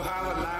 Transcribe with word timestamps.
You 0.00 0.06
have 0.06 0.38
a 0.38 0.40
lamp 0.40 0.59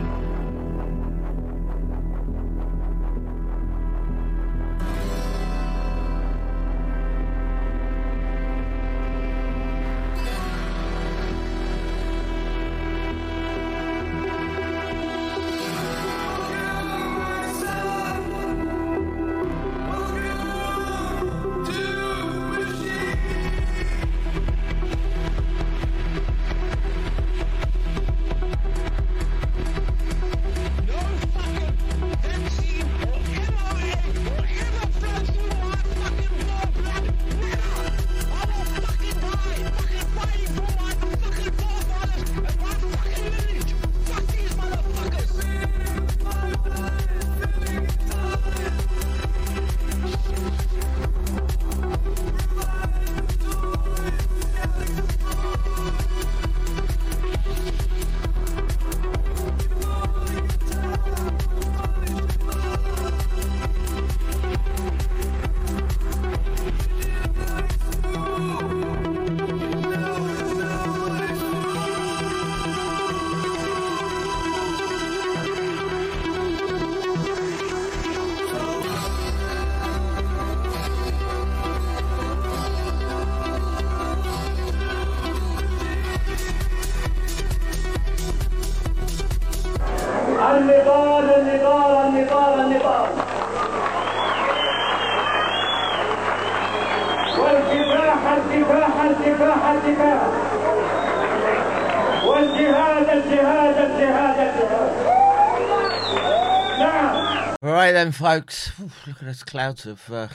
Folks. 108.21 108.71
Ooh, 108.79 108.91
look 109.07 109.17
at 109.17 109.25
those 109.25 109.43
clouds 109.43 109.87
of 109.87 109.99
uh, 110.11 110.27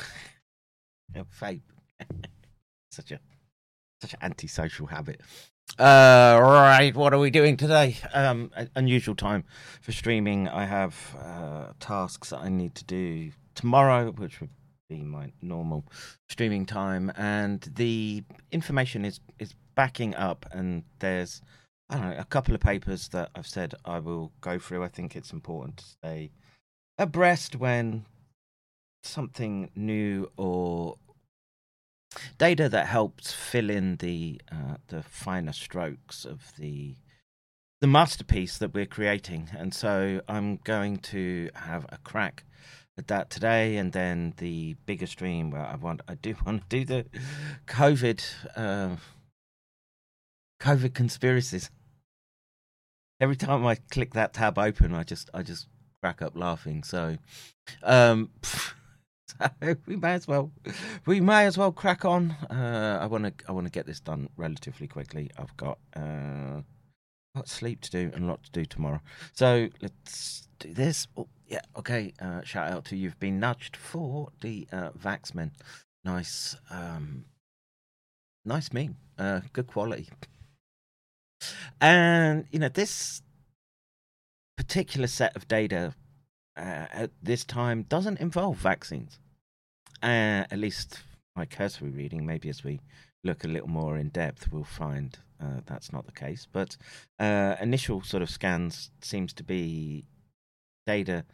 vape. 1.40 1.60
such 2.90 3.12
a 3.12 3.20
such 4.02 4.12
an 4.14 4.18
antisocial 4.22 4.88
habit. 4.88 5.20
Uh, 5.78 6.38
right, 6.42 6.94
what 6.96 7.14
are 7.14 7.18
we 7.20 7.30
doing 7.30 7.56
today? 7.56 7.96
Um, 8.12 8.50
unusual 8.74 9.14
time 9.14 9.44
for 9.80 9.92
streaming. 9.92 10.48
I 10.48 10.64
have 10.64 11.16
uh, 11.20 11.72
tasks 11.78 12.30
that 12.30 12.40
I 12.40 12.48
need 12.48 12.74
to 12.74 12.84
do 12.84 13.30
tomorrow, 13.54 14.10
which 14.10 14.40
would 14.40 14.50
be 14.88 15.02
my 15.04 15.32
normal 15.40 15.86
streaming 16.28 16.66
time, 16.66 17.12
and 17.16 17.60
the 17.76 18.24
information 18.50 19.04
is 19.04 19.20
is 19.38 19.54
backing 19.76 20.12
up. 20.16 20.44
And 20.50 20.82
there's 20.98 21.40
I 21.88 21.98
don't 21.98 22.10
know 22.10 22.16
a 22.18 22.24
couple 22.24 22.52
of 22.52 22.60
papers 22.60 23.08
that 23.10 23.30
I've 23.36 23.46
said 23.46 23.74
I 23.84 24.00
will 24.00 24.32
go 24.40 24.58
through. 24.58 24.82
I 24.82 24.88
think 24.88 25.14
it's 25.14 25.32
important 25.32 25.76
to 25.76 25.84
stay 25.84 26.32
abreast 26.98 27.56
when 27.56 28.04
something 29.02 29.70
new 29.74 30.30
or 30.36 30.96
data 32.38 32.68
that 32.68 32.86
helps 32.86 33.32
fill 33.32 33.70
in 33.70 33.96
the 33.96 34.40
uh, 34.50 34.76
the 34.88 35.02
finer 35.02 35.52
strokes 35.52 36.24
of 36.24 36.52
the 36.58 36.96
the 37.80 37.86
masterpiece 37.86 38.56
that 38.58 38.72
we're 38.72 38.86
creating. 38.86 39.50
And 39.56 39.74
so 39.74 40.20
i'm 40.28 40.56
going 40.64 40.98
to 40.98 41.50
have 41.54 41.86
a 41.90 41.98
crack 41.98 42.44
at 42.98 43.08
that 43.08 43.28
today 43.28 43.76
and 43.76 43.92
then 43.92 44.32
the 44.38 44.74
bigger 44.86 45.06
stream 45.06 45.50
where 45.50 45.66
i 45.66 45.76
want 45.76 46.00
i 46.08 46.14
do 46.14 46.34
want 46.46 46.68
to 46.68 46.78
do 46.78 46.84
the 46.84 47.06
covid 47.66 48.24
uh, 48.56 48.96
covid 50.60 50.94
conspiracies. 50.94 51.70
Every 53.20 53.36
time 53.36 53.64
i 53.66 53.76
click 53.90 54.14
that 54.14 54.32
tab 54.34 54.58
open 54.58 54.94
i 54.94 55.02
just 55.02 55.30
i 55.34 55.42
just 55.42 55.68
crack 56.02 56.22
up 56.22 56.36
laughing 56.36 56.82
so 56.82 57.16
um 57.82 58.30
so 58.42 59.76
we 59.86 59.96
may 59.96 60.12
as 60.12 60.28
well 60.28 60.52
we 61.06 61.20
may 61.20 61.46
as 61.46 61.58
well 61.58 61.72
crack 61.72 62.04
on. 62.04 62.30
Uh 62.50 62.98
i 63.00 63.06
want 63.06 63.24
to 63.24 63.32
i 63.48 63.52
want 63.52 63.66
to 63.66 63.70
get 63.70 63.86
this 63.86 64.00
done 64.00 64.28
relatively 64.36 64.86
quickly. 64.86 65.30
I've 65.38 65.56
got 65.56 65.78
uh 65.94 66.60
got 67.34 67.48
sleep 67.48 67.80
to 67.82 67.90
do 67.90 68.10
and 68.14 68.24
a 68.24 68.26
lot 68.26 68.42
to 68.44 68.50
do 68.50 68.64
tomorrow. 68.64 69.00
So 69.32 69.68
let's 69.82 70.48
do 70.58 70.72
this. 70.72 71.08
Oh, 71.16 71.28
yeah 71.48 71.60
okay 71.76 72.12
uh 72.20 72.42
shout 72.42 72.70
out 72.70 72.84
to 72.86 72.96
you've 72.96 73.18
been 73.20 73.38
nudged 73.40 73.76
for 73.76 74.30
the 74.40 74.66
uh 74.72 74.90
vaxmen. 74.90 75.50
Nice 76.04 76.56
um 76.70 77.24
nice 78.44 78.72
meme. 78.72 78.96
Uh 79.18 79.40
good 79.52 79.66
quality. 79.66 80.08
And 81.80 82.46
you 82.50 82.58
know 82.58 82.68
this 82.68 83.22
particular 84.56 85.06
set 85.06 85.36
of 85.36 85.46
data 85.48 85.94
uh, 86.56 86.86
at 86.90 87.10
this 87.22 87.44
time 87.44 87.82
doesn't 87.88 88.20
involve 88.20 88.56
vaccines. 88.56 89.18
Uh, 90.02 90.44
at 90.50 90.58
least 90.58 91.02
my 91.34 91.44
cursory 91.44 91.90
reading, 91.90 92.24
maybe 92.24 92.48
as 92.48 92.64
we 92.64 92.80
look 93.24 93.44
a 93.44 93.48
little 93.48 93.68
more 93.68 93.96
in 93.96 94.08
depth, 94.08 94.50
we'll 94.50 94.64
find 94.64 95.18
uh, 95.40 95.60
that's 95.66 95.92
not 95.92 96.06
the 96.06 96.12
case. 96.12 96.46
But 96.50 96.76
uh, 97.18 97.56
initial 97.60 98.02
sort 98.02 98.22
of 98.22 98.30
scans 98.30 98.90
seems 99.02 99.32
to 99.34 99.44
be 99.44 100.06
data 100.86 101.24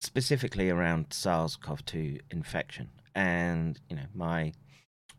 specifically 0.00 0.68
around 0.68 1.12
SARS-CoV-2 1.12 2.20
infection, 2.30 2.90
and 3.14 3.80
you 3.88 3.96
know 3.96 4.06
my 4.14 4.52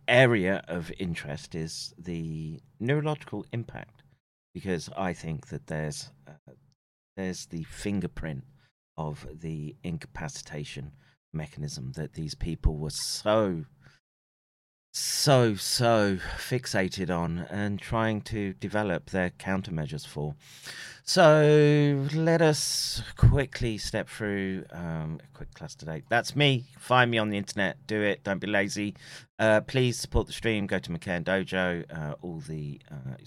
area 0.07 0.63
of 0.67 0.91
interest 0.99 1.55
is 1.55 1.93
the 1.97 2.59
neurological 2.79 3.45
impact 3.51 3.94
because 4.55 4.89
I 4.97 5.11
think 5.11 5.47
that 5.47 5.67
there's 5.67 6.11
uh, 6.25 6.53
there's 7.17 7.45
the 7.47 7.63
fingerprint 7.63 8.45
of 8.97 9.27
the 9.41 9.75
incapacitation 9.83 10.93
mechanism 11.33 11.91
that 11.97 12.13
these 12.13 12.35
people 12.35 12.77
were 12.77 12.89
so 12.89 13.65
so 14.93 15.55
so 15.55 16.17
fixated 16.37 17.09
on 17.09 17.39
and 17.49 17.81
trying 17.81 18.21
to 18.21 18.53
develop 18.53 19.09
their 19.09 19.29
countermeasures 19.31 20.07
for. 20.07 20.35
So 21.03 22.07
let 22.13 22.41
us 22.41 23.03
quickly 23.17 23.77
step 23.77 24.07
through 24.07 24.63
um, 24.71 25.19
a 25.21 25.37
quick 25.37 25.53
cluster 25.53 25.85
date. 25.85 26.05
that's 26.07 26.33
me. 26.33 26.63
Find 26.79 27.11
me 27.11 27.17
on 27.17 27.29
the 27.29 27.37
internet. 27.37 27.85
Do 27.87 28.01
it. 28.01 28.23
Don't 28.23 28.39
be 28.39 28.47
lazy. 28.47 28.95
Uh, 29.37 29.59
please 29.59 29.99
support 29.99 30.27
the 30.27 30.33
stream. 30.33 30.65
Go 30.65 30.79
to 30.79 30.89
mccain 30.91 31.25
dojo. 31.25 31.83
Uh, 31.93 32.15
all 32.21 32.39
the 32.47 32.79
uh, 32.89 33.17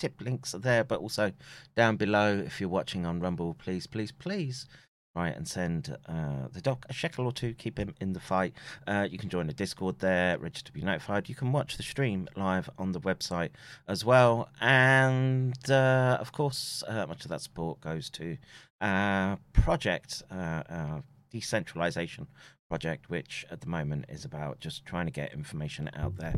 tip 0.00 0.20
links 0.20 0.54
are 0.54 0.58
there, 0.58 0.82
but 0.82 0.98
also 0.98 1.32
down 1.76 1.96
below 1.96 2.36
if 2.44 2.60
you're 2.60 2.68
watching 2.68 3.06
on 3.06 3.20
Rumble, 3.20 3.54
please, 3.54 3.86
please, 3.86 4.10
please 4.10 4.66
right 5.14 5.36
and 5.36 5.48
send 5.48 5.96
uh, 6.06 6.46
the 6.52 6.60
doc 6.60 6.86
a 6.88 6.92
shekel 6.92 7.26
or 7.26 7.32
two 7.32 7.52
keep 7.54 7.78
him 7.78 7.94
in 8.00 8.12
the 8.12 8.20
fight. 8.20 8.54
Uh, 8.86 9.06
you 9.10 9.18
can 9.18 9.28
join 9.28 9.46
the 9.46 9.52
discord 9.52 9.98
there 9.98 10.38
register 10.38 10.66
to 10.66 10.72
be 10.72 10.82
notified. 10.82 11.28
You 11.28 11.34
can 11.34 11.52
watch 11.52 11.76
the 11.76 11.82
stream 11.82 12.28
live 12.36 12.70
on 12.78 12.92
the 12.92 13.00
website 13.00 13.50
as 13.88 14.04
well. 14.04 14.48
And 14.60 15.54
uh, 15.68 16.16
of 16.20 16.32
course 16.32 16.84
uh, 16.86 17.06
much 17.06 17.24
of 17.24 17.30
that 17.30 17.40
support 17.40 17.80
goes 17.80 18.08
to 18.10 18.36
uh, 18.80 19.36
project 19.52 20.22
uh, 20.30 21.00
decentralization 21.30 22.26
project 22.68 23.10
which 23.10 23.44
at 23.50 23.60
the 23.60 23.66
moment 23.66 24.04
is 24.08 24.24
about 24.24 24.60
just 24.60 24.86
trying 24.86 25.04
to 25.04 25.10
get 25.10 25.32
information 25.32 25.90
out 25.94 26.16
there 26.16 26.34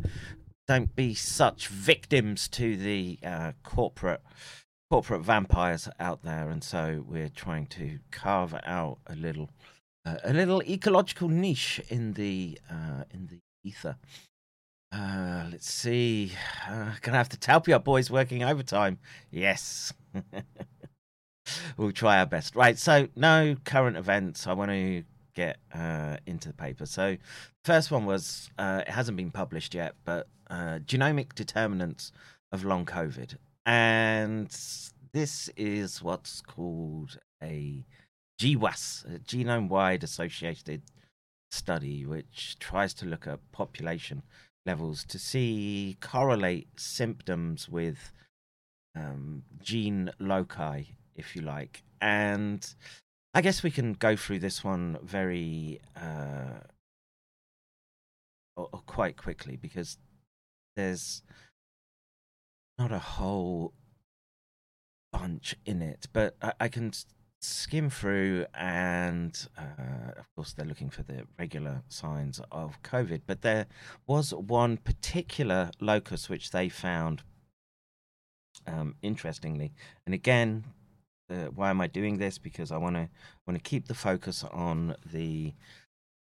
don't 0.66 0.94
be 0.94 1.14
such 1.14 1.68
victims 1.68 2.48
to 2.48 2.76
the 2.76 3.18
uh, 3.24 3.52
corporate 3.62 4.22
corporate 4.90 5.22
vampires 5.22 5.88
out 5.98 6.22
there, 6.22 6.50
and 6.50 6.62
so 6.62 7.04
we're 7.08 7.28
trying 7.28 7.66
to 7.66 7.98
carve 8.10 8.54
out 8.64 8.98
a 9.06 9.14
little 9.14 9.50
uh, 10.04 10.16
a 10.24 10.32
little 10.32 10.62
ecological 10.62 11.28
niche 11.28 11.80
in 11.88 12.12
the 12.12 12.58
uh, 12.70 13.04
in 13.10 13.26
the 13.26 13.38
ether. 13.64 13.96
Uh, 14.92 15.46
let's 15.50 15.72
see. 15.72 16.32
Uh, 16.68 16.92
gonna 17.00 17.16
have 17.16 17.28
to 17.30 17.38
tell 17.38 17.62
you 17.66 17.78
boys 17.78 18.10
working 18.10 18.44
overtime. 18.44 18.98
Yes. 19.30 19.94
we'll 21.76 21.92
try 21.92 22.18
our 22.18 22.26
best. 22.26 22.54
Right, 22.54 22.78
so 22.78 23.08
no 23.16 23.56
current 23.64 23.96
events. 23.96 24.46
I 24.46 24.52
want 24.52 24.70
to 24.70 25.04
get 25.34 25.58
uh, 25.74 26.16
into 26.26 26.48
the 26.48 26.54
paper. 26.54 26.86
So, 26.86 27.16
first 27.64 27.90
one 27.90 28.06
was 28.06 28.50
uh, 28.58 28.82
it 28.86 28.90
hasn't 28.90 29.16
been 29.16 29.30
published 29.30 29.74
yet, 29.74 29.94
but 30.04 30.28
uh, 30.50 30.78
genomic 30.84 31.34
determinants 31.34 32.12
of 32.50 32.64
long 32.64 32.84
COVID, 32.84 33.36
and 33.66 34.54
this 35.12 35.48
is 35.56 36.02
what's 36.02 36.40
called 36.40 37.18
a 37.42 37.84
GWAS, 38.40 39.04
a 39.14 39.18
genome-wide 39.18 40.02
associated 40.02 40.82
study, 41.50 42.04
which 42.04 42.56
tries 42.58 42.94
to 42.94 43.06
look 43.06 43.26
at 43.26 43.38
population 43.52 44.22
levels 44.64 45.04
to 45.04 45.18
see 45.18 45.96
correlate 46.00 46.68
symptoms 46.78 47.68
with 47.68 48.12
um, 48.96 49.42
gene 49.62 50.10
loci, 50.18 50.82
if 51.14 51.36
you 51.36 51.42
like. 51.42 51.82
And 52.00 52.66
I 53.34 53.40
guess 53.40 53.62
we 53.62 53.70
can 53.70 53.94
go 53.94 54.14
through 54.16 54.40
this 54.40 54.62
one 54.62 54.98
very 55.02 55.80
uh, 55.96 56.60
or, 58.56 58.68
or 58.72 58.82
quite 58.86 59.16
quickly 59.16 59.56
because 59.56 59.98
there's 60.76 61.22
not 62.78 62.92
a 62.92 62.98
whole 62.98 63.72
bunch 65.12 65.54
in 65.64 65.82
it, 65.82 66.08
but 66.12 66.36
I, 66.42 66.52
I 66.60 66.68
can 66.68 66.92
skim 67.40 67.90
through, 67.90 68.46
and 68.54 69.48
uh, 69.58 70.12
of 70.16 70.26
course, 70.34 70.52
they're 70.52 70.66
looking 70.66 70.90
for 70.90 71.02
the 71.02 71.24
regular 71.38 71.82
signs 71.88 72.40
of 72.50 72.82
COVID. 72.82 73.22
But 73.26 73.42
there 73.42 73.66
was 74.06 74.32
one 74.32 74.76
particular 74.78 75.70
locus 75.80 76.28
which 76.28 76.50
they 76.50 76.68
found 76.68 77.22
um, 78.66 78.94
interestingly, 79.02 79.72
and 80.06 80.14
again, 80.14 80.64
uh, 81.32 81.46
why 81.54 81.70
am 81.70 81.80
I 81.80 81.86
doing 81.86 82.18
this? 82.18 82.38
Because 82.38 82.70
I 82.70 82.76
want 82.76 82.96
to 82.96 83.08
want 83.46 83.62
to 83.62 83.70
keep 83.70 83.88
the 83.88 83.94
focus 83.94 84.44
on 84.52 84.96
the 85.10 85.54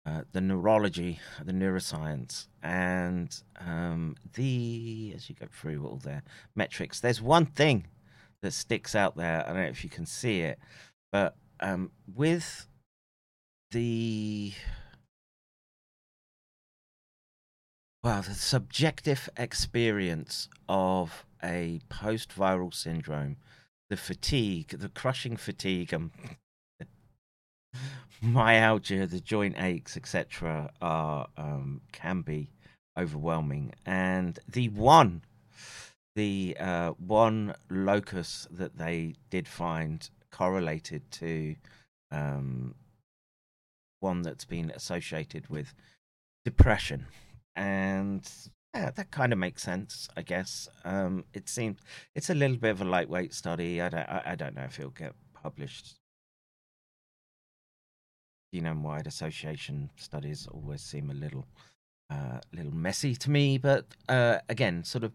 uh, 0.05 0.21
the 0.31 0.41
neurology, 0.41 1.19
the 1.43 1.51
neuroscience, 1.51 2.47
and 2.63 3.43
um, 3.59 4.15
the 4.33 5.13
as 5.15 5.29
you 5.29 5.35
go 5.35 5.47
through 5.51 5.85
all 5.85 5.97
the 5.97 6.23
metrics. 6.55 6.99
There's 6.99 7.21
one 7.21 7.45
thing 7.45 7.87
that 8.41 8.53
sticks 8.53 8.95
out 8.95 9.15
there. 9.15 9.43
I 9.43 9.47
don't 9.47 9.63
know 9.63 9.69
if 9.69 9.83
you 9.83 9.89
can 9.89 10.05
see 10.05 10.41
it, 10.41 10.57
but 11.11 11.35
um, 11.59 11.91
with 12.15 12.67
the 13.71 14.53
well, 18.03 18.23
the 18.23 18.33
subjective 18.33 19.29
experience 19.37 20.49
of 20.67 21.25
a 21.43 21.81
post-viral 21.89 22.73
syndrome, 22.73 23.37
the 23.91 23.97
fatigue, 23.97 24.69
the 24.69 24.87
crushing 24.87 25.35
fatigue, 25.35 25.91
and 25.91 26.11
myalgia, 28.21 29.05
the 29.05 29.19
joint 29.19 29.55
aches, 29.59 29.97
etc., 29.97 30.71
are 30.81 31.27
um, 31.35 31.81
can 31.91 32.21
be 32.21 32.49
overwhelming, 32.97 33.73
and 33.85 34.39
the 34.47 34.69
one 34.69 35.23
the 36.15 36.55
uh, 36.57 36.91
one 36.91 37.53
locus 37.69 38.47
that 38.49 38.77
they 38.77 39.13
did 39.29 39.45
find 39.45 40.09
correlated 40.31 41.01
to 41.11 41.57
um, 42.11 42.73
one 43.99 44.21
that's 44.21 44.45
been 44.45 44.71
associated 44.71 45.49
with 45.49 45.73
depression, 46.45 47.07
and 47.57 48.25
yeah, 48.73 48.91
that 48.91 49.11
kind 49.11 49.33
of 49.33 49.39
makes 49.39 49.63
sense, 49.63 50.07
I 50.15 50.21
guess. 50.21 50.69
Um, 50.85 51.25
it 51.33 51.49
seems 51.49 51.79
it's 52.15 52.29
a 52.29 52.35
little 52.35 52.57
bit 52.57 52.71
of 52.71 52.81
a 52.81 52.85
lightweight 52.85 53.33
study. 53.33 53.81
I 53.81 53.89
don't, 53.89 54.09
I, 54.09 54.21
I 54.27 54.35
don't 54.35 54.55
know 54.55 54.63
if 54.63 54.79
it'll 54.79 54.91
get 54.91 55.13
published. 55.33 55.95
Genome-wide 58.55 59.07
association 59.07 59.89
studies 59.95 60.47
always 60.51 60.81
seem 60.81 61.09
a 61.09 61.13
little, 61.13 61.45
uh, 62.09 62.39
little 62.53 62.73
messy 62.73 63.15
to 63.15 63.31
me, 63.31 63.57
but 63.57 63.85
uh, 64.09 64.39
again, 64.49 64.83
sort 64.83 65.03
of 65.03 65.13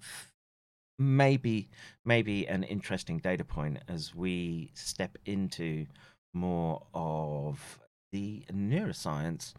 maybe 0.99 1.69
maybe 2.07 2.49
an 2.49 2.62
interesting 2.62 3.19
data 3.19 3.45
point 3.45 3.79
as 3.88 4.14
we 4.14 4.71
step 4.75 5.19
into 5.27 5.87
more 6.33 6.83
of 6.95 7.79
the 8.12 8.45
neuroscience. 8.53 9.53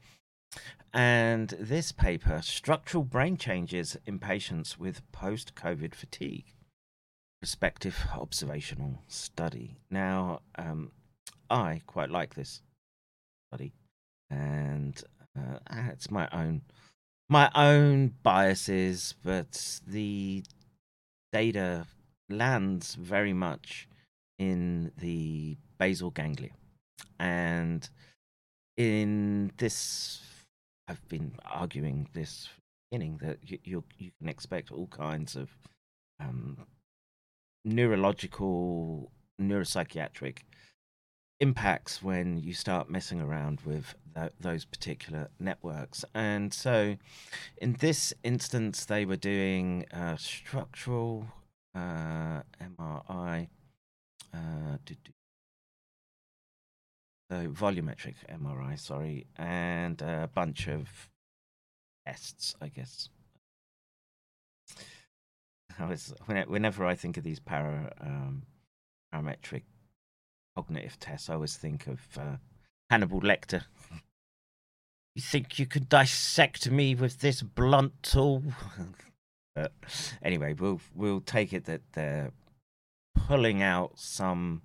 And 0.93 1.49
this 1.59 1.91
paper, 1.91 2.41
structural 2.41 3.03
brain 3.03 3.37
changes 3.37 3.97
in 4.05 4.19
patients 4.19 4.79
with 4.79 5.09
post 5.11 5.53
COVID 5.55 5.93
fatigue, 5.93 6.53
prospective 7.41 8.07
observational 8.15 9.03
study. 9.07 9.77
Now, 9.91 10.41
um, 10.57 10.91
I 11.49 11.81
quite 11.85 12.09
like 12.09 12.35
this 12.35 12.61
study, 13.51 13.73
and 14.29 15.01
uh, 15.37 15.59
it's 15.91 16.09
my 16.09 16.27
own 16.31 16.61
my 17.29 17.51
own 17.55 18.13
biases, 18.23 19.15
but 19.23 19.81
the 19.85 20.43
data 21.33 21.85
lands 22.29 22.95
very 22.95 23.33
much 23.33 23.87
in 24.39 24.91
the 24.97 25.57
basal 25.77 26.09
ganglia. 26.09 26.51
And 27.19 27.87
in 28.77 29.51
this, 29.57 30.21
I've 30.87 31.07
been 31.09 31.33
arguing 31.45 32.07
this 32.13 32.49
beginning 32.89 33.19
that 33.21 33.39
you, 33.43 33.83
you, 33.97 34.11
can 34.19 34.29
expect 34.29 34.71
all 34.71 34.87
kinds 34.87 35.35
of 35.35 35.49
um, 36.19 36.65
neurological, 37.65 39.11
neuropsychiatric 39.41 40.39
impacts 41.39 42.01
when 42.01 42.37
you 42.37 42.53
start 42.53 42.89
messing 42.89 43.21
around 43.21 43.59
with 43.65 43.95
th- 44.15 44.31
those 44.39 44.65
particular 44.65 45.29
networks. 45.39 46.03
And 46.15 46.53
so, 46.53 46.95
in 47.57 47.73
this 47.79 48.13
instance, 48.23 48.85
they 48.85 49.05
were 49.05 49.17
doing 49.17 49.85
uh, 49.93 50.15
structural 50.15 51.27
uh, 51.75 52.41
MRI, 52.61 53.49
uh, 54.33 54.77
so 57.29 57.47
volumetric 57.49 58.15
MRI, 58.31 58.79
sorry, 58.79 59.27
and 59.37 60.01
a 60.01 60.29
bunch 60.33 60.67
of 60.67 61.09
tests, 62.05 62.55
I 62.61 62.69
guess. 62.69 63.09
I 65.79 65.85
was 65.85 66.13
whenever 66.25 66.85
I 66.85 66.95
think 66.95 67.17
of 67.17 67.23
these 67.23 67.39
para 67.39 67.91
um, 68.01 68.43
parametric 69.13 69.63
cognitive 70.55 70.99
tests, 70.99 71.29
I 71.29 71.35
always 71.35 71.55
think 71.55 71.87
of 71.87 71.99
uh, 72.17 72.37
Hannibal 72.89 73.21
Lecter. 73.21 73.63
You 75.15 75.23
think 75.23 75.57
you 75.57 75.65
could 75.65 75.89
dissect 75.89 76.69
me 76.69 76.93
with 76.93 77.21
this 77.21 77.41
blunt 77.41 78.03
tool? 78.03 78.43
but 79.55 79.71
anyway, 80.21 80.53
we'll 80.53 80.79
we'll 80.93 81.21
take 81.21 81.53
it 81.53 81.65
that 81.65 81.81
they're 81.93 82.29
pulling 83.15 83.63
out 83.63 83.93
some 83.97 84.61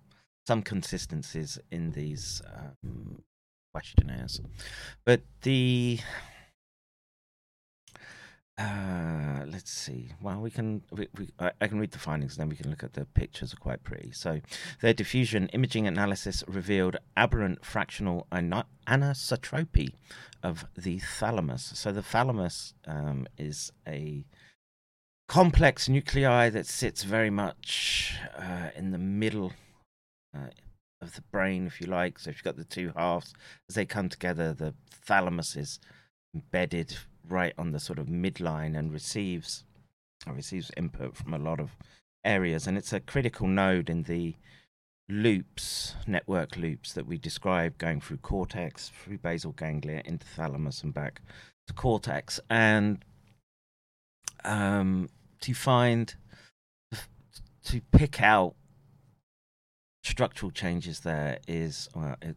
some 0.46 0.62
consistencies 0.62 1.58
in 1.70 1.92
these 1.92 2.42
um, 2.54 3.22
questionnaires, 3.72 4.40
but 5.04 5.22
the 5.42 6.00
uh, 8.58 9.44
let's 9.46 9.72
see. 9.72 10.10
Well, 10.20 10.40
we 10.40 10.50
can. 10.50 10.82
We, 10.90 11.08
we, 11.18 11.28
I 11.38 11.66
can 11.66 11.78
read 11.78 11.90
the 11.90 11.98
findings, 11.98 12.36
and 12.36 12.42
then 12.42 12.48
we 12.50 12.56
can 12.56 12.70
look 12.70 12.84
at 12.84 12.92
the 12.92 13.06
pictures. 13.06 13.54
Are 13.54 13.56
quite 13.56 13.82
pretty. 13.82 14.12
So, 14.12 14.40
their 14.82 14.92
diffusion 14.92 15.48
imaging 15.48 15.86
analysis 15.86 16.44
revealed 16.46 16.98
aberrant 17.16 17.64
fractional 17.64 18.26
anisotropy 18.30 19.94
of 20.42 20.66
the 20.76 20.98
thalamus. 20.98 21.72
So, 21.74 21.92
the 21.92 22.02
thalamus 22.02 22.74
um, 22.86 23.26
is 23.38 23.72
a 23.88 24.26
complex 25.28 25.88
nuclei 25.88 26.50
that 26.50 26.66
sits 26.66 27.04
very 27.04 27.30
much 27.30 28.16
uh, 28.36 28.68
in 28.76 28.90
the 28.90 28.98
middle 28.98 29.54
uh, 30.36 30.48
of 31.00 31.14
the 31.14 31.22
brain, 31.32 31.66
if 31.66 31.80
you 31.80 31.86
like. 31.86 32.18
So 32.18 32.30
if 32.30 32.36
you've 32.36 32.44
got 32.44 32.56
the 32.56 32.64
two 32.64 32.92
halves, 32.96 33.34
as 33.68 33.74
they 33.74 33.84
come 33.84 34.08
together, 34.08 34.52
the 34.52 34.74
thalamus 35.04 35.56
is 35.56 35.80
embedded 36.34 36.96
right 37.28 37.54
on 37.58 37.72
the 37.72 37.80
sort 37.80 37.98
of 37.98 38.06
midline 38.06 38.76
and 38.76 38.92
receives 38.92 39.64
receives 40.30 40.70
input 40.76 41.16
from 41.16 41.34
a 41.34 41.38
lot 41.38 41.58
of 41.58 41.76
areas, 42.24 42.66
and 42.66 42.78
it's 42.78 42.92
a 42.92 43.00
critical 43.00 43.48
node 43.48 43.90
in 43.90 44.04
the 44.04 44.34
loops, 45.08 45.94
network 46.06 46.56
loops 46.56 46.92
that 46.92 47.06
we 47.06 47.18
describe 47.18 47.76
going 47.78 48.00
through 48.00 48.18
cortex, 48.18 48.90
through 48.90 49.18
basal 49.18 49.52
ganglia, 49.52 50.00
into 50.04 50.26
thalamus, 50.26 50.82
and 50.82 50.94
back 50.94 51.20
to 51.66 51.74
cortex. 51.74 52.38
And 52.48 53.04
um, 54.44 55.08
to 55.40 55.54
find, 55.54 56.14
to 57.64 57.80
pick 57.92 58.22
out 58.22 58.54
structural 60.12 60.50
changes 60.50 61.00
there 61.00 61.38
is 61.48 61.88
uh, 61.96 62.16
it, 62.20 62.36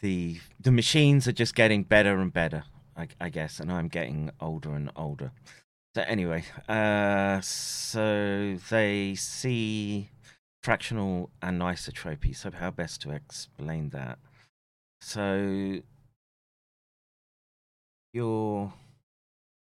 the 0.00 0.38
the 0.60 0.70
machines 0.70 1.26
are 1.26 1.32
just 1.32 1.56
getting 1.56 1.82
better 1.82 2.20
and 2.20 2.32
better, 2.32 2.62
I, 2.96 3.08
I 3.20 3.28
guess, 3.28 3.58
and 3.58 3.72
I'm 3.72 3.88
getting 3.88 4.30
older 4.40 4.72
and 4.72 4.88
older. 4.94 5.32
So 5.96 6.02
anyway, 6.02 6.44
uh, 6.68 7.40
so 7.40 8.56
they 8.70 9.16
see 9.16 10.10
fractional 10.62 11.30
anisotropy. 11.42 12.36
So 12.36 12.52
how 12.52 12.70
best 12.70 13.02
to 13.02 13.10
explain 13.10 13.90
that? 13.90 14.18
So 15.00 15.80
your 18.12 18.74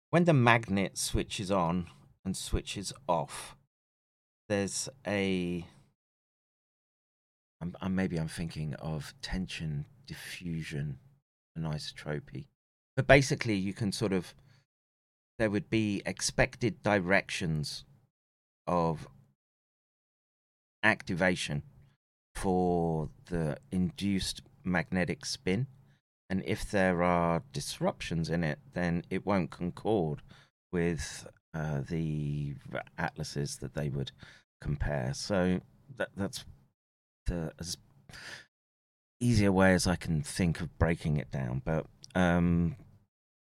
when 0.09 0.25
the 0.25 0.33
magnet 0.33 0.97
switches 0.97 1.51
on 1.51 1.89
and 2.25 2.35
switches 2.35 2.91
off, 3.07 3.55
there's 4.49 4.89
a 5.07 5.67
I'm, 7.61 7.77
I'm, 7.81 7.95
maybe 7.95 8.17
I'm 8.17 8.29
thinking 8.29 8.75
of 8.75 9.15
tensor 9.23 9.85
diffusion 10.07 10.99
anisotropy, 11.59 12.47
but 12.97 13.07
basically 13.07 13.55
you 13.55 13.73
can 13.73 13.93
sort 13.93 14.13
of 14.13 14.35
there 15.39 15.51
would 15.51 15.71
be 15.71 16.03
expected 16.05 16.83
directions 16.83 17.85
of 18.67 19.09
activation 20.83 21.63
for 22.35 23.09
the 23.27 23.57
induced 23.71 24.43
magnetic 24.65 25.25
spin. 25.25 25.67
And 26.29 26.43
if 26.47 26.71
there 26.71 27.03
are 27.03 27.43
disruptions 27.53 28.31
in 28.31 28.45
it, 28.45 28.59
then 28.73 29.03
it 29.11 29.27
won't 29.27 29.51
concord 29.51 30.23
with 30.73 31.27
uh, 31.53 31.81
the 31.89 32.55
atlases 32.99 33.57
that 33.57 33.75
they 33.75 33.89
would 33.89 34.13
compare. 34.61 35.13
So 35.15 35.61
that, 35.97 36.11
that's 36.17 36.45
the 37.31 37.53
as 37.59 37.77
easier 39.21 39.53
way 39.53 39.75
as 39.75 39.87
I 39.87 39.97
can 39.97 40.23
think 40.23 40.61
of 40.61 40.79
breaking 40.79 41.17
it 41.17 41.31
down. 41.31 41.63
But 41.65 41.87
um, 42.15 42.77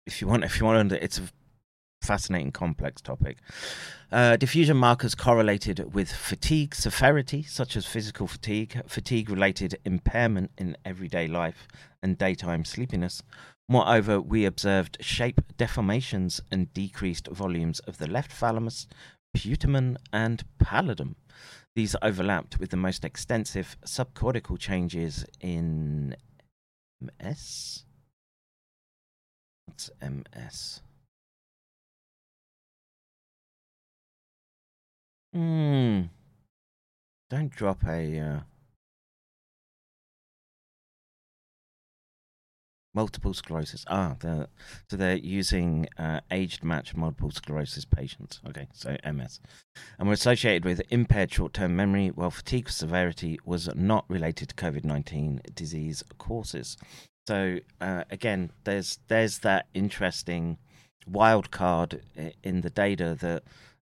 if 0.05 0.21
you 0.21 0.27
want, 0.27 0.43
if 0.43 0.59
you 0.59 0.65
want, 0.65 0.89
to, 0.89 1.03
it's 1.03 1.19
a 1.19 1.23
fascinating, 2.01 2.51
complex 2.51 3.01
topic. 3.01 3.37
Uh, 4.11 4.35
diffusion 4.35 4.77
markers 4.77 5.15
correlated 5.15 5.93
with 5.93 6.11
fatigue 6.11 6.75
severity, 6.75 7.41
such 7.43 7.75
as 7.75 7.85
physical 7.85 8.27
fatigue, 8.27 8.81
fatigue 8.87 9.29
related 9.29 9.79
impairment 9.85 10.51
in 10.57 10.77
everyday 10.85 11.27
life, 11.27 11.67
and 12.01 12.17
daytime 12.17 12.65
sleepiness. 12.65 13.23
Moreover, 13.69 14.19
we 14.19 14.45
observed 14.45 14.97
shape 14.99 15.41
deformations 15.57 16.41
and 16.51 16.73
decreased 16.73 17.27
volumes 17.29 17.79
of 17.81 17.97
the 17.97 18.07
left 18.07 18.31
thalamus, 18.31 18.87
putamen, 19.35 19.97
and 20.11 20.43
pallidum. 20.59 21.15
These 21.75 21.95
overlapped 22.01 22.59
with 22.59 22.69
the 22.69 22.77
most 22.77 23.03
extensive 23.03 23.77
subcortical 23.85 24.59
changes 24.59 25.25
in 25.41 26.15
MS. 27.01 27.85
What's 29.65 29.89
MS? 30.01 30.81
Hmm. 35.33 36.01
Don't 37.31 37.49
drop 37.49 37.83
a 37.87 38.19
uh, 38.19 38.39
multiple 42.93 43.33
sclerosis. 43.33 43.85
Ah, 43.87 44.15
they're, 44.19 44.47
so 44.89 44.97
they're 44.97 45.15
using 45.15 45.87
uh, 45.97 46.19
aged 46.31 46.63
matched 46.63 46.95
multiple 46.95 47.31
sclerosis 47.31 47.85
patients. 47.85 48.39
Okay, 48.47 48.67
so 48.73 48.95
MS, 49.05 49.39
and 49.97 50.07
were 50.07 50.13
associated 50.13 50.65
with 50.65 50.81
impaired 50.89 51.31
short-term 51.31 51.75
memory, 51.75 52.09
while 52.09 52.31
fatigue 52.31 52.69
severity 52.69 53.39
was 53.45 53.69
not 53.75 54.05
related 54.07 54.49
to 54.49 54.55
COVID 54.55 54.83
nineteen 54.83 55.41
disease 55.55 56.03
courses. 56.17 56.77
So 57.27 57.59
uh, 57.79 58.03
again, 58.11 58.51
there's 58.63 58.99
there's 59.07 59.39
that 59.39 59.67
interesting 59.73 60.57
wild 61.07 61.51
card 61.51 62.01
in 62.43 62.61
the 62.61 62.69
data 62.69 63.17
that 63.19 63.43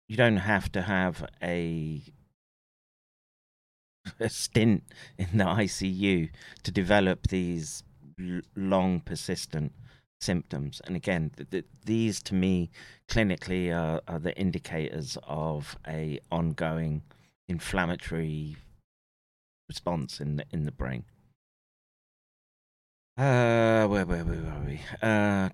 you 0.09 0.17
don't 0.17 0.39
have 0.39 0.71
to 0.73 0.83
have 0.83 1.29
a 1.43 2.03
a 4.21 4.29
stint 4.29 4.85
in 5.19 5.39
the 5.39 5.45
ICU 5.45 6.31
to 6.63 6.71
develop 6.71 7.27
these 7.29 7.83
long 8.55 9.01
persistent 9.01 9.73
symptoms. 10.21 10.81
And 10.85 10.97
again, 10.97 11.31
th- 11.37 11.51
th- 11.51 11.65
these 11.85 12.23
to 12.23 12.35
me 12.35 12.71
clinically 13.09 13.75
are, 13.75 14.01
are 14.09 14.19
the 14.19 14.37
indicators 14.39 15.19
of 15.27 15.77
a 15.87 16.21
ongoing 16.31 17.03
inflammatory 17.49 18.57
response 19.69 20.21
in 20.21 20.37
the 20.37 20.45
in 20.53 20.65
the 20.65 20.73
brain. 20.73 21.05
Uh, 23.19 23.87
where 23.87 24.05
where 24.05 24.25
where 24.25 24.53
are 24.53 24.65
we? 24.65 24.81
Uh, 25.03 25.49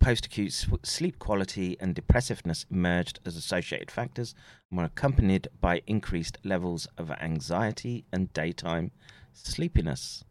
Post 0.00 0.26
acute 0.26 0.66
sleep 0.82 1.18
quality 1.18 1.76
and 1.80 1.94
depressiveness 1.94 2.66
emerged 2.70 3.20
as 3.24 3.36
associated 3.36 3.90
factors 3.90 4.34
and 4.70 4.78
were 4.78 4.84
accompanied 4.84 5.48
by 5.60 5.82
increased 5.86 6.38
levels 6.44 6.86
of 6.98 7.10
anxiety 7.10 8.04
and 8.12 8.32
daytime 8.32 8.90
sleepiness. 9.32 10.24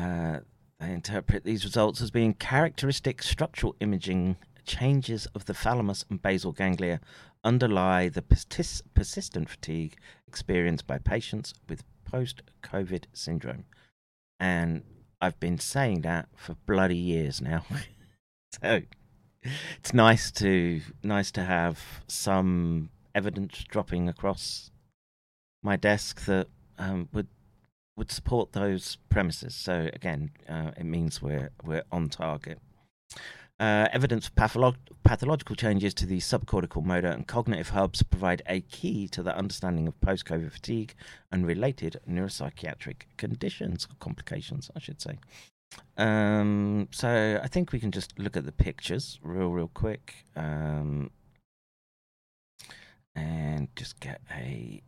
Uh, 0.00 0.40
they 0.78 0.92
interpret 0.92 1.44
these 1.44 1.64
results 1.64 2.00
as 2.00 2.10
being 2.10 2.32
characteristic 2.32 3.22
structural 3.22 3.76
imaging 3.80 4.36
changes 4.64 5.26
of 5.34 5.44
the 5.44 5.54
thalamus 5.54 6.04
and 6.08 6.22
basal 6.22 6.52
ganglia 6.52 7.00
underlie 7.44 8.08
the 8.08 8.22
persist- 8.22 8.82
persistent 8.94 9.48
fatigue 9.48 9.96
experienced 10.26 10.86
by 10.86 10.98
patients 10.98 11.54
with 11.68 11.84
post 12.04 12.42
COVID 12.62 13.04
syndrome. 13.12 13.64
And 14.38 14.82
I've 15.20 15.38
been 15.40 15.58
saying 15.58 16.02
that 16.02 16.28
for 16.34 16.54
bloody 16.66 16.96
years 16.96 17.40
now. 17.40 17.64
so 18.62 18.82
it's 19.42 19.94
nice 19.94 20.30
to 20.32 20.80
nice 21.02 21.30
to 21.32 21.44
have 21.44 22.02
some 22.06 22.90
evidence 23.14 23.64
dropping 23.68 24.08
across 24.08 24.70
my 25.62 25.76
desk 25.76 26.24
that 26.24 26.48
um, 26.78 27.08
would 27.12 27.28
would 28.00 28.10
support 28.10 28.52
those 28.52 28.96
premises. 29.10 29.54
So 29.54 29.90
again, 29.92 30.30
uh, 30.48 30.70
it 30.74 30.84
means 30.84 31.20
we're 31.20 31.50
we're 31.62 31.84
on 31.92 32.08
target. 32.08 32.58
Uh, 33.60 33.88
evidence 33.92 34.26
of 34.26 34.34
patholo- 34.34 34.74
pathological 35.04 35.54
changes 35.54 35.92
to 35.92 36.06
the 36.06 36.16
subcortical 36.18 36.82
motor 36.82 37.08
and 37.08 37.26
cognitive 37.26 37.68
hubs 37.68 38.02
provide 38.02 38.40
a 38.46 38.62
key 38.62 39.06
to 39.06 39.22
the 39.22 39.36
understanding 39.36 39.86
of 39.86 40.00
post-COVID 40.00 40.50
fatigue 40.50 40.94
and 41.30 41.46
related 41.46 42.00
neuropsychiatric 42.08 43.02
conditions, 43.18 43.86
complications, 43.98 44.70
I 44.74 44.78
should 44.78 45.02
say. 45.02 45.18
Um, 45.98 46.88
so 46.90 47.38
I 47.44 47.48
think 47.48 47.70
we 47.70 47.80
can 47.80 47.90
just 47.90 48.18
look 48.18 48.34
at 48.34 48.46
the 48.46 48.52
pictures 48.52 49.20
real, 49.22 49.50
real 49.50 49.70
quick, 49.74 50.24
um, 50.34 51.10
and 53.14 53.68
just 53.76 54.00
get 54.00 54.22
a 54.34 54.80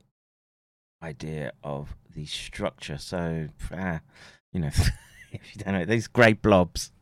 idea 1.02 1.52
of 1.62 1.96
the 2.14 2.26
structure. 2.26 2.98
So, 2.98 3.48
uh, 3.72 3.98
you 4.52 4.60
know, 4.60 4.68
if 5.32 5.54
you 5.54 5.62
don't 5.62 5.74
know 5.74 5.84
these 5.84 6.06
grey 6.06 6.32
blobs, 6.32 6.92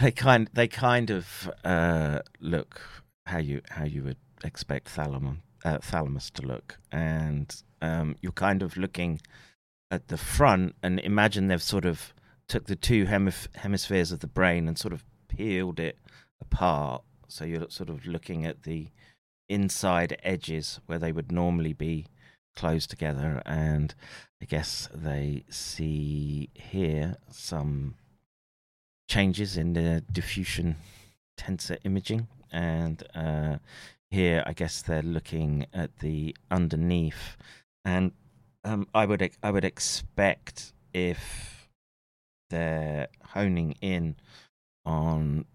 they 0.00 0.10
kind 0.12 0.48
they 0.52 0.68
kind 0.68 1.10
of 1.10 1.50
uh, 1.64 2.20
look 2.40 2.80
how 3.26 3.38
you 3.38 3.60
how 3.70 3.84
you 3.84 4.02
would 4.04 4.16
expect 4.44 4.88
thalamus 4.88 5.38
uh, 5.64 5.78
thalamus 5.78 6.30
to 6.30 6.42
look, 6.42 6.78
and 6.90 7.62
um, 7.80 8.16
you're 8.20 8.32
kind 8.32 8.62
of 8.62 8.76
looking 8.76 9.20
at 9.90 10.08
the 10.08 10.16
front 10.16 10.74
and 10.82 10.98
imagine 11.00 11.48
they've 11.48 11.62
sort 11.62 11.84
of 11.84 12.14
took 12.48 12.66
the 12.66 12.76
two 12.76 13.04
hemif- 13.04 13.54
hemispheres 13.56 14.10
of 14.10 14.20
the 14.20 14.26
brain 14.26 14.66
and 14.66 14.78
sort 14.78 14.94
of 14.94 15.04
peeled 15.28 15.78
it 15.78 15.98
apart. 16.40 17.02
So 17.28 17.44
you're 17.44 17.68
sort 17.68 17.90
of 17.90 18.06
looking 18.06 18.46
at 18.46 18.62
the 18.62 18.88
inside 19.52 20.16
edges 20.22 20.80
where 20.86 20.98
they 20.98 21.12
would 21.12 21.30
normally 21.30 21.72
be 21.72 22.06
close 22.56 22.86
together. 22.86 23.42
And 23.44 23.94
I 24.40 24.46
guess 24.46 24.88
they 24.92 25.44
see 25.48 26.50
here 26.54 27.16
some 27.30 27.94
changes 29.08 29.56
in 29.56 29.74
the 29.74 30.02
diffusion 30.10 30.76
tensor 31.38 31.78
imaging, 31.84 32.28
and 32.50 33.02
uh, 33.14 33.56
here 34.10 34.42
I 34.46 34.52
guess 34.52 34.82
they're 34.82 35.02
looking 35.02 35.66
at 35.72 35.98
the 35.98 36.36
underneath, 36.50 37.36
and 37.84 38.12
um, 38.64 38.86
I 38.94 39.06
would 39.06 39.30
I 39.42 39.50
would 39.50 39.64
expect 39.64 40.72
if 40.92 41.68
they're 42.50 43.08
honing 43.34 43.76
in 43.80 44.16
on 44.84 45.46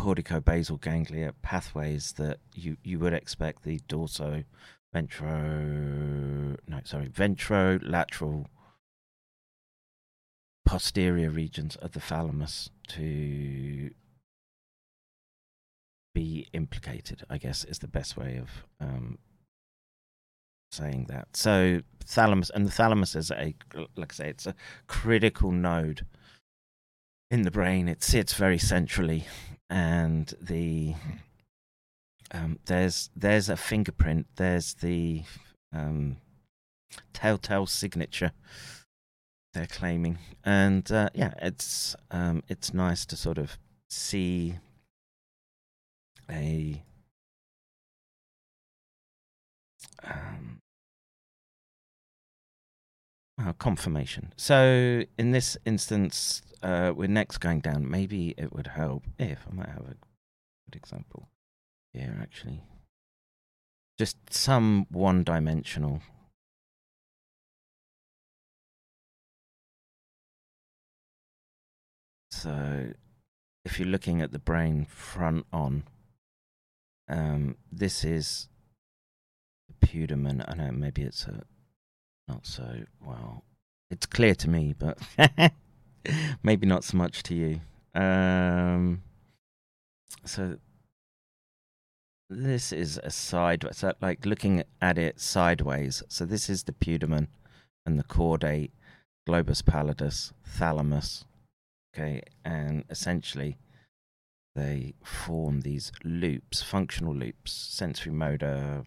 corticobasal 0.00 0.80
ganglia 0.80 1.32
pathways 1.42 2.12
that 2.12 2.38
you, 2.54 2.76
you 2.82 2.98
would 2.98 3.12
expect 3.12 3.62
the 3.62 3.78
dorso 3.88 4.44
ventro 4.94 6.56
no 6.66 6.80
sorry 6.84 7.08
ventrolateral 7.08 8.46
posterior 10.64 11.30
regions 11.30 11.76
of 11.76 11.92
the 11.92 12.00
thalamus 12.00 12.70
to 12.88 13.90
be 16.14 16.46
implicated 16.52 17.22
i 17.28 17.38
guess 17.38 17.64
is 17.64 17.80
the 17.80 17.88
best 17.88 18.16
way 18.16 18.36
of 18.36 18.48
um, 18.80 19.18
saying 20.72 21.06
that. 21.08 21.36
So 21.36 21.80
thalamus 22.04 22.50
and 22.50 22.66
the 22.66 22.70
thalamus 22.70 23.14
is 23.14 23.30
a 23.30 23.54
like 23.96 24.12
i 24.12 24.14
say 24.14 24.28
it's 24.30 24.46
a 24.46 24.54
critical 24.86 25.52
node 25.52 26.06
in 27.30 27.42
the 27.42 27.50
brain. 27.50 27.88
It 27.88 28.02
sits 28.02 28.34
very 28.34 28.58
centrally 28.58 29.26
and 29.70 30.34
the 30.40 30.94
um, 32.32 32.58
there's 32.66 33.08
there's 33.16 33.48
a 33.48 33.56
fingerprint 33.56 34.26
there's 34.36 34.74
the 34.74 35.22
um, 35.72 36.16
telltale 37.12 37.66
signature 37.66 38.32
they're 39.54 39.66
claiming 39.66 40.18
and 40.44 40.90
uh, 40.92 41.08
yeah 41.14 41.32
it's 41.40 41.96
um, 42.10 42.42
it's 42.48 42.74
nice 42.74 43.06
to 43.06 43.16
sort 43.16 43.38
of 43.38 43.56
see 43.88 44.56
a 46.30 46.82
um, 50.04 50.60
confirmation. 53.58 54.32
So 54.36 55.04
in 55.18 55.30
this 55.32 55.56
instance, 55.64 56.42
uh, 56.62 56.92
we're 56.94 57.08
next 57.08 57.38
going 57.38 57.60
down. 57.60 57.90
Maybe 57.90 58.34
it 58.36 58.52
would 58.52 58.68
help 58.68 59.04
if 59.18 59.46
I 59.50 59.54
might 59.54 59.68
have 59.68 59.84
a 59.84 59.96
good 60.66 60.76
example 60.76 61.28
here, 61.92 62.18
actually. 62.20 62.62
Just 63.98 64.16
some 64.32 64.86
one 64.90 65.24
dimensional. 65.24 66.00
So 72.30 72.92
if 73.64 73.78
you're 73.78 73.88
looking 73.88 74.22
at 74.22 74.32
the 74.32 74.38
brain 74.38 74.86
front 74.86 75.44
on, 75.52 75.84
um, 77.08 77.56
this 77.70 78.04
is 78.04 78.48
the 79.68 79.86
putamen. 79.86 80.44
I 80.48 80.54
know 80.54 80.72
maybe 80.72 81.02
it's 81.02 81.26
a 81.26 81.42
not 82.28 82.46
so 82.46 82.84
well. 83.04 83.44
It's 83.90 84.06
clear 84.06 84.34
to 84.36 84.48
me, 84.48 84.74
but 84.78 84.98
maybe 86.42 86.66
not 86.66 86.84
so 86.84 86.96
much 86.96 87.22
to 87.24 87.34
you. 87.34 87.60
Um, 87.94 89.02
so 90.24 90.56
this 92.28 92.72
is 92.72 93.00
a 93.02 93.10
side, 93.10 93.66
so 93.72 93.92
like 94.00 94.24
looking 94.24 94.62
at 94.80 94.98
it 94.98 95.20
sideways. 95.20 96.02
So 96.08 96.24
this 96.24 96.48
is 96.48 96.64
the 96.64 96.72
putamen 96.72 97.26
and 97.84 97.98
the 97.98 98.04
caudate, 98.04 98.70
globus 99.28 99.62
pallidus, 99.62 100.32
thalamus. 100.44 101.24
Okay, 101.92 102.22
and 102.44 102.84
essentially 102.88 103.58
they 104.54 104.94
form 105.02 105.62
these 105.62 105.90
loops, 106.04 106.62
functional 106.62 107.14
loops, 107.14 107.52
sensory 107.52 108.12
motor, 108.12 108.84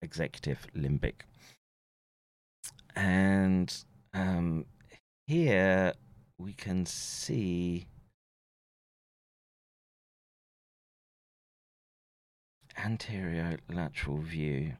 executive, 0.00 0.66
limbic. 0.74 1.22
And 2.96 3.74
um, 4.14 4.66
here 5.28 5.92
we 6.38 6.54
can 6.54 6.86
see 6.86 7.86
anterior 12.82 13.58
lateral 13.70 14.16
view. 14.18 14.72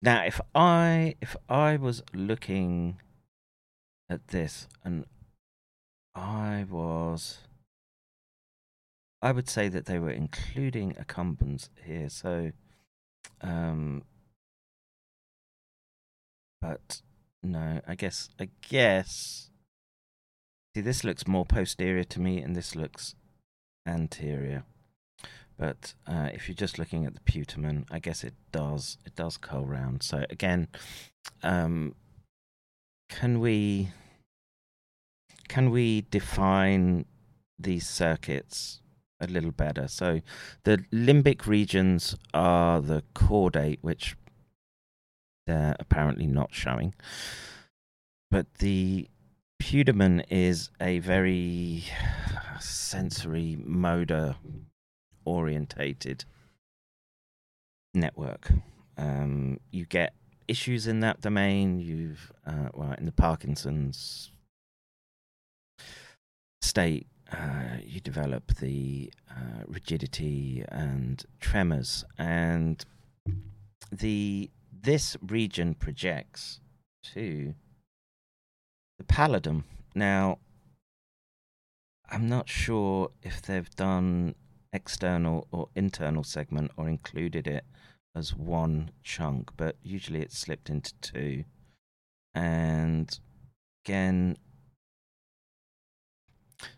Now, 0.00 0.24
if 0.24 0.40
I 0.54 1.16
if 1.20 1.34
I 1.48 1.76
was 1.76 2.04
looking 2.12 3.00
at 4.08 4.28
this 4.28 4.68
and 4.84 5.06
I 6.14 6.66
was, 6.70 7.38
I 9.20 9.32
would 9.32 9.48
say 9.48 9.68
that 9.70 9.86
they 9.86 9.98
were 9.98 10.10
including 10.10 10.92
accumbens 10.92 11.70
here. 11.84 12.08
So, 12.10 12.52
um, 13.40 14.04
but 16.64 17.02
no, 17.42 17.82
I 17.86 17.94
guess 17.94 18.30
I 18.40 18.48
guess. 18.66 19.50
See, 20.74 20.80
this 20.80 21.04
looks 21.04 21.28
more 21.28 21.44
posterior 21.44 22.04
to 22.04 22.20
me, 22.20 22.40
and 22.40 22.56
this 22.56 22.74
looks 22.74 23.14
anterior. 23.86 24.64
But 25.58 25.94
uh, 26.06 26.30
if 26.32 26.48
you're 26.48 26.54
just 26.54 26.78
looking 26.78 27.04
at 27.04 27.14
the 27.14 27.20
putamen, 27.20 27.84
I 27.90 27.98
guess 27.98 28.24
it 28.24 28.32
does 28.50 28.96
it 29.04 29.14
does 29.14 29.36
curl 29.36 29.66
round. 29.66 30.02
So 30.02 30.24
again, 30.30 30.68
um, 31.42 31.94
can 33.10 33.40
we 33.40 33.90
can 35.48 35.70
we 35.70 36.06
define 36.10 37.04
these 37.58 37.86
circuits 37.86 38.80
a 39.20 39.26
little 39.26 39.52
better? 39.52 39.86
So 39.86 40.22
the 40.64 40.78
limbic 40.90 41.46
regions 41.46 42.16
are 42.32 42.80
the 42.80 43.02
caudate, 43.14 43.80
which 43.82 44.16
they're 45.46 45.76
apparently 45.78 46.26
not 46.26 46.54
showing, 46.54 46.94
but 48.30 48.46
the 48.54 49.08
putamen 49.62 50.24
is 50.30 50.70
a 50.80 50.98
very 50.98 51.84
sensory 52.60 53.56
motor 53.58 54.36
orientated 55.24 56.24
network. 57.94 58.50
Um, 58.96 59.58
you 59.70 59.86
get 59.86 60.14
issues 60.48 60.86
in 60.86 61.00
that 61.00 61.20
domain. 61.20 61.78
You've 61.78 62.32
uh, 62.46 62.68
well 62.74 62.94
in 62.98 63.06
the 63.06 63.12
Parkinson's 63.12 64.30
state, 66.60 67.06
uh, 67.32 67.78
you 67.82 68.00
develop 68.00 68.56
the 68.56 69.12
uh, 69.30 69.62
rigidity 69.66 70.64
and 70.68 71.24
tremors, 71.40 72.04
and 72.18 72.84
the 73.92 74.50
this 74.84 75.16
region 75.26 75.74
projects 75.74 76.60
to 77.02 77.54
the 78.98 79.04
pallidum. 79.04 79.64
Now, 79.94 80.38
I'm 82.10 82.28
not 82.28 82.48
sure 82.48 83.10
if 83.22 83.42
they've 83.42 83.74
done 83.76 84.34
external 84.72 85.48
or 85.50 85.68
internal 85.74 86.22
segment 86.22 86.70
or 86.76 86.88
included 86.88 87.46
it 87.46 87.64
as 88.14 88.34
one 88.34 88.90
chunk, 89.02 89.50
but 89.56 89.76
usually 89.82 90.20
it's 90.20 90.38
slipped 90.38 90.68
into 90.68 90.92
two. 91.00 91.44
And 92.34 93.18
again, 93.84 94.36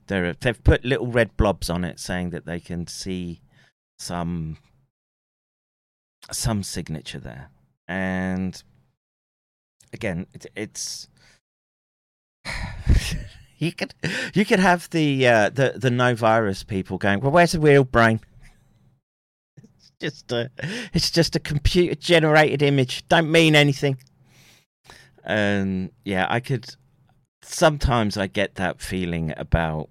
there 0.06 0.32
they've 0.32 0.64
put 0.64 0.84
little 0.84 1.06
red 1.06 1.36
blobs 1.36 1.68
on 1.68 1.84
it 1.84 1.98
saying 1.98 2.30
that 2.30 2.46
they 2.46 2.60
can 2.60 2.86
see 2.86 3.40
some 3.98 4.58
some 6.30 6.62
signature 6.62 7.20
there. 7.20 7.50
And 7.88 8.62
again, 9.92 10.26
it, 10.32 10.46
it's 10.54 11.08
you 13.58 13.72
could 13.72 13.94
you 14.34 14.44
could 14.44 14.60
have 14.60 14.88
the 14.90 15.26
uh, 15.26 15.50
the 15.50 15.74
the 15.76 15.90
no 15.90 16.14
virus 16.14 16.64
people 16.64 16.98
going. 16.98 17.20
Well, 17.20 17.32
where's 17.32 17.52
the 17.52 17.60
real 17.60 17.84
brain? 17.84 18.20
It's 19.56 19.92
just 20.00 20.32
a 20.32 20.50
it's 20.92 21.10
just 21.10 21.36
a 21.36 21.40
computer 21.40 21.94
generated 21.94 22.62
image. 22.62 23.06
Don't 23.08 23.30
mean 23.30 23.54
anything. 23.54 23.98
And 25.24 25.90
yeah, 26.04 26.26
I 26.28 26.40
could. 26.40 26.66
Sometimes 27.42 28.16
I 28.16 28.26
get 28.26 28.56
that 28.56 28.80
feeling 28.80 29.32
about 29.36 29.88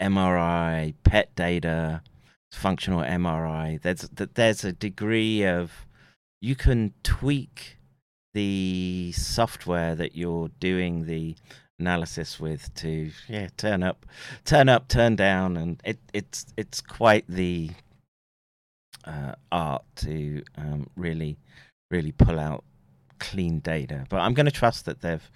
MRI, 0.00 0.94
PET 1.02 1.34
data, 1.34 2.02
functional 2.52 3.00
MRI. 3.00 3.80
There's 3.80 4.08
there's 4.12 4.64
a 4.64 4.72
degree 4.72 5.44
of 5.44 5.86
you 6.40 6.54
can 6.54 6.94
tweak 7.02 7.78
the 8.34 9.12
software 9.16 9.94
that 9.94 10.14
you're 10.14 10.48
doing 10.60 11.06
the 11.06 11.34
analysis 11.80 12.40
with 12.40 12.74
to 12.74 13.10
yeah 13.28 13.48
turn 13.56 13.82
up 13.84 14.04
turn 14.44 14.68
up 14.68 14.88
turn 14.88 15.14
down 15.14 15.56
and 15.56 15.80
it 15.84 15.98
it's 16.12 16.46
it's 16.56 16.80
quite 16.80 17.24
the 17.28 17.70
uh, 19.04 19.32
art 19.50 19.84
to 19.96 20.42
um, 20.56 20.88
really 20.96 21.38
really 21.90 22.12
pull 22.12 22.38
out 22.38 22.64
clean 23.18 23.60
data. 23.60 24.04
But 24.08 24.18
I'm 24.18 24.34
going 24.34 24.46
to 24.46 24.52
trust 24.52 24.84
that 24.86 25.00
they've 25.00 25.30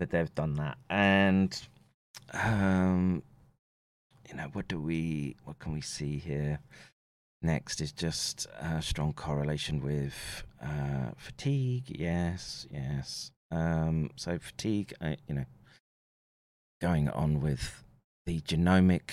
that 0.00 0.10
they've 0.10 0.34
done 0.34 0.54
that. 0.54 0.78
And 0.90 1.60
um, 2.32 3.22
you 4.28 4.36
know, 4.36 4.48
what 4.52 4.68
do 4.68 4.80
we 4.80 5.36
what 5.44 5.58
can 5.58 5.72
we 5.72 5.80
see 5.80 6.18
here? 6.18 6.58
Next 7.44 7.82
is 7.82 7.92
just 7.92 8.46
a 8.58 8.80
strong 8.80 9.12
correlation 9.12 9.82
with 9.82 10.44
uh, 10.62 11.10
fatigue. 11.18 11.84
Yes, 11.90 12.66
yes. 12.70 13.32
Um, 13.50 14.08
so 14.16 14.38
fatigue, 14.38 14.94
uh, 14.98 15.16
you 15.28 15.34
know, 15.34 15.44
going 16.80 17.10
on 17.10 17.42
with 17.42 17.84
the 18.24 18.40
genomic 18.40 19.10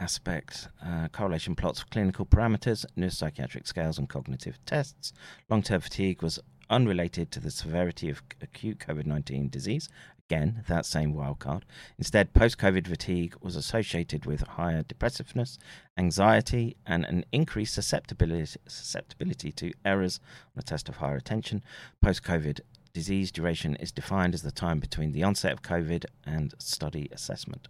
aspect, 0.00 0.66
uh, 0.84 1.06
correlation 1.12 1.54
plots 1.54 1.78
for 1.78 1.86
clinical 1.86 2.26
parameters, 2.26 2.84
neuropsychiatric 2.98 3.68
scales, 3.68 3.96
and 3.96 4.08
cognitive 4.08 4.58
tests. 4.66 5.12
Long 5.48 5.62
term 5.62 5.82
fatigue 5.82 6.20
was 6.20 6.40
unrelated 6.68 7.30
to 7.30 7.38
the 7.38 7.52
severity 7.52 8.10
of 8.10 8.22
acute 8.40 8.80
COVID 8.80 9.06
19 9.06 9.50
disease. 9.50 9.88
Again, 10.32 10.64
that 10.66 10.86
same 10.86 11.12
wildcard. 11.12 11.60
Instead, 11.98 12.32
post 12.32 12.56
COVID 12.56 12.86
fatigue 12.86 13.34
was 13.42 13.54
associated 13.54 14.24
with 14.24 14.40
higher 14.40 14.82
depressiveness, 14.82 15.58
anxiety, 15.98 16.74
and 16.86 17.04
an 17.04 17.26
increased 17.32 17.74
susceptibility, 17.74 18.58
susceptibility 18.66 19.52
to 19.52 19.74
errors 19.84 20.20
on 20.56 20.60
a 20.60 20.62
test 20.62 20.88
of 20.88 20.96
higher 20.96 21.16
attention. 21.16 21.62
Post 22.00 22.22
COVID 22.24 22.60
disease 22.94 23.30
duration 23.30 23.76
is 23.76 23.92
defined 23.92 24.32
as 24.32 24.40
the 24.40 24.50
time 24.50 24.80
between 24.80 25.12
the 25.12 25.22
onset 25.22 25.52
of 25.52 25.60
COVID 25.60 26.06
and 26.24 26.54
study 26.56 27.10
assessment. 27.12 27.68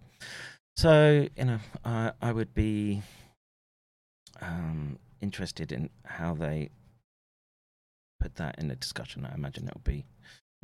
So, 0.77 1.27
you 1.37 1.45
know, 1.45 1.59
I, 1.85 2.13
I 2.23 2.31
would 2.31 2.55
be 2.55 3.03
um, 4.41 5.01
interested 5.21 5.73
in 5.73 5.91
how 6.05 6.35
they 6.35 6.71
put 8.21 8.37
that 8.37 8.57
in 8.61 8.71
a 8.71 8.77
discussion. 8.77 9.27
I 9.27 9.35
imagine 9.35 9.67
it'll 9.67 9.81
be, 9.81 10.05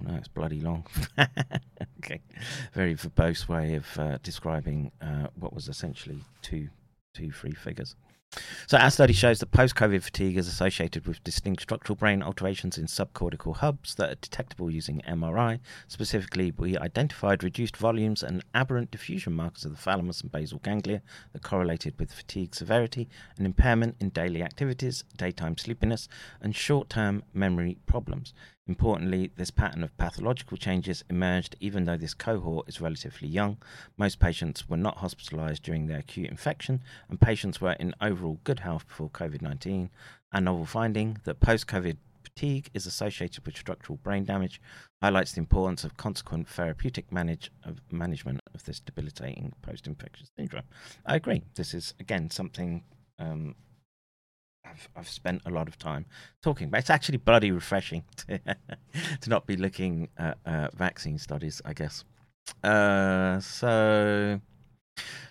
no, 0.01 0.15
it's 0.15 0.29
bloody 0.29 0.61
long. 0.61 0.87
okay, 1.99 2.21
very 2.73 2.95
verbose 2.95 3.49
way 3.49 3.75
of 3.75 3.99
uh, 3.99 4.19
describing 4.23 4.93
uh, 5.01 5.27
what 5.35 5.53
was 5.53 5.69
essentially 5.69 6.21
two, 6.43 6.69
two 7.15 7.31
free 7.31 7.53
figures. 7.53 7.97
So, 8.67 8.77
our 8.77 8.91
study 8.91 9.15
shows 9.15 9.39
that 9.41 9.53
post 9.53 9.75
COVID 9.75 10.03
fatigue 10.03 10.37
is 10.37 10.47
associated 10.47 11.07
with 11.07 11.25
distinct 11.25 11.63
structural 11.63 11.97
brain 11.97 12.23
alterations 12.23 12.77
in 12.77 12.85
subcortical 12.85 13.57
hubs 13.57 13.95
that 13.95 14.11
are 14.11 14.17
detectable 14.17 14.71
using 14.71 15.01
MRI. 15.09 15.61
Specifically, 15.89 16.53
we 16.57 16.77
identified 16.77 17.43
reduced 17.43 17.79
volumes 17.79 18.23
and 18.23 18.45
aberrant 18.55 18.91
diffusion 18.91 19.33
markers 19.33 19.65
of 19.65 19.71
the 19.71 19.79
thalamus 19.79 20.21
and 20.21 20.31
basal 20.31 20.59
ganglia 20.59 21.01
that 21.33 21.43
correlated 21.43 21.99
with 21.99 22.13
fatigue 22.13 22.55
severity 22.55 23.09
and 23.39 23.47
impairment 23.47 23.97
in 23.99 24.11
daily 24.11 24.43
activities, 24.43 25.05
daytime 25.17 25.57
sleepiness, 25.57 26.07
and 26.43 26.55
short 26.55 26.91
term 26.91 27.25
memory 27.33 27.79
problems. 27.87 28.35
Importantly, 28.69 29.33
this 29.37 29.51
pattern 29.51 29.83
of 29.83 29.97
pathological 29.97 30.59
changes 30.59 31.03
emerged 31.09 31.57
even 31.59 31.87
though 31.87 31.97
this 31.97 32.13
cohort 32.13 32.69
is 32.69 32.83
relatively 32.83 33.27
young. 33.27 33.57
Most 33.97 34.21
patients 34.21 34.69
were 34.69 34.77
not 34.77 34.99
hospitalized 34.99 35.63
during 35.63 35.87
their 35.87 36.01
acute 36.01 36.31
infection, 36.31 36.83
and 37.09 37.19
patients 37.19 37.63
were 37.63 37.73
in 37.73 37.95
overall 38.01 38.39
good 38.45 38.61
health 38.61 38.87
before 38.87 39.09
COVID 39.09 39.41
19. 39.41 39.89
A 40.33 40.41
novel 40.41 40.67
finding 40.67 41.19
that 41.25 41.41
post 41.41 41.67
COVID 41.67 41.97
fatigue 42.23 42.69
is 42.75 42.87
associated 42.87 43.47
with 43.47 43.57
structural 43.57 43.99
brain 44.03 44.25
damage 44.25 44.61
highlights 45.03 45.33
the 45.33 45.41
importance 45.41 45.83
of 45.83 45.97
consequent 45.97 46.47
therapeutic 46.47 47.11
manage 47.11 47.51
of 47.65 47.81
management 47.91 48.41
of 48.55 48.65
this 48.65 48.81
debilitating 48.81 49.55
post 49.63 49.87
infectious 49.87 50.31
syndrome. 50.37 50.65
I 51.07 51.17
agree. 51.17 51.43
This 51.55 51.73
is, 51.73 51.95
again, 51.99 52.29
something. 52.31 52.85
Um, 53.19 53.55
I've, 54.71 54.89
I've 54.97 55.09
spent 55.09 55.43
a 55.47 55.51
lot 55.51 55.69
of 55.69 55.79
time 55.79 56.07
talking, 56.43 56.69
but 56.71 56.81
it's 56.81 56.91
actually 56.91 57.19
bloody 57.19 57.51
refreshing 57.51 58.05
to, 58.17 58.39
to 59.21 59.31
not 59.31 59.47
be 59.47 59.57
looking 59.57 60.09
at 60.17 60.39
uh, 60.45 60.69
vaccine 60.75 61.19
studies, 61.19 61.61
I 61.65 61.73
guess. 61.73 62.05
Uh, 62.63 63.41
so, 63.41 64.41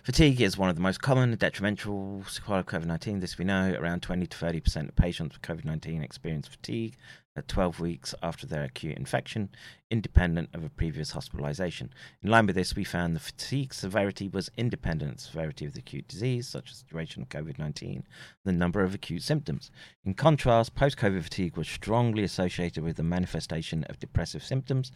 fatigue 0.02 0.40
is 0.40 0.56
one 0.56 0.68
of 0.68 0.76
the 0.76 0.82
most 0.82 1.02
common 1.02 1.34
detrimental 1.36 2.24
sequelae 2.28 2.60
of 2.60 2.66
COVID 2.66 2.86
19. 2.86 3.20
This 3.20 3.38
we 3.38 3.44
know 3.44 3.74
around 3.78 4.02
20 4.02 4.26
to 4.26 4.36
30% 4.36 4.88
of 4.88 4.96
patients 4.96 5.34
with 5.34 5.42
COVID 5.42 5.64
19 5.64 6.02
experience 6.02 6.48
fatigue 6.48 6.96
at 7.38 7.48
12 7.48 7.80
weeks 7.80 8.14
after 8.22 8.46
their 8.46 8.64
acute 8.64 8.96
infection, 8.96 9.48
independent 9.90 10.50
of 10.52 10.64
a 10.64 10.68
previous 10.68 11.12
hospitalization. 11.12 11.90
In 12.22 12.30
line 12.30 12.46
with 12.46 12.56
this, 12.56 12.76
we 12.76 12.84
found 12.84 13.14
the 13.14 13.20
fatigue 13.20 13.72
severity 13.72 14.28
was 14.28 14.50
independent 14.56 15.14
of 15.14 15.20
severity 15.20 15.64
of 15.64 15.72
the 15.72 15.80
acute 15.80 16.08
disease, 16.08 16.46
such 16.46 16.70
as 16.70 16.82
duration 16.82 17.22
of 17.22 17.28
COVID 17.28 17.58
19, 17.58 18.04
the 18.44 18.52
number 18.52 18.82
of 18.82 18.94
acute 18.94 19.22
symptoms. 19.22 19.70
In 20.04 20.14
contrast, 20.14 20.74
post 20.74 20.96
COVID 20.98 21.22
fatigue 21.22 21.56
was 21.56 21.68
strongly 21.68 22.24
associated 22.24 22.84
with 22.84 22.96
the 22.96 23.02
manifestation 23.02 23.84
of 23.84 23.98
depressive 23.98 24.44
symptoms 24.44 24.92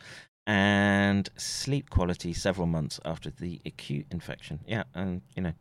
and 0.46 1.28
sleep 1.37 1.88
quality 1.88 2.33
several 2.33 2.66
months 2.66 2.98
after 3.05 3.31
the 3.31 3.61
acute 3.64 4.07
infection. 4.11 4.61
Yeah, 4.66 4.85
and 4.94 5.22
you 5.37 5.42
know, 5.42 5.52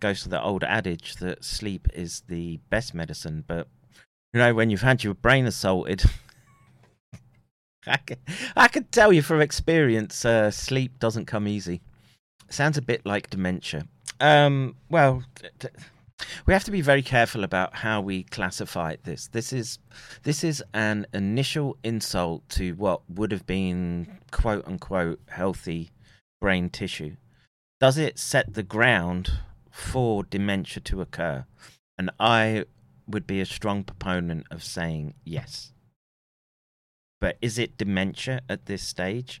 goes 0.00 0.22
to 0.22 0.28
the 0.28 0.42
old 0.42 0.64
adage 0.64 1.16
that 1.16 1.44
sleep 1.44 1.88
is 1.94 2.22
the 2.28 2.58
best 2.70 2.94
medicine, 2.94 3.44
but 3.46 3.68
you 4.36 4.42
know, 4.42 4.52
when 4.52 4.68
you've 4.68 4.82
had 4.82 5.02
your 5.02 5.14
brain 5.14 5.46
assaulted, 5.46 6.04
I 7.86 7.96
can, 7.96 8.18
I 8.54 8.68
can 8.68 8.84
tell 8.84 9.10
you 9.10 9.22
from 9.22 9.40
experience, 9.40 10.26
uh, 10.26 10.50
sleep 10.50 10.98
doesn't 10.98 11.24
come 11.24 11.48
easy. 11.48 11.80
Sounds 12.50 12.76
a 12.76 12.82
bit 12.82 13.06
like 13.06 13.30
dementia. 13.30 13.88
Um, 14.20 14.76
well, 14.90 15.22
we 16.44 16.52
have 16.52 16.64
to 16.64 16.70
be 16.70 16.82
very 16.82 17.00
careful 17.00 17.44
about 17.44 17.76
how 17.76 18.02
we 18.02 18.24
classify 18.24 18.96
this. 19.04 19.28
This 19.28 19.54
is 19.54 19.78
this 20.22 20.44
is 20.44 20.62
an 20.74 21.06
initial 21.14 21.78
insult 21.82 22.46
to 22.50 22.72
what 22.72 23.08
would 23.08 23.32
have 23.32 23.46
been 23.46 24.18
quote 24.32 24.66
unquote 24.66 25.18
healthy 25.28 25.92
brain 26.42 26.68
tissue. 26.68 27.16
Does 27.80 27.96
it 27.96 28.18
set 28.18 28.52
the 28.52 28.62
ground 28.62 29.30
for 29.70 30.24
dementia 30.24 30.82
to 30.82 31.00
occur? 31.00 31.46
And 31.96 32.10
I 32.20 32.66
would 33.06 33.26
be 33.26 33.40
a 33.40 33.46
strong 33.46 33.84
proponent 33.84 34.46
of 34.50 34.62
saying 34.62 35.14
yes. 35.24 35.72
But 37.20 37.38
is 37.40 37.58
it 37.58 37.78
dementia 37.78 38.40
at 38.48 38.66
this 38.66 38.82
stage? 38.82 39.40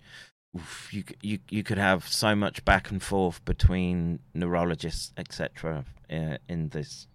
Oof, 0.56 0.88
you 0.92 1.04
you 1.20 1.38
you 1.50 1.62
could 1.62 1.78
have 1.78 2.08
so 2.08 2.34
much 2.34 2.64
back 2.64 2.90
and 2.90 3.02
forth 3.02 3.44
between 3.44 4.20
neurologists, 4.32 5.12
etc., 5.16 5.84
uh, 6.10 6.38
in 6.48 6.70
this 6.70 7.08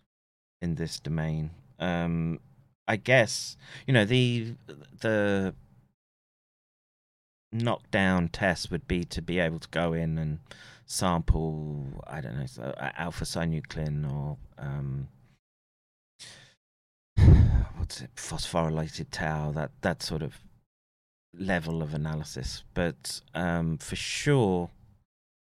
in 0.61 0.75
this 0.75 0.99
domain. 0.99 1.51
Um, 1.79 2.39
I 2.87 2.97
guess 2.97 3.57
you 3.87 3.93
know 3.93 4.05
the 4.05 4.55
the 4.99 5.55
knockdown 7.51 8.29
test 8.29 8.71
would 8.71 8.87
be 8.87 9.03
to 9.03 9.21
be 9.21 9.39
able 9.39 9.59
to 9.59 9.67
go 9.69 9.93
in 9.93 10.17
and 10.17 10.39
sample 10.85 12.03
I 12.07 12.21
don't 12.21 12.37
know 12.37 12.45
so 12.45 12.73
alpha 12.77 13.25
synuclein 13.25 14.09
or 14.09 14.37
um, 14.57 15.07
what's 17.77 18.01
it, 18.01 18.15
phosphorylated 18.15 19.07
tau, 19.11 19.51
that 19.51 19.71
that 19.81 20.03
sort 20.03 20.21
of 20.21 20.41
level 21.33 21.81
of 21.81 21.93
analysis. 21.93 22.63
But 22.73 23.21
um, 23.33 23.77
for 23.77 23.95
sure, 23.95 24.69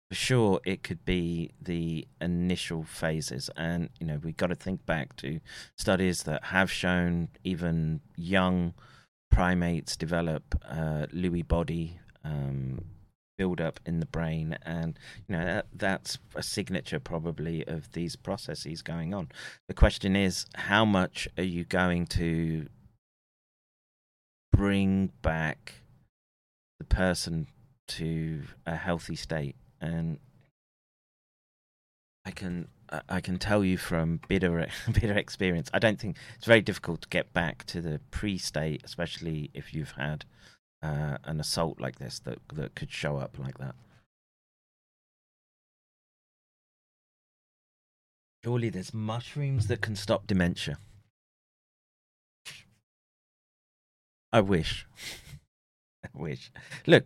for 0.09 0.15
sure, 0.15 0.61
it 0.65 0.83
could 0.83 1.05
be 1.05 1.51
the 1.61 2.07
initial 2.21 2.85
phases, 2.85 3.51
and 3.57 3.91
you 3.99 4.07
know 4.07 4.19
we've 4.23 4.37
got 4.37 4.49
to 4.49 4.55
think 4.55 4.87
back 4.87 5.17
to 5.17 5.41
studies 5.77 6.25
that 6.25 6.45
have 6.45 6.71
shown 6.71 7.29
even 7.45 8.01
young 8.17 8.75
primates 9.31 9.97
develop 9.97 10.43
uh, 10.69 11.07
Lewy 11.15 11.47
body. 11.47 11.99
Um, 12.25 12.85
build 13.40 13.59
up 13.59 13.81
in 13.87 14.00
the 14.00 14.07
brain 14.07 14.59
and 14.66 14.98
you 15.26 15.35
know 15.35 15.42
that, 15.42 15.66
that's 15.72 16.18
a 16.35 16.42
signature 16.42 17.00
probably 17.00 17.66
of 17.66 17.90
these 17.92 18.14
processes 18.14 18.83
going 18.83 19.14
on 19.14 19.31
the 19.66 19.72
question 19.72 20.14
is 20.14 20.44
how 20.57 20.85
much 20.85 21.26
are 21.38 21.42
you 21.42 21.64
going 21.64 22.05
to 22.05 22.66
bring 24.53 25.11
back 25.22 25.72
the 26.79 26.85
person 26.85 27.46
to 27.88 28.42
a 28.66 28.76
healthy 28.76 29.16
state 29.16 29.57
and 29.81 30.18
i 32.26 32.31
can 32.31 32.68
I 33.09 33.20
can 33.20 33.38
tell 33.38 33.64
you 33.64 33.79
from 33.79 34.20
bitter 34.26 34.66
bitter 34.92 35.16
experience. 35.16 35.70
I 35.72 35.79
don't 35.79 36.00
think 36.00 36.16
it's 36.37 36.44
very 36.44 36.61
difficult 36.61 37.03
to 37.03 37.09
get 37.09 37.33
back 37.33 37.64
to 37.66 37.81
the 37.81 38.00
pre-state, 38.11 38.83
especially 38.83 39.48
if 39.55 39.72
you've 39.72 39.92
had 39.92 40.24
uh, 40.83 41.19
an 41.25 41.40
assault 41.40 41.81
like 41.81 41.99
this 41.99 42.19
that 42.21 42.38
that 42.55 42.75
could 42.75 42.90
show 42.90 43.19
up 43.19 43.39
like 43.39 43.59
that. 43.59 43.74
Surely 48.43 48.70
there's 48.70 48.95
mushrooms 48.95 49.66
that 49.66 49.83
can 49.83 49.95
stop 49.95 50.26
dementia. 50.26 50.78
I 54.33 54.41
wish. 54.41 54.87
I 56.05 56.09
wish. 56.14 56.51
Look, 56.87 57.05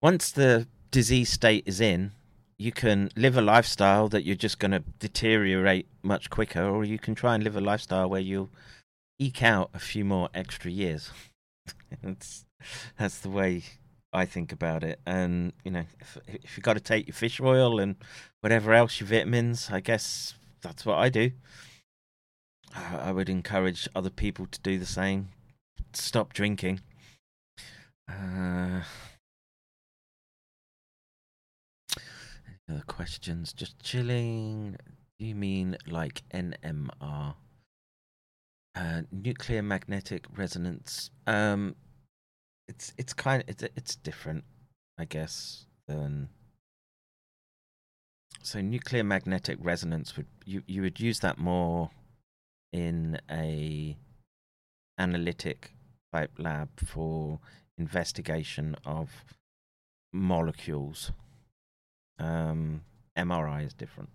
once 0.00 0.30
the 0.30 0.68
disease 0.90 1.30
state 1.30 1.64
is 1.66 1.80
in, 1.80 2.12
you 2.56 2.70
can 2.70 3.10
live 3.16 3.36
a 3.36 3.42
lifestyle 3.42 4.08
that 4.08 4.24
you're 4.24 4.36
just 4.36 4.58
going 4.58 4.70
to 4.72 4.82
deteriorate 4.98 5.86
much 6.02 6.30
quicker, 6.30 6.62
or 6.62 6.84
you 6.84 6.98
can 6.98 7.14
try 7.14 7.34
and 7.34 7.42
live 7.42 7.56
a 7.56 7.60
lifestyle 7.60 8.08
where 8.08 8.20
you'll 8.20 8.50
eke 9.18 9.42
out 9.42 9.70
a 9.74 9.78
few 9.78 10.04
more 10.04 10.28
extra 10.34 10.70
years. 10.70 11.10
that's 12.02 12.44
that's 12.98 13.18
the 13.18 13.30
way 13.30 13.62
I 14.12 14.24
think 14.24 14.52
about 14.52 14.84
it. 14.84 15.00
And 15.06 15.52
you 15.64 15.70
know, 15.70 15.84
if 16.00 16.18
if 16.26 16.56
you 16.56 16.62
got 16.62 16.74
to 16.74 16.80
take 16.80 17.06
your 17.06 17.14
fish 17.14 17.40
oil 17.40 17.78
and 17.78 17.96
whatever 18.40 18.72
else, 18.72 19.00
your 19.00 19.08
vitamins, 19.08 19.70
I 19.70 19.80
guess 19.80 20.34
that's 20.62 20.84
what 20.84 20.98
I 20.98 21.08
do. 21.08 21.32
I 22.74 23.12
would 23.12 23.28
encourage 23.28 23.88
other 23.94 24.10
people 24.10 24.46
to 24.46 24.60
do 24.60 24.78
the 24.78 24.86
same. 24.86 25.28
Stop 25.94 26.32
drinking. 26.32 26.80
Uh, 28.08 28.82
any 31.96 32.76
other 32.76 32.84
questions? 32.86 33.52
Just 33.52 33.82
chilling. 33.82 34.76
Do 35.18 35.26
you 35.26 35.34
mean 35.34 35.76
like 35.86 36.22
NMR? 36.32 37.34
Uh, 38.78 39.02
nuclear 39.10 39.60
magnetic 39.60 40.24
resonance. 40.36 41.10
Um, 41.26 41.74
it's 42.68 42.92
it's 42.96 43.12
kind 43.12 43.42
of 43.42 43.48
it's 43.48 43.64
it's 43.74 43.96
different, 43.96 44.44
I 44.96 45.04
guess, 45.04 45.66
than. 45.88 46.28
So 48.40 48.60
nuclear 48.60 49.02
magnetic 49.02 49.58
resonance 49.60 50.16
would 50.16 50.28
you 50.44 50.62
you 50.68 50.82
would 50.82 51.00
use 51.00 51.18
that 51.20 51.38
more 51.38 51.90
in 52.72 53.18
a 53.28 53.96
analytic 54.96 55.72
type 56.12 56.30
lab 56.38 56.68
for 56.78 57.40
investigation 57.78 58.76
of 58.84 59.10
molecules. 60.12 61.10
Um, 62.20 62.82
MRI 63.16 63.66
is 63.66 63.74
different. 63.74 64.10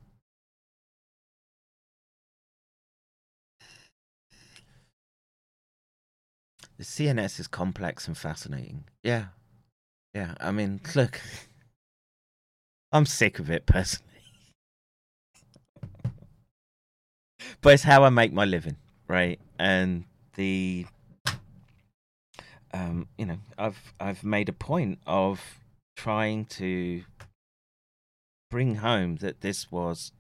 The 6.78 6.84
CNS 6.84 7.40
is 7.40 7.48
complex 7.48 8.08
and 8.08 8.18
fascinating. 8.18 8.86
Yeah. 9.04 9.26
Yeah. 10.14 10.36
I 10.40 10.52
mean, 10.52 10.82
look, 10.96 11.22
I'm 12.92 13.06
sick 13.06 13.40
of 13.40 13.50
it 13.50 13.66
personally. 13.66 14.14
but 17.62 17.74
it's 17.74 17.84
how 17.84 18.04
I 18.04 18.10
make 18.10 18.34
my 18.34 18.46
living, 18.46 18.76
right? 19.08 19.40
And 19.58 20.06
the 20.36 20.86
um, 22.74 23.08
you 23.18 23.26
know, 23.26 23.38
I've 23.58 23.94
I've 24.00 24.24
made 24.24 24.50
a 24.50 24.54
point 24.54 25.00
of 25.08 25.60
trying 25.96 26.46
to 26.46 27.04
bring 28.52 28.76
home 28.76 29.18
that 29.18 29.42
this 29.42 29.72
was 29.72 30.12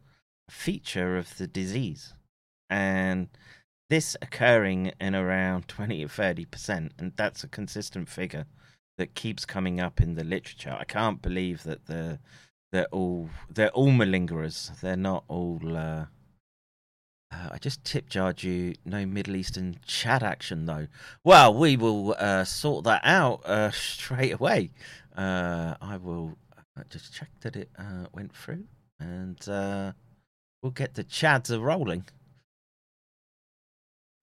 a 0.47 0.51
feature 0.51 1.17
of 1.17 1.37
the 1.37 1.47
disease, 1.47 2.13
and 2.69 3.27
this 3.93 4.17
occurring 4.23 4.91
in 4.99 5.13
around 5.13 5.67
twenty 5.67 6.03
or 6.03 6.07
thirty 6.07 6.45
percent, 6.45 6.91
and 6.97 7.11
that's 7.15 7.43
a 7.43 7.47
consistent 7.47 8.09
figure 8.09 8.47
that 8.97 9.13
keeps 9.13 9.45
coming 9.45 9.79
up 9.79 10.01
in 10.01 10.15
the 10.15 10.23
literature. 10.23 10.75
I 10.79 10.83
can't 10.83 11.21
believe 11.21 11.61
that 11.61 11.85
the 11.85 12.17
they're 12.71 12.87
all 12.87 13.29
they're 13.51 13.69
all 13.69 13.91
malingerers. 13.91 14.81
They're 14.81 14.97
not 14.97 15.25
all. 15.27 15.59
Uh, 15.63 16.05
uh, 17.31 17.49
I 17.51 17.59
just 17.59 17.83
tip 17.83 18.09
jarred 18.09 18.41
you. 18.41 18.73
No 18.83 19.05
Middle 19.05 19.35
Eastern 19.35 19.77
chat 19.85 20.23
action 20.23 20.65
though. 20.65 20.87
Well, 21.23 21.53
we 21.53 21.77
will 21.77 22.15
uh, 22.17 22.45
sort 22.45 22.85
that 22.85 23.01
out 23.03 23.45
uh, 23.45 23.69
straight 23.71 24.33
away. 24.33 24.71
Uh, 25.15 25.75
I 25.79 25.97
will 25.97 26.35
uh, 26.57 26.81
just 26.89 27.13
check 27.13 27.29
that 27.41 27.55
it 27.55 27.69
went 28.11 28.35
through, 28.35 28.63
and 28.99 29.37
we'll 30.63 30.71
get 30.71 30.95
the 30.95 31.03
chads 31.03 31.55
rolling. 31.61 32.05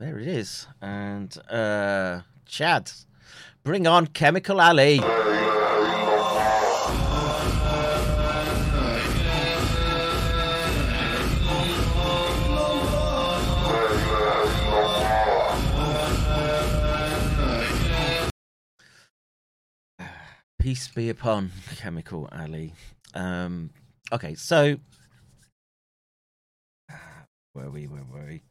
There 0.00 0.18
it 0.18 0.28
is, 0.28 0.66
and 0.80 1.36
uh, 1.50 2.22
Chad, 2.46 2.90
bring 3.62 3.86
on 3.86 4.06
Chemical 4.06 4.58
Alley. 4.58 4.98
Peace 20.58 20.88
be 20.88 21.10
upon 21.10 21.50
Chemical 21.76 22.26
Alley. 22.32 22.72
Um, 23.12 23.68
okay, 24.10 24.34
so 24.34 24.78
where 27.52 27.66
were 27.66 27.70
we? 27.70 27.86
Where 27.86 28.04
were 28.10 28.26
we? 28.26 28.42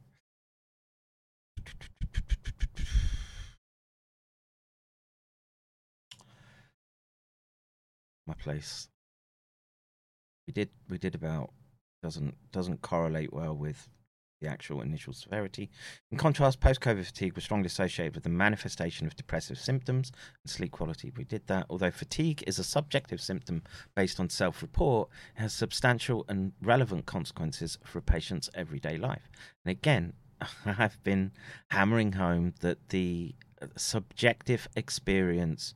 My 8.29 8.35
place. 8.35 8.87
We 10.45 10.53
did. 10.53 10.69
We 10.87 10.99
did 10.99 11.15
about 11.15 11.49
doesn't 12.03 12.35
doesn't 12.51 12.83
correlate 12.83 13.33
well 13.33 13.55
with 13.55 13.89
the 14.39 14.47
actual 14.47 14.81
initial 14.81 15.13
severity. 15.13 15.71
In 16.11 16.17
contrast, 16.19 16.59
post-COVID 16.59 17.05
fatigue 17.05 17.33
was 17.33 17.43
strongly 17.43 17.65
associated 17.65 18.13
with 18.13 18.23
the 18.23 18.29
manifestation 18.29 19.07
of 19.07 19.15
depressive 19.15 19.57
symptoms 19.57 20.11
and 20.43 20.51
sleep 20.51 20.71
quality. 20.71 21.11
We 21.17 21.23
did 21.23 21.47
that. 21.47 21.65
Although 21.71 21.89
fatigue 21.89 22.43
is 22.45 22.59
a 22.59 22.63
subjective 22.63 23.19
symptom 23.19 23.63
based 23.95 24.19
on 24.19 24.29
self-report, 24.29 25.09
it 25.35 25.41
has 25.41 25.51
substantial 25.51 26.23
and 26.29 26.53
relevant 26.61 27.07
consequences 27.07 27.79
for 27.83 27.97
a 27.97 28.03
patient's 28.03 28.49
everyday 28.53 28.95
life. 28.95 29.31
And 29.65 29.71
again, 29.71 30.13
I've 30.65 31.03
been 31.03 31.31
hammering 31.71 32.13
home 32.13 32.53
that 32.61 32.89
the 32.89 33.33
uh, 33.59 33.65
subjective 33.75 34.69
experience 34.75 35.73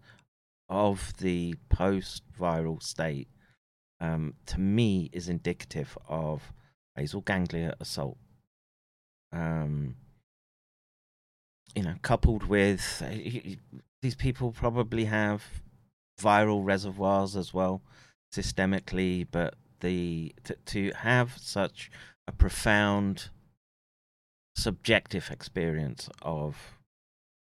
of 0.74 1.14
the 1.20 1.54
post-viral 1.70 2.82
state, 2.82 3.28
um, 4.02 4.34
to 4.48 4.60
me, 4.60 5.10
is 5.14 5.30
indicative 5.30 5.96
of 6.10 6.52
basal 6.96 7.22
ganglia 7.22 7.76
assault. 7.80 8.18
Um, 9.32 9.96
you 11.76 11.84
know, 11.84 11.96
coupled 12.02 12.48
with 12.48 13.04
uh, 13.06 13.16
these 14.02 14.16
people 14.16 14.52
probably 14.52 15.06
have 15.06 15.44
viral 16.20 16.66
reservoirs 16.66 17.36
as 17.36 17.54
well, 17.54 17.84
systemically, 18.34 19.28
but 19.30 19.54
the 19.80 20.34
to, 20.44 20.56
to 20.66 20.92
have 20.98 21.38
such 21.38 21.92
a 22.28 22.32
profound 22.32 23.30
subjective 24.56 25.30
experience 25.30 26.10
of 26.22 26.80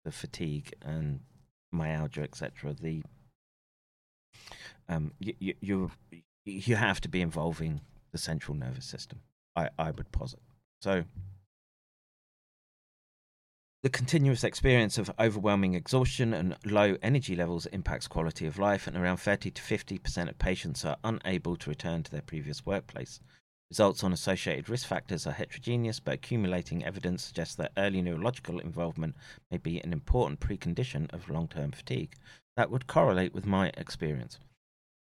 the 0.06 0.12
fatigue 0.12 0.74
and 0.84 1.22
myalgia, 1.72 2.22
etc. 2.22 2.74
The 2.74 3.04
um, 4.90 5.12
you, 5.20 5.34
you 5.40 5.54
you 5.62 5.92
you 6.46 6.76
have 6.76 7.02
to 7.02 7.10
be 7.10 7.22
involving 7.22 7.82
the 8.12 8.18
central 8.18 8.56
nervous 8.56 8.86
system. 8.86 9.20
I 9.56 9.70
I 9.78 9.92
would 9.92 10.12
posit 10.12 10.40
so. 10.82 11.04
The 13.84 13.90
continuous 13.92 14.44
experience 14.44 14.98
of 14.98 15.12
overwhelming 15.20 15.76
exhaustion 15.76 16.34
and 16.34 16.58
low 16.66 16.98
energy 17.04 17.36
levels 17.36 17.68
impacts 17.68 18.08
quality 18.08 18.48
of 18.48 18.58
life, 18.58 18.88
and 18.88 18.98
around 18.98 19.18
30 19.18 19.52
to 19.52 19.62
50% 19.62 20.30
of 20.30 20.40
patients 20.40 20.84
are 20.84 20.98
unable 21.04 21.56
to 21.56 21.70
return 21.70 22.02
to 22.04 22.12
their 22.12 22.24
previous 22.24 22.66
workplace. 22.66 23.22
Results 23.70 24.02
on 24.02 24.14
associated 24.14 24.70
risk 24.70 24.88
factors 24.88 25.28
are 25.28 25.32
heterogeneous, 25.32 26.00
but 26.00 26.14
accumulating 26.14 26.86
evidence 26.86 27.24
suggests 27.24 27.56
that 27.56 27.74
early 27.78 28.02
neurological 28.02 28.60
involvement 28.60 29.16
may 29.52 29.58
be 29.58 29.80
an 29.80 29.92
important 29.92 30.40
precondition 30.40 31.14
of 31.14 31.30
long 31.30 31.50
term 31.50 31.72
fatigue. 31.72 32.16
That 32.56 32.72
would 32.72 32.88
correlate 32.88 33.34
with 33.34 33.46
my 33.46 33.72
experience. 33.76 34.40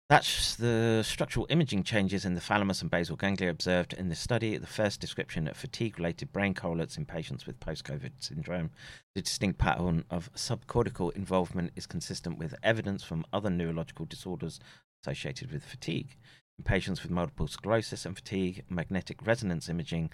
That's 0.09 0.55
the 0.55 1.03
structural 1.05 1.45
imaging 1.51 1.83
changes 1.83 2.25
in 2.25 2.33
the 2.33 2.41
thalamus 2.41 2.81
and 2.81 2.89
basal 2.89 3.15
ganglia 3.15 3.51
observed 3.51 3.93
in 3.93 4.09
this 4.09 4.19
study. 4.19 4.57
The 4.57 4.65
first 4.65 4.99
description 4.99 5.47
of 5.47 5.55
fatigue 5.55 5.99
related 5.99 6.33
brain 6.33 6.55
correlates 6.55 6.97
in 6.97 7.05
patients 7.05 7.45
with 7.45 7.59
post 7.59 7.83
COVID 7.83 8.13
syndrome. 8.17 8.71
The 9.13 9.21
distinct 9.21 9.59
pattern 9.59 10.05
of 10.09 10.33
subcortical 10.33 11.15
involvement 11.15 11.73
is 11.75 11.85
consistent 11.85 12.39
with 12.39 12.55
evidence 12.63 13.03
from 13.03 13.23
other 13.31 13.51
neurological 13.51 14.07
disorders 14.07 14.59
associated 15.03 15.51
with 15.51 15.63
fatigue. 15.63 16.17
Patients 16.65 17.01
with 17.01 17.11
multiple 17.11 17.47
sclerosis 17.47 18.05
and 18.05 18.15
fatigue, 18.15 18.63
magnetic 18.69 19.25
resonance 19.25 19.69
imaging 19.69 20.11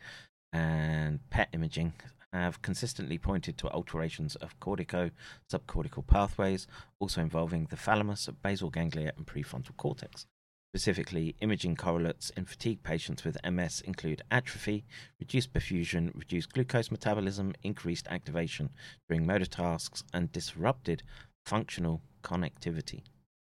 and 0.54 1.20
PET 1.30 1.50
imaging 1.54 1.94
have 2.32 2.62
consistently 2.62 3.18
pointed 3.18 3.58
to 3.58 3.70
alterations 3.70 4.36
of 4.38 4.60
cortico 4.60 5.12
subcortical 5.52 6.06
pathways, 6.06 6.68
also 7.00 7.22
involving 7.22 7.68
the 7.70 7.76
thalamus, 7.76 8.30
basal 8.44 8.70
ganglia, 8.70 9.12
and 9.18 9.26
prefrontal 9.26 9.76
cortex. 9.78 10.26
Specifically, 10.74 11.36
imaging 11.40 11.78
correlates 11.78 12.32
in 12.32 12.44
fatigue 12.44 12.84
patients 12.84 13.24
with 13.24 13.38
MS 13.50 13.80
include 13.82 14.22
atrophy, 14.30 14.84
reduced 15.20 15.54
perfusion, 15.54 16.14
reduced 16.14 16.52
glucose 16.52 16.92
metabolism, 16.92 17.54
increased 17.64 18.08
activation 18.10 18.70
during 19.08 19.26
motor 19.26 19.46
tasks, 19.46 20.04
and 20.14 20.32
disrupted 20.34 21.02
functional 21.46 22.02
connectivity. 22.24 23.04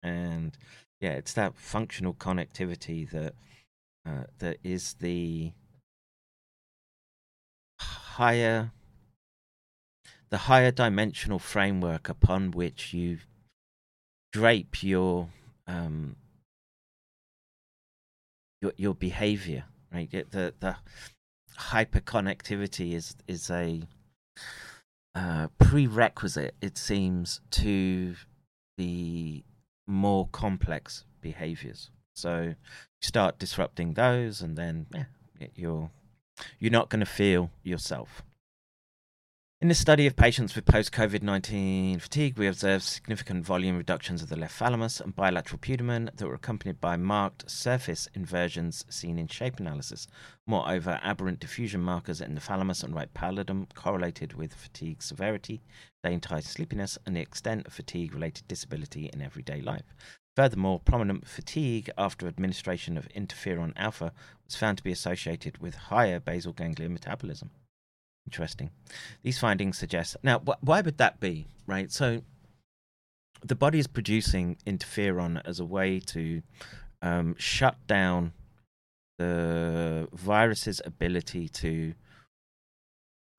And 0.03 0.55
yeah, 1.01 1.11
it's 1.11 1.33
that 1.33 1.55
functional 1.55 2.13
connectivity 2.13 3.09
that 3.11 3.33
uh, 4.07 4.23
that 4.39 4.57
is 4.63 4.93
the 4.99 5.51
higher 7.79 8.71
the 10.29 10.37
higher 10.37 10.71
dimensional 10.71 11.39
framework 11.39 12.09
upon 12.09 12.51
which 12.51 12.93
you 12.93 13.19
drape 14.31 14.83
your 14.83 15.29
um, 15.67 16.15
your 18.61 18.73
your 18.77 18.95
behavior, 18.95 19.65
right? 19.93 20.09
The 20.11 20.53
the 20.59 20.77
hyperconnectivity 21.57 22.93
is 22.93 23.15
is 23.27 23.49
a 23.49 23.81
uh, 25.15 25.47
prerequisite, 25.59 26.55
it 26.61 26.77
seems, 26.77 27.39
to 27.49 28.15
the 28.77 29.43
more 29.87 30.27
complex 30.31 31.05
behaviors. 31.21 31.89
So 32.13 32.41
you 32.41 32.55
start 33.01 33.39
disrupting 33.39 33.93
those, 33.93 34.41
and 34.41 34.57
then 34.57 34.87
yeah, 34.93 35.47
you're 35.55 35.91
you're 36.59 36.71
not 36.71 36.89
going 36.89 37.01
to 37.01 37.05
feel 37.05 37.51
yourself. 37.63 38.23
In 39.61 39.69
this 39.69 39.79
study 39.79 40.05
of 40.05 40.17
patients 40.17 40.53
with 40.53 40.65
post 40.65 40.91
COVID 40.91 41.23
19 41.23 41.99
fatigue, 41.99 42.37
we 42.37 42.45
observed 42.45 42.83
significant 42.83 43.45
volume 43.45 43.77
reductions 43.77 44.21
of 44.21 44.27
the 44.27 44.35
left 44.35 44.57
thalamus 44.57 44.99
and 44.99 45.15
bilateral 45.15 45.59
putamen 45.59 46.13
that 46.13 46.27
were 46.27 46.33
accompanied 46.33 46.81
by 46.81 46.97
marked 46.97 47.49
surface 47.49 48.09
inversions 48.13 48.83
seen 48.89 49.17
in 49.17 49.27
shape 49.27 49.57
analysis. 49.61 50.07
Moreover, 50.45 50.99
aberrant 51.01 51.39
diffusion 51.39 51.79
markers 51.79 52.19
in 52.19 52.35
the 52.35 52.41
thalamus 52.41 52.83
and 52.83 52.93
right 52.93 53.11
pallidum 53.13 53.73
correlated 53.73 54.33
with 54.33 54.53
fatigue 54.53 55.01
severity, 55.01 55.61
daytime 56.03 56.41
sleepiness, 56.41 56.97
and 57.05 57.15
the 57.15 57.21
extent 57.21 57.65
of 57.65 57.71
fatigue 57.71 58.13
related 58.13 58.49
disability 58.49 59.09
in 59.13 59.21
everyday 59.21 59.61
life. 59.61 59.95
Furthermore, 60.35 60.81
prominent 60.81 61.29
fatigue 61.29 61.89
after 61.97 62.27
administration 62.27 62.97
of 62.97 63.07
interferon 63.15 63.71
alpha 63.77 64.11
was 64.43 64.57
found 64.57 64.77
to 64.79 64.83
be 64.83 64.91
associated 64.91 65.59
with 65.59 65.75
higher 65.75 66.19
basal 66.19 66.51
ganglia 66.51 66.89
metabolism. 66.89 67.51
Interesting. 68.25 68.71
These 69.23 69.39
findings 69.39 69.77
suggest. 69.77 70.17
Now, 70.23 70.39
wh- 70.39 70.63
why 70.63 70.81
would 70.81 70.97
that 70.97 71.19
be, 71.19 71.47
right? 71.67 71.91
So, 71.91 72.21
the 73.43 73.55
body 73.55 73.79
is 73.79 73.87
producing 73.87 74.57
interferon 74.65 75.41
as 75.45 75.59
a 75.59 75.65
way 75.65 75.99
to 75.99 76.41
um, 77.01 77.35
shut 77.37 77.77
down 77.85 78.33
the 79.17 80.07
virus's 80.13 80.81
ability 80.83 81.47
to 81.47 81.93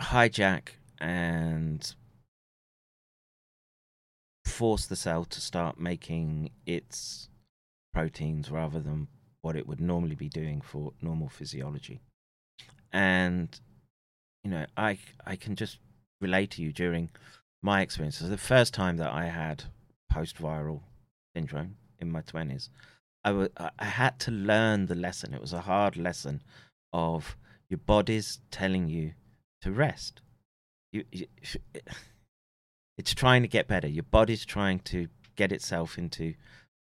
hijack 0.00 0.68
and 1.00 1.94
force 4.44 4.86
the 4.86 4.96
cell 4.96 5.24
to 5.24 5.40
start 5.40 5.78
making 5.78 6.50
its 6.64 7.28
proteins 7.92 8.50
rather 8.50 8.80
than 8.80 9.08
what 9.42 9.56
it 9.56 9.66
would 9.66 9.80
normally 9.80 10.14
be 10.14 10.28
doing 10.28 10.60
for 10.60 10.92
normal 11.02 11.28
physiology. 11.28 12.00
And 12.92 13.58
you 14.46 14.52
know, 14.52 14.66
I 14.76 14.98
I 15.26 15.34
can 15.34 15.56
just 15.56 15.78
relate 16.20 16.52
to 16.52 16.62
you 16.62 16.72
during 16.72 17.10
my 17.62 17.80
experiences. 17.80 18.30
The 18.30 18.38
first 18.38 18.72
time 18.72 18.96
that 18.98 19.12
I 19.12 19.26
had 19.26 19.64
post-viral 20.08 20.82
syndrome 21.34 21.78
in 21.98 22.12
my 22.12 22.20
twenties, 22.20 22.70
I 23.24 23.48
I 23.56 23.70
I 23.76 23.84
had 23.86 24.20
to 24.20 24.30
learn 24.30 24.86
the 24.86 24.94
lesson. 24.94 25.34
It 25.34 25.40
was 25.40 25.52
a 25.52 25.62
hard 25.62 25.96
lesson 25.96 26.42
of 26.92 27.36
your 27.68 27.78
body's 27.78 28.38
telling 28.52 28.88
you 28.88 29.14
to 29.62 29.72
rest. 29.72 30.20
You, 30.92 31.02
you 31.10 31.26
it's 32.96 33.14
trying 33.14 33.42
to 33.42 33.48
get 33.48 33.66
better. 33.66 33.88
Your 33.88 34.04
body's 34.18 34.44
trying 34.44 34.78
to 34.92 35.08
get 35.34 35.50
itself 35.50 35.98
into 35.98 36.34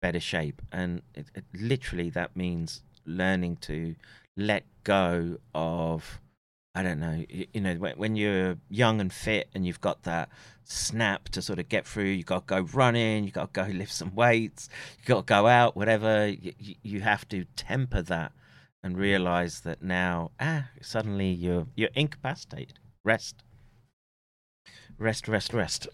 better 0.02 0.20
shape, 0.20 0.60
and 0.70 1.00
it, 1.14 1.28
it, 1.34 1.44
literally 1.54 2.10
that 2.10 2.36
means 2.36 2.82
learning 3.06 3.56
to 3.68 3.94
let 4.36 4.64
go 4.82 5.38
of. 5.54 6.20
I 6.74 6.82
don't 6.82 6.98
know. 6.98 7.24
You, 7.28 7.60
know, 7.60 7.74
when, 7.74 7.96
when 7.96 8.16
you're 8.16 8.56
young 8.68 9.00
and 9.00 9.12
fit, 9.12 9.48
and 9.54 9.64
you've 9.64 9.80
got 9.80 10.02
that 10.02 10.28
snap 10.64 11.28
to 11.30 11.42
sort 11.42 11.58
of 11.58 11.68
get 11.68 11.86
through. 11.86 12.04
You 12.04 12.24
got 12.24 12.48
to 12.48 12.54
go 12.54 12.60
running. 12.72 13.24
You 13.24 13.30
got 13.30 13.54
to 13.54 13.62
go 13.62 13.68
lift 13.72 13.92
some 13.92 14.14
weights. 14.14 14.68
You 14.98 15.04
got 15.06 15.26
to 15.26 15.30
go 15.30 15.46
out. 15.46 15.76
Whatever. 15.76 16.28
You, 16.28 16.52
you 16.82 17.00
have 17.00 17.28
to 17.28 17.44
temper 17.56 18.02
that 18.02 18.32
and 18.82 18.98
realize 18.98 19.60
that 19.60 19.82
now, 19.82 20.32
ah, 20.40 20.68
suddenly 20.82 21.30
you're 21.30 21.66
you're 21.76 21.90
incapacitated. 21.94 22.78
Rest. 23.04 23.44
Rest. 24.98 25.28
Rest. 25.28 25.52
Rest 25.52 25.88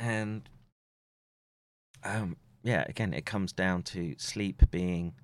and 0.00 0.48
um 2.04 2.36
yeah 2.62 2.84
again 2.88 3.14
it 3.14 3.24
comes 3.24 3.52
down 3.52 3.82
to 3.82 4.14
sleep 4.18 4.62
being 4.70 5.14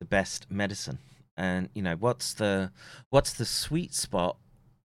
the 0.00 0.06
best 0.06 0.50
medicine 0.50 0.98
and 1.40 1.70
you 1.72 1.80
know 1.80 1.96
what's 1.96 2.34
the 2.34 2.70
what's 3.08 3.32
the 3.32 3.46
sweet 3.46 3.94
spot 3.94 4.36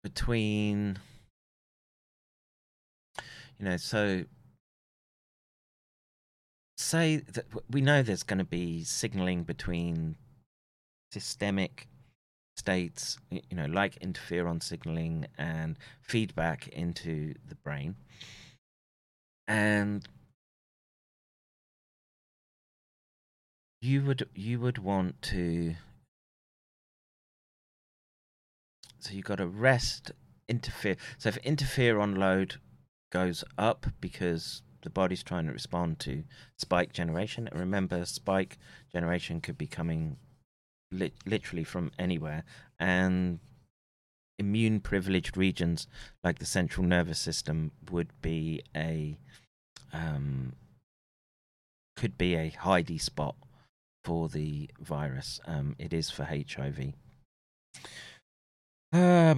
between 0.05 0.97
you 3.59 3.65
know 3.65 3.77
so 3.77 4.25
say 6.77 7.17
that 7.17 7.47
we 7.69 7.81
know 7.81 8.01
there's 8.01 8.23
going 8.23 8.39
to 8.39 8.45
be 8.45 8.85
signaling 8.85 9.43
between 9.43 10.15
systemic 11.11 11.89
states 12.57 13.19
you 13.31 13.57
know 13.57 13.67
like 13.67 13.99
interferon 13.99 14.63
signaling 14.63 15.27
and 15.37 15.77
feedback 16.01 16.69
into 16.69 17.35
the 17.49 17.57
brain. 17.57 17.97
And 19.49 20.07
you 23.81 24.03
would 24.03 24.29
you 24.35 24.61
would 24.61 24.79
want 24.79 25.21
to 25.23 25.75
so 28.99 29.13
you've 29.13 29.25
got 29.25 29.39
to 29.39 29.47
rest 29.47 30.13
interfere 30.49 30.97
so 31.19 31.29
if 31.29 31.43
interferon 31.43 32.17
load 32.17 32.57
goes 33.13 33.45
up 33.59 33.87
because 34.01 34.63
the 34.83 34.91
body's 34.91 35.23
trying 35.23 35.47
to 35.47 35.53
respond 35.53 35.99
to 35.99 36.23
spike 36.57 36.93
generation 36.93 37.49
and 37.49 37.59
remember 37.59 38.05
spike 38.05 38.59
generation 38.93 39.41
could 39.41 39.59
be 39.59 39.67
coming 39.67 40.17
lit 40.93 41.15
literally 41.25 41.65
from 41.65 41.91
anywhere 41.99 42.45
and 42.79 43.41
immune 44.39 44.79
privileged 44.79 45.37
regions 45.37 45.89
like 46.23 46.39
the 46.39 46.47
central 46.47 46.87
nervous 46.87 47.19
system 47.19 47.73
would 47.91 48.11
be 48.21 48.63
a 48.77 49.19
um, 49.93 50.53
could 51.97 52.19
be 52.19 52.35
a 52.35 52.51
hidey 52.51 53.01
spot 53.01 53.35
for 54.05 54.29
the 54.29 54.71
virus. 54.79 55.41
Um, 55.47 55.75
it 55.79 55.93
is 55.93 56.11
for 56.11 56.25
HIV. 56.25 56.93
Uh, 58.93 59.35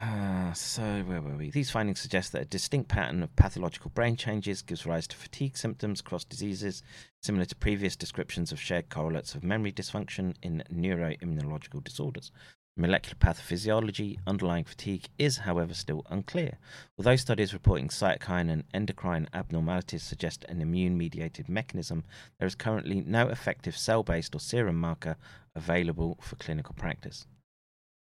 uh, 0.00 0.52
so 0.52 0.82
where 1.06 1.22
were 1.22 1.36
we? 1.36 1.50
These 1.50 1.70
findings 1.70 2.00
suggest 2.00 2.32
that 2.32 2.42
a 2.42 2.46
distinct 2.46 2.88
pattern 2.88 3.22
of 3.22 3.34
pathological 3.36 3.90
brain 3.94 4.16
changes 4.16 4.60
gives 4.62 4.84
rise 4.84 5.06
to 5.06 5.16
fatigue 5.16 5.56
symptoms 5.56 6.00
across 6.00 6.24
diseases, 6.24 6.82
similar 7.22 7.44
to 7.44 7.54
previous 7.54 7.94
descriptions 7.94 8.50
of 8.50 8.60
shared 8.60 8.88
correlates 8.88 9.36
of 9.36 9.44
memory 9.44 9.72
dysfunction 9.72 10.34
in 10.42 10.64
neuroimmunological 10.72 11.84
disorders. 11.84 12.32
Molecular 12.76 13.16
pathophysiology 13.20 14.18
underlying 14.26 14.64
fatigue 14.64 15.06
is, 15.18 15.36
however, 15.36 15.74
still 15.74 16.04
unclear. 16.10 16.58
Although 16.98 17.16
studies 17.16 17.52
reporting 17.52 17.88
cytokine 17.88 18.50
and 18.50 18.64
endocrine 18.74 19.28
abnormalities 19.34 20.02
suggest 20.02 20.44
an 20.48 20.60
immune 20.60 20.98
mediated 20.98 21.48
mechanism, 21.48 22.02
there 22.38 22.48
is 22.48 22.54
currently 22.54 23.02
no 23.02 23.28
effective 23.28 23.76
cell 23.76 24.02
based 24.02 24.34
or 24.34 24.40
serum 24.40 24.80
marker 24.80 25.16
available 25.54 26.18
for 26.22 26.36
clinical 26.36 26.74
practice. 26.74 27.26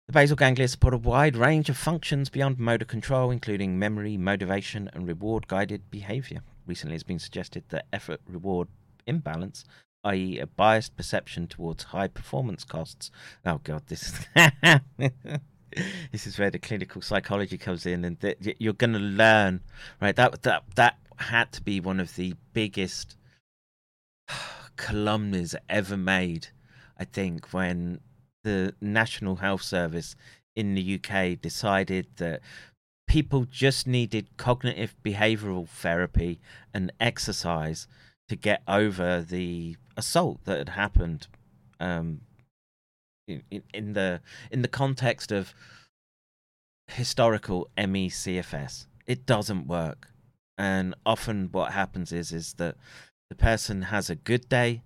The 0.08 0.14
basal 0.14 0.36
ganglia 0.36 0.68
support 0.68 0.94
a 0.94 0.98
wide 0.98 1.36
range 1.36 1.70
of 1.70 1.78
functions 1.78 2.30
beyond 2.30 2.60
motor 2.60 2.86
control, 2.86 3.32
including 3.32 3.80
memory, 3.80 4.18
motivation, 4.18 4.90
and 4.94 5.08
reward 5.08 5.48
guided 5.48 5.90
behavior. 5.90 6.42
Recently, 6.68 6.96
it's 6.96 7.04
been 7.04 7.20
suggested 7.20 7.64
that 7.70 7.86
effort 7.94 8.22
reward 8.28 8.68
imbalance 9.08 9.66
i.e., 10.04 10.40
a 10.40 10.48
biased 10.48 10.96
perception 10.98 11.48
towards 11.48 11.86
high 11.86 12.08
performance 12.08 12.64
costs. 12.64 13.12
Oh 13.46 13.62
God, 13.64 13.84
this 13.88 14.26
this 16.12 16.28
is 16.28 16.38
where 16.38 16.52
the 16.52 16.60
clinical 16.60 17.02
psychology 17.02 17.58
comes 17.58 17.86
in, 17.86 18.06
and 18.06 18.18
y- 18.22 18.56
you're 18.60 18.74
going 18.74 18.94
to 18.94 19.00
learn, 19.00 19.62
right? 20.02 20.16
That 20.16 20.42
that 20.44 20.64
that 20.76 20.98
had 21.18 21.52
to 21.54 21.62
be 21.62 21.80
one 21.80 22.00
of 22.00 22.16
the 22.16 22.36
biggest 22.54 23.16
calumnies 24.78 25.56
ever 25.70 25.98
made, 25.98 26.48
I 26.98 27.06
think, 27.06 27.54
when 27.54 28.02
the 28.44 28.74
National 28.82 29.38
Health 29.38 29.62
Service 29.62 30.16
in 30.56 30.76
the 30.76 31.00
UK 31.00 31.40
decided 31.40 32.08
that 32.18 32.42
people 33.08 33.46
just 33.46 33.88
needed 33.88 34.38
cognitive 34.38 34.96
behavioral 35.04 35.68
therapy 35.68 36.40
and 36.74 36.92
exercise 37.00 37.88
to 38.28 38.36
get 38.36 38.62
over 38.68 39.22
the 39.22 39.76
assault 39.98 40.40
that 40.46 40.58
had 40.58 40.70
happened 40.70 41.28
um, 41.80 42.22
in, 43.28 43.64
in, 43.74 43.94
the 43.94 44.22
in 44.52 44.62
the 44.62 44.68
context 44.68 45.32
of 45.32 45.54
historical 46.88 47.70
MECFS. 47.78 48.88
It 49.06 49.26
doesn't 49.26 49.68
work, 49.68 50.10
and 50.58 50.96
often 51.06 51.50
what 51.52 51.74
happens 51.74 52.12
is 52.12 52.32
is 52.32 52.54
that 52.54 52.76
the 53.30 53.36
person 53.36 53.84
has 53.84 54.10
a 54.10 54.16
good 54.16 54.48
day, 54.48 54.82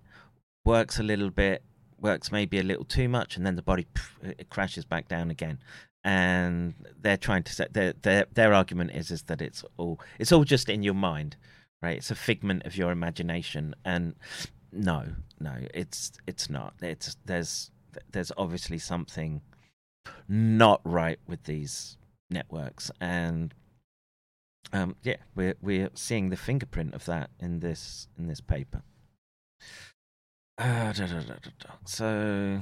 works 0.64 0.98
a 0.98 1.02
little 1.02 1.30
bit, 1.30 1.62
works 2.00 2.30
maybe 2.32 2.58
a 2.58 2.62
little 2.62 2.84
too 2.84 3.08
much, 3.08 3.36
and 3.36 3.44
then 3.46 3.56
the 3.56 3.62
body 3.62 3.86
pff, 3.94 4.34
it 4.38 4.48
crashes 4.50 4.84
back 4.84 5.08
down 5.08 5.30
again. 5.30 5.58
and 6.04 6.74
they're 7.00 7.16
trying 7.16 7.42
to 7.42 7.52
say 7.52 7.66
their 7.70 7.92
their 8.02 8.26
their 8.32 8.54
argument 8.54 8.90
is 8.92 9.10
is 9.10 9.22
that 9.24 9.42
it's 9.42 9.64
all 9.76 10.00
it's 10.18 10.32
all 10.32 10.44
just 10.44 10.68
in 10.68 10.82
your 10.82 10.94
mind, 10.94 11.36
right? 11.82 11.96
It's 11.98 12.10
a 12.10 12.14
figment 12.14 12.64
of 12.66 12.76
your 12.76 12.92
imagination, 12.92 13.74
and 13.84 14.14
no, 14.72 15.04
no, 15.40 15.54
it's 15.74 16.12
it's 16.26 16.48
not. 16.48 16.74
It's 16.80 17.16
there's 17.24 17.70
there's 18.12 18.32
obviously 18.36 18.78
something 18.78 19.42
not 20.28 20.80
right 20.84 21.18
with 21.26 21.44
these 21.44 21.96
networks, 22.30 22.90
and 23.00 23.52
um, 24.72 24.96
yeah, 25.02 25.16
we're 25.34 25.56
we're 25.60 25.90
seeing 25.94 26.30
the 26.30 26.36
fingerprint 26.36 26.94
of 26.94 27.04
that 27.06 27.30
in 27.40 27.60
this 27.60 28.08
in 28.18 28.28
this 28.28 28.40
paper. 28.40 28.82
Uh, 30.58 30.92
da, 30.92 31.06
da, 31.06 31.20
da, 31.20 31.70
so, 31.84 32.60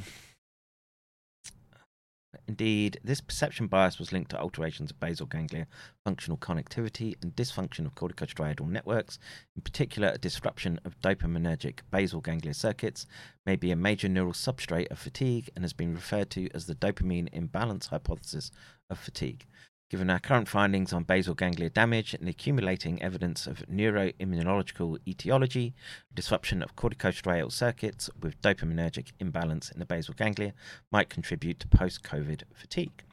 indeed, 2.47 3.01
this 3.03 3.23
perception 3.23 3.69
bias 3.69 3.99
was 3.99 4.13
linked 4.13 4.31
to 4.31 4.39
alterations 4.39 4.91
of 4.91 5.01
basal 5.01 5.25
ganglia 5.25 5.67
functional 6.05 6.37
connectivity 6.37 7.15
and 7.23 7.35
dysfunction 7.35 7.87
of 7.87 7.95
corticostriatal 7.95 8.69
networks. 8.69 9.19
In 9.57 9.63
particular, 9.63 10.09
a 10.09 10.19
disruption 10.19 10.79
of 10.85 11.01
dopaminergic 11.01 11.79
basal 11.91 12.21
ganglia 12.21 12.53
circuits 12.53 13.07
may 13.47 13.57
be 13.57 13.71
a 13.71 13.77
major 13.77 14.11
neural 14.11 14.35
substrate 14.35 14.91
of 14.91 14.99
fatigue 14.99 15.49
and 15.57 15.65
has 15.65 15.73
been 15.73 15.95
referred 15.95 16.29
to 16.33 16.51
as 16.55 16.67
the 16.67 16.75
dopamine 16.75 17.31
imbalance 17.33 17.87
hypothesis 17.87 18.51
of 18.91 18.99
fatigue. 18.99 19.47
Given 19.89 20.11
our 20.11 20.19
current 20.19 20.49
findings 20.49 20.93
on 20.93 21.05
basal 21.05 21.35
ganglia 21.35 21.71
damage 21.71 22.13
and 22.13 22.29
accumulating 22.29 23.01
evidence 23.01 23.47
of 23.47 23.65
neuroimmunological 23.71 24.99
etiology, 25.07 25.75
disruption 26.13 26.61
of 26.61 26.75
corticostriatal 26.75 27.53
circuits 27.53 28.11
with 28.21 28.41
dopaminergic 28.43 29.13
imbalance 29.21 29.71
in 29.71 29.79
the 29.79 29.87
basal 29.87 30.15
ganglia 30.15 30.55
might 30.91 31.09
contribute 31.09 31.61
to 31.61 31.69
post 31.69 32.03
COVID 32.03 32.43
fatigue. 32.53 33.05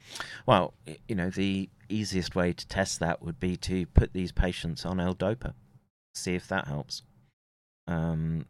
Well, 0.46 0.74
you 1.06 1.14
know, 1.14 1.30
the 1.30 1.68
easiest 1.88 2.34
way 2.34 2.52
to 2.52 2.66
test 2.66 2.98
that 2.98 3.22
would 3.22 3.38
be 3.38 3.56
to 3.58 3.86
put 3.86 4.12
these 4.12 4.32
patients 4.32 4.84
on 4.84 4.98
L-Dopa, 4.98 5.54
see 6.12 6.34
if 6.34 6.48
that 6.48 6.66
helps. 6.66 7.02
Um, 7.86 8.46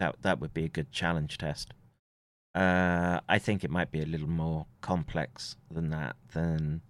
that 0.00 0.16
that 0.20 0.38
would 0.38 0.52
be 0.52 0.64
a 0.64 0.68
good 0.68 0.92
challenge 0.92 1.38
test. 1.38 1.72
Uh, 2.54 3.20
I 3.26 3.38
think 3.38 3.64
it 3.64 3.70
might 3.70 3.90
be 3.90 4.02
a 4.02 4.06
little 4.06 4.28
more 4.28 4.66
complex 4.82 5.56
than 5.70 5.88
that. 5.90 6.16
Than 6.32 6.82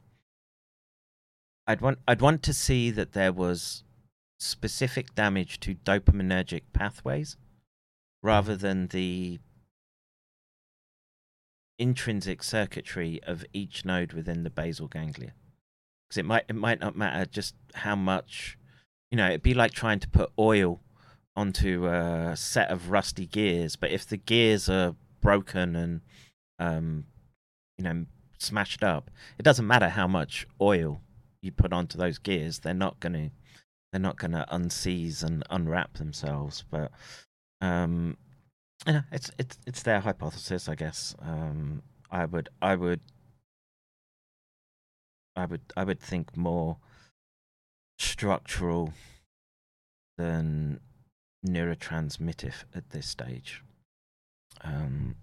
I'd 1.67 1.81
want 1.81 1.99
I'd 2.07 2.21
want 2.21 2.43
to 2.45 2.53
see 2.53 2.91
that 2.91 3.13
there 3.13 3.33
was 3.33 3.85
specific 4.39 5.15
damage 5.15 5.61
to 5.61 5.75
dopaminergic 5.75 6.63
pathways 6.73 7.37
rather 8.23 8.57
than 8.57 8.89
the 8.89 9.39
intrinsic 11.79 12.43
circuitry 12.43 13.21
of 13.27 13.45
each 13.53 13.85
node 13.85 14.13
within 14.13 14.45
the 14.45 14.51
basal 14.51 14.89
ganglia. 14.89 15.33
Because 16.09 16.19
it 16.19 16.25
might 16.25 16.45
it 16.49 16.55
might 16.55 16.81
not 16.81 16.97
matter 16.97 17.25
just 17.25 17.55
how 17.75 17.97
much 17.97 18.59
you 19.11 19.17
know 19.17 19.29
it'd 19.29 19.43
be 19.43 19.55
like 19.55 19.73
trying 19.73 20.01
to 20.01 20.09
put 20.09 20.31
oil 20.39 20.81
onto 21.37 21.87
a 21.87 22.37
set 22.37 22.71
of 22.71 22.91
rusty 22.91 23.27
gears 23.27 23.75
but 23.75 23.91
if 23.91 24.07
the 24.07 24.17
gears 24.17 24.69
are 24.69 24.95
broken 25.21 25.75
and 25.75 26.01
um 26.61 27.05
you 27.77 27.85
know 27.85 28.05
smashed 28.39 28.85
up 28.85 29.11
it 29.39 29.43
doesn't 29.43 29.67
matter 29.67 29.89
how 29.89 30.07
much 30.07 30.47
oil 30.61 31.01
you 31.45 31.53
put 31.53 31.73
onto 31.73 31.99
those 31.99 32.19
gears 32.19 32.61
they're 32.61 32.75
not 32.75 32.99
going 33.01 33.13
to 33.13 33.31
they're 33.93 34.01
not 34.01 34.19
going 34.19 34.33
to 34.33 34.47
unseize 34.51 35.23
and 35.23 35.45
unwrap 35.51 35.95
themselves 35.95 36.65
but 36.71 36.91
um 37.61 38.17
you 38.87 38.93
know 38.95 39.03
it's 39.13 39.31
it's 39.39 39.59
it's 39.67 39.83
their 39.83 40.01
hypothesis 40.01 40.69
i 40.69 40.75
guess 40.75 41.15
um 41.21 41.83
i 42.11 42.25
would 42.25 42.49
i 42.61 42.75
would 42.75 43.01
I 45.37 45.47
would 45.47 45.63
I 45.77 45.85
would 45.85 46.01
think 46.01 46.37
more 46.37 46.79
structural 47.99 48.93
than 50.17 50.81
neurotransmittive 51.47 52.65
at 52.75 52.91
this 52.91 53.09
stage. 53.09 53.63
Um, 54.63 55.17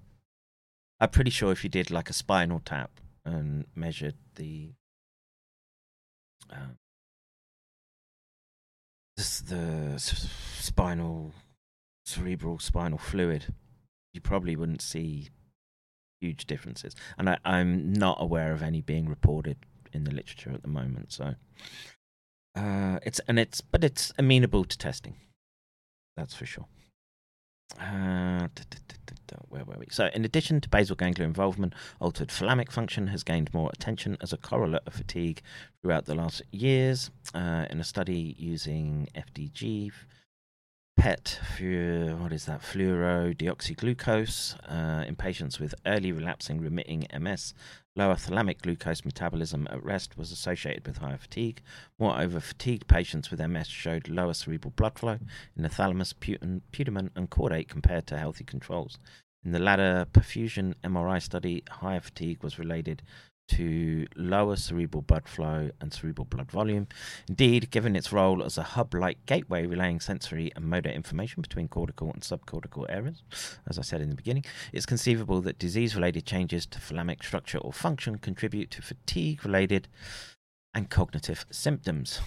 I'm 1.00 1.10
pretty 1.10 1.32
sure 1.32 1.52
if 1.52 1.64
you 1.64 1.70
did 1.70 1.90
like 1.90 2.10
a 2.10 2.14
spinal 2.14 2.62
tap 2.64 2.92
and 3.26 3.66
measured 3.74 4.16
the 4.36 4.74
uh, 6.52 6.76
this, 9.18 9.42
the 9.42 9.96
spinal 9.98 11.34
cerebral 12.06 12.60
spinal 12.60 12.98
fluid, 12.98 13.54
you 14.14 14.22
probably 14.22 14.56
wouldn't 14.56 14.82
see 14.82 15.30
huge 16.20 16.46
differences. 16.46 16.96
And 17.18 17.30
I, 17.30 17.38
I'm 17.44 17.94
not 17.94 18.18
aware 18.20 18.52
of 18.52 18.62
any 18.62 18.82
being 18.82 19.08
reported 19.08 19.58
in 19.94 20.04
the 20.04 20.12
literature 20.12 20.52
at 20.52 20.62
the 20.62 20.68
moment. 20.68 21.12
So 21.12 21.36
uh, 22.56 23.00
it's 23.04 23.20
and 23.28 23.40
it's 23.40 23.62
but 23.62 23.84
it's 23.84 24.12
amenable 24.18 24.66
to 24.66 24.78
testing. 24.78 25.16
That's 26.18 26.36
for 26.36 26.46
sure. 26.46 26.68
Uh, 27.80 28.48
where 29.50 29.64
were 29.66 29.76
we? 29.78 29.88
So, 29.92 30.10
in 30.14 30.26
addition 30.26 30.62
to 30.62 30.70
basal 30.70 30.96
ganglia 30.96 31.26
involvement, 31.26 31.74
altered 32.00 32.30
thalamic 32.30 32.72
function 32.72 33.08
has 33.08 33.24
gained 33.24 33.54
more 33.54 33.70
attention 33.74 34.18
as 34.22 34.34
a 34.34 34.38
correlate 34.38 34.84
of 34.86 34.94
fatigue 34.94 35.42
throughout 35.82 36.06
the 36.06 36.16
last 36.16 36.42
years. 36.52 37.12
Uh, 37.34 37.66
in 37.70 37.80
a 37.80 37.84
study 37.84 38.36
using 38.38 39.08
FDG, 39.16 39.92
PET, 40.98 41.40
what 42.20 42.32
is 42.32 42.46
that? 42.46 42.62
Fluorodeoxyglucose 42.62 44.56
uh, 44.70 45.04
in 45.06 45.16
patients 45.16 45.60
with 45.60 45.74
early 45.86 46.12
relapsing 46.12 46.62
remitting 46.62 47.08
MS. 47.20 47.54
Lower 47.96 48.16
thalamic 48.16 48.62
glucose 48.62 49.04
metabolism 49.04 49.68
at 49.72 49.84
rest 49.84 50.18
was 50.18 50.32
associated 50.32 50.86
with 50.88 50.98
higher 50.98 51.18
fatigue. 51.18 51.62
Moreover, 51.98 52.40
fatigued 52.40 52.88
patients 52.88 53.32
with 53.32 53.40
MS 53.40 53.68
showed 53.68 54.10
lower 54.10 54.34
cerebral 54.34 54.74
blood 54.76 55.00
flow 55.00 55.18
in 55.58 55.64
the 55.64 55.70
thalamus, 55.70 56.14
putamen, 56.14 57.10
and 57.16 57.30
caudate 57.30 57.68
compared 57.68 58.06
to 58.08 58.18
healthy 58.18 58.44
controls. 58.44 59.00
In 59.44 59.54
the 59.54 59.60
latter 59.60 60.06
perfusion 60.14 60.76
MRI 60.84 61.20
study, 61.20 61.64
higher 61.70 62.00
fatigue 62.00 62.44
was 62.44 62.60
related 62.60 63.02
to 63.50 64.08
lower 64.16 64.56
cerebral 64.56 65.02
blood 65.02 65.28
flow 65.28 65.70
and 65.80 65.94
cerebral 65.94 66.26
blood 66.26 66.52
volume. 66.52 66.88
Indeed, 67.28 67.70
given 67.70 67.96
its 67.96 68.12
role 68.12 68.44
as 68.44 68.58
a 68.58 68.64
hub 68.64 68.94
like 68.94 69.26
gateway 69.26 69.66
relaying 69.66 70.00
sensory 70.00 70.52
and 70.56 70.66
motor 70.66 70.90
information 70.90 71.42
between 71.42 71.68
cortical 71.68 72.12
and 72.12 72.22
subcortical 72.22 72.86
areas, 72.90 73.24
as 73.70 73.78
I 73.78 73.82
said 73.82 74.02
in 74.02 74.10
the 74.10 74.16
beginning, 74.16 74.46
it's 74.72 74.86
conceivable 74.86 75.42
that 75.42 75.60
disease 75.60 75.96
related 75.96 76.26
changes 76.26 76.66
to 76.68 76.80
thalamic 76.80 77.24
structure 77.24 77.58
or 77.58 77.74
function 77.74 78.18
contribute 78.18 78.72
to 78.72 78.82
fatigue 78.82 79.46
related 79.46 79.88
and 80.74 80.90
cognitive 80.90 81.46
symptoms. 81.52 82.22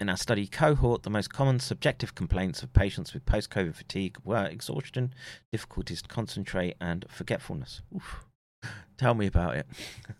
In 0.00 0.08
our 0.08 0.16
study 0.16 0.48
cohort, 0.48 1.04
the 1.04 1.10
most 1.10 1.32
common 1.32 1.60
subjective 1.60 2.16
complaints 2.16 2.64
of 2.64 2.72
patients 2.72 3.14
with 3.14 3.24
post 3.26 3.50
COVID 3.50 3.76
fatigue 3.76 4.16
were 4.24 4.44
exhaustion, 4.44 5.14
difficulties 5.52 6.02
to 6.02 6.08
concentrate, 6.08 6.74
and 6.80 7.06
forgetfulness. 7.08 7.80
Oof. 7.94 8.24
Tell 8.96 9.14
me 9.14 9.26
about 9.26 9.56
it. 9.56 9.66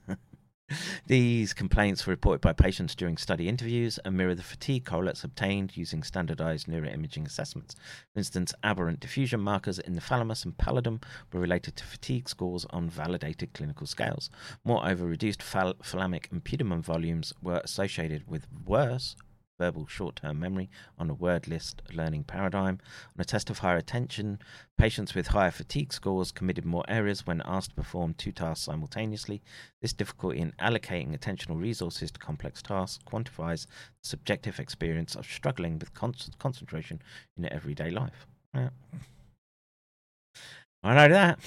These 1.07 1.53
complaints 1.53 2.07
were 2.07 2.13
reported 2.13 2.41
by 2.41 2.53
patients 2.53 2.95
during 2.95 3.17
study 3.17 3.49
interviews 3.49 3.99
and 4.05 4.17
mirror 4.17 4.35
the 4.35 4.43
fatigue 4.43 4.85
correlates 4.85 5.25
obtained 5.25 5.77
using 5.77 6.03
standardized 6.03 6.67
neuroimaging 6.67 7.27
assessments. 7.27 7.75
For 8.13 8.21
instance, 8.21 8.55
aberrant 8.63 9.01
diffusion 9.01 9.41
markers 9.41 9.79
in 9.79 9.95
the 9.95 10.01
thalamus 10.01 10.45
and 10.45 10.57
pallidum 10.57 11.03
were 11.33 11.41
related 11.41 11.77
to 11.77 11.85
fatigue 11.85 12.29
scores 12.29 12.67
on 12.71 12.89
validated 12.89 13.53
clinical 13.55 13.87
scales. 13.87 14.31
Moreover, 14.65 15.07
reduced 15.07 15.41
phal- 15.41 15.77
thalamic 15.83 16.31
and 16.31 16.45
putamen 16.45 16.83
volumes 16.83 17.33
were 17.43 17.61
associated 17.65 18.29
with 18.29 18.47
worse 18.65 19.17
verbal 19.59 19.87
short 19.87 20.17
term 20.17 20.41
memory 20.41 20.69
on 20.99 21.11
a 21.11 21.15
word 21.15 21.49
list 21.49 21.83
learning 21.93 22.25
paradigm. 22.25 22.79
On 23.17 23.21
a 23.21 23.25
test 23.25 23.51
of 23.51 23.59
higher 23.59 23.77
attention, 23.77 24.39
patients 24.79 25.15
with 25.15 25.29
higher 25.29 25.51
fatigue 25.51 25.93
scores 25.93 26.33
committed 26.33 26.65
more 26.65 26.85
errors 26.89 27.27
when 27.27 27.43
asked 27.45 27.71
to 27.71 27.77
perform 27.77 28.15
two 28.15 28.33
tasks 28.33 28.65
simultaneously. 28.65 29.43
This 29.81 29.93
difficulty 29.93 30.41
in 30.41 30.53
allocating 30.61 31.17
attentional 31.17 31.61
resources 31.61 32.11
to 32.11 32.19
complex 32.19 32.63
tasks 32.63 33.03
quantifies 33.07 33.67
the 33.67 34.09
subjective 34.09 34.59
experience 34.59 35.15
of 35.15 35.27
struggling 35.27 35.79
with 35.79 35.95
con- 35.95 36.15
concentration 36.39 37.01
in 37.37 37.53
everyday 37.53 37.91
life. 37.91 38.27
Yeah. 38.55 38.71
I 40.83 40.95
know 40.95 41.09
that. 41.09 41.39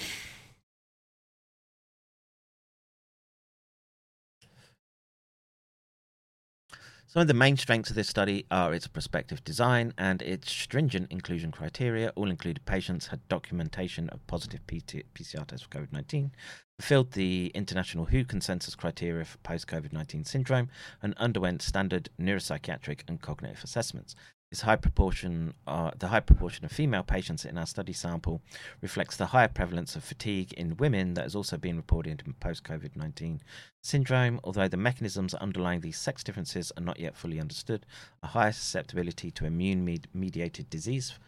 Some 7.10 7.22
of 7.22 7.26
the 7.26 7.32
main 7.32 7.56
strengths 7.56 7.88
of 7.88 7.96
this 7.96 8.06
study 8.06 8.44
are 8.50 8.74
its 8.74 8.86
prospective 8.86 9.42
design 9.42 9.94
and 9.96 10.20
its 10.20 10.52
stringent 10.52 11.10
inclusion 11.10 11.50
criteria. 11.50 12.12
All 12.16 12.28
included 12.28 12.66
patients 12.66 13.06
had 13.06 13.26
documentation 13.30 14.10
of 14.10 14.26
positive 14.26 14.60
PT- 14.66 15.06
PCR 15.14 15.46
tests 15.46 15.66
for 15.66 15.70
COVID 15.70 15.90
19, 15.90 16.32
fulfilled 16.78 17.12
the 17.12 17.50
international 17.54 18.04
WHO 18.04 18.26
consensus 18.26 18.74
criteria 18.74 19.24
for 19.24 19.38
post 19.38 19.66
COVID 19.68 19.90
19 19.90 20.26
syndrome, 20.26 20.68
and 21.02 21.14
underwent 21.14 21.62
standard 21.62 22.10
neuropsychiatric 22.20 23.00
and 23.08 23.22
cognitive 23.22 23.64
assessments. 23.64 24.14
Is 24.50 24.62
high 24.62 24.76
proportion. 24.76 25.54
Uh, 25.66 25.90
the 25.98 26.08
high 26.08 26.20
proportion 26.20 26.64
of 26.64 26.72
female 26.72 27.02
patients 27.02 27.44
in 27.44 27.58
our 27.58 27.66
study 27.66 27.92
sample 27.92 28.40
reflects 28.80 29.16
the 29.16 29.26
higher 29.26 29.48
prevalence 29.48 29.94
of 29.96 30.04
fatigue 30.04 30.52
in 30.54 30.76
women 30.76 31.14
that 31.14 31.24
has 31.24 31.34
also 31.34 31.56
been 31.56 31.76
reported 31.76 32.22
in 32.24 32.32
post 32.34 32.64
COVID 32.64 32.96
19 32.96 33.40
syndrome. 33.82 34.40
Although 34.44 34.68
the 34.68 34.76
mechanisms 34.76 35.34
underlying 35.34 35.80
these 35.80 35.98
sex 35.98 36.24
differences 36.24 36.72
are 36.76 36.82
not 36.82 36.98
yet 36.98 37.16
fully 37.16 37.40
understood, 37.40 37.84
a 38.22 38.28
higher 38.28 38.52
susceptibility 38.52 39.30
to 39.32 39.44
immune 39.44 39.84
mediated 40.14 40.70
disease 40.70 41.18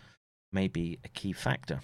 may 0.52 0.68
be 0.68 0.98
a 1.04 1.08
key 1.08 1.32
factor. 1.32 1.80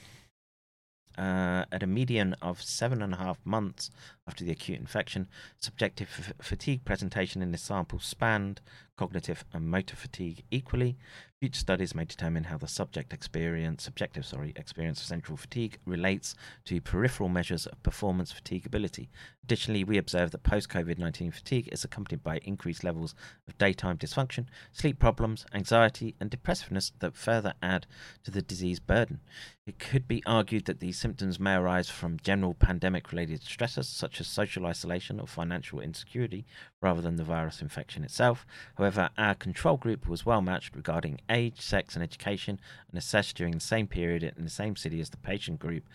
Uh, 1.19 1.65
at 1.73 1.83
a 1.83 1.87
median 1.87 2.35
of 2.43 2.61
seven 2.61 3.01
and 3.01 3.15
a 3.15 3.17
half 3.17 3.39
months 3.43 3.91
after 4.29 4.45
the 4.45 4.51
acute 4.51 4.79
infection, 4.79 5.29
subjective 5.59 6.35
fatigue 6.43 6.85
presentation 6.85 7.41
in 7.41 7.53
the 7.53 7.59
sample 7.59 7.99
spanned 7.99 8.61
cognitive 8.97 9.45
and 9.53 9.69
motor 9.69 9.95
fatigue 9.95 10.43
equally. 10.51 10.97
Future 11.41 11.61
studies 11.61 11.95
may 11.95 12.05
determine 12.05 12.45
how 12.45 12.57
the 12.57 12.67
subject 12.67 13.13
experience, 13.13 13.85
subjective 13.85 14.25
sorry, 14.25 14.55
experience 14.57 15.01
of 15.01 15.07
central 15.07 15.37
fatigue 15.37 15.79
relates 15.85 16.35
to 16.65 16.81
peripheral 16.81 17.29
measures 17.29 17.67
of 17.67 17.83
performance 17.83 18.33
fatigability. 18.33 19.09
Additionally, 19.45 19.85
we 19.85 19.99
observe 19.99 20.31
that 20.31 20.43
post-COVID-19 20.43 21.33
fatigue 21.33 21.69
is 21.71 21.85
accompanied 21.85 22.25
by 22.25 22.39
increased 22.39 22.83
levels 22.83 23.15
of 23.47 23.59
daytime 23.59 23.99
dysfunction, 23.99 24.47
sleep 24.73 24.99
problems, 24.99 25.45
anxiety, 25.53 26.15
and 26.19 26.31
depressiveness 26.31 26.93
that 27.01 27.15
further 27.15 27.53
add 27.63 27.87
to 28.25 28.31
the 28.31 28.43
disease 28.43 28.81
burden. 28.81 29.21
It 29.67 29.81
could 29.81 30.07
be 30.07 30.23
argued 30.25 30.67
that 30.67 30.79
these 30.79 30.97
symptoms 30.97 31.41
may 31.41 31.57
arise 31.57 31.91
from 31.91 32.21
general 32.23 32.55
pandemic-related 32.55 33.41
stressors 33.41 33.87
such 33.87 34.21
as 34.21 34.29
social 34.29 34.65
isolation 34.65 35.19
or 35.19 35.27
financial 35.27 35.81
insecurity 35.81 36.47
rather 36.81 37.01
than 37.01 37.17
the 37.17 37.25
virus 37.25 37.61
infection 37.61 38.05
itself. 38.05 38.47
However, 38.77 39.11
our 39.19 39.35
control 39.35 39.77
group 39.77 40.09
was 40.09 40.25
well 40.25 40.41
matched 40.41 40.77
regarding 40.77 41.21
age, 41.29 41.61
sex, 41.61 41.97
and 41.97 42.03
education 42.05 42.61
and 42.89 42.97
assessed 42.97 43.37
during 43.37 43.55
the 43.55 43.61
same 43.61 43.89
period 43.89 44.23
in 44.23 44.45
the 44.45 44.51
same 44.51 44.77
city 44.77 45.01
as 45.01 45.11
the 45.11 45.17
patient 45.17 45.59
group, 45.59 45.89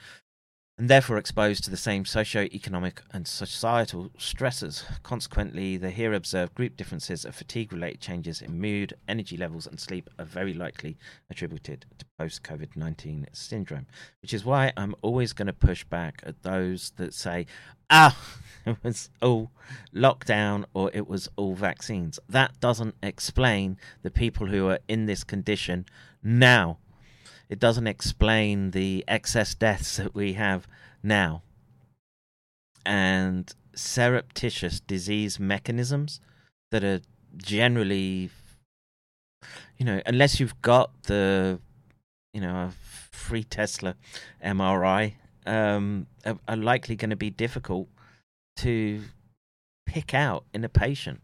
and 0.78 0.90
therefore 0.90 1.18
exposed 1.18 1.64
to 1.64 1.70
the 1.70 1.78
same 1.78 2.06
socio-economic 2.06 3.02
and 3.12 3.28
societal 3.28 4.10
stresses. 4.18 4.84
Consequently, 5.04 5.78
the 5.78 5.92
here 5.92 6.14
observed 6.14 6.56
group 6.56 6.76
differences 6.76 7.26
of 7.26 7.36
fatigue-related 7.36 8.00
changes 8.00 8.42
in 8.42 8.60
mood, 8.60 8.94
energy 9.08 9.38
levels, 9.38 9.68
and 9.68 9.80
sleep 9.80 10.10
are 10.18 10.26
very 10.26 10.54
likely 10.54 10.98
attributed 11.30 11.86
to 12.00 12.06
post-COVID-19 12.18 13.26
syndrome. 13.34 13.86
Which 14.22 14.34
is 14.34 14.46
why 14.46 14.72
I'm 14.76 14.96
always 15.02 15.34
going 15.34 15.48
to 15.48 15.54
push 15.54 15.84
back 15.84 16.22
at 16.26 16.42
those 16.42 16.94
that 16.98 17.14
say, 17.14 17.46
"Ah, 17.90 18.18
it 18.66 18.78
was 18.84 19.10
all 19.22 19.52
lockdown 19.94 20.66
or 20.74 20.90
it 20.94 21.08
was 21.08 21.30
all 21.36 21.54
vaccines." 21.54 22.20
That 22.28 22.60
doesn't 22.60 22.96
explain 23.04 23.78
the 24.02 24.12
people 24.12 24.48
who 24.48 24.70
are 24.70 24.80
in 24.88 25.06
this 25.06 25.24
condition 25.24 25.86
now 26.24 26.80
it 27.52 27.60
doesn't 27.60 27.88
explain 27.88 28.72
the 28.72 29.04
excess 29.08 29.54
deaths 29.54 29.98
that 29.98 30.16
we 30.16 30.34
have 30.34 30.68
now. 31.04 31.44
And 32.86 33.54
surreptitious 33.76 34.80
disease 34.80 35.40
mechanisms 35.40 36.20
that 36.72 36.84
are 36.84 37.02
generally 37.38 38.30
you 39.78 39.86
know 39.86 40.02
unless 40.06 40.40
you've 40.40 40.62
got 40.62 41.04
the 41.04 41.58
you 42.34 42.42
know 42.42 42.54
a 42.54 42.72
free 43.12 43.46
tesla 43.46 43.96
mri 44.44 45.14
um 45.46 46.06
are, 46.26 46.38
are 46.50 46.58
likely 46.58 46.98
going 46.98 47.10
to 47.10 47.16
be 47.16 47.30
difficult 47.30 47.88
to 48.58 49.02
pick 49.86 50.14
out 50.14 50.46
in 50.54 50.64
a 50.64 50.70
patient. 50.70 51.22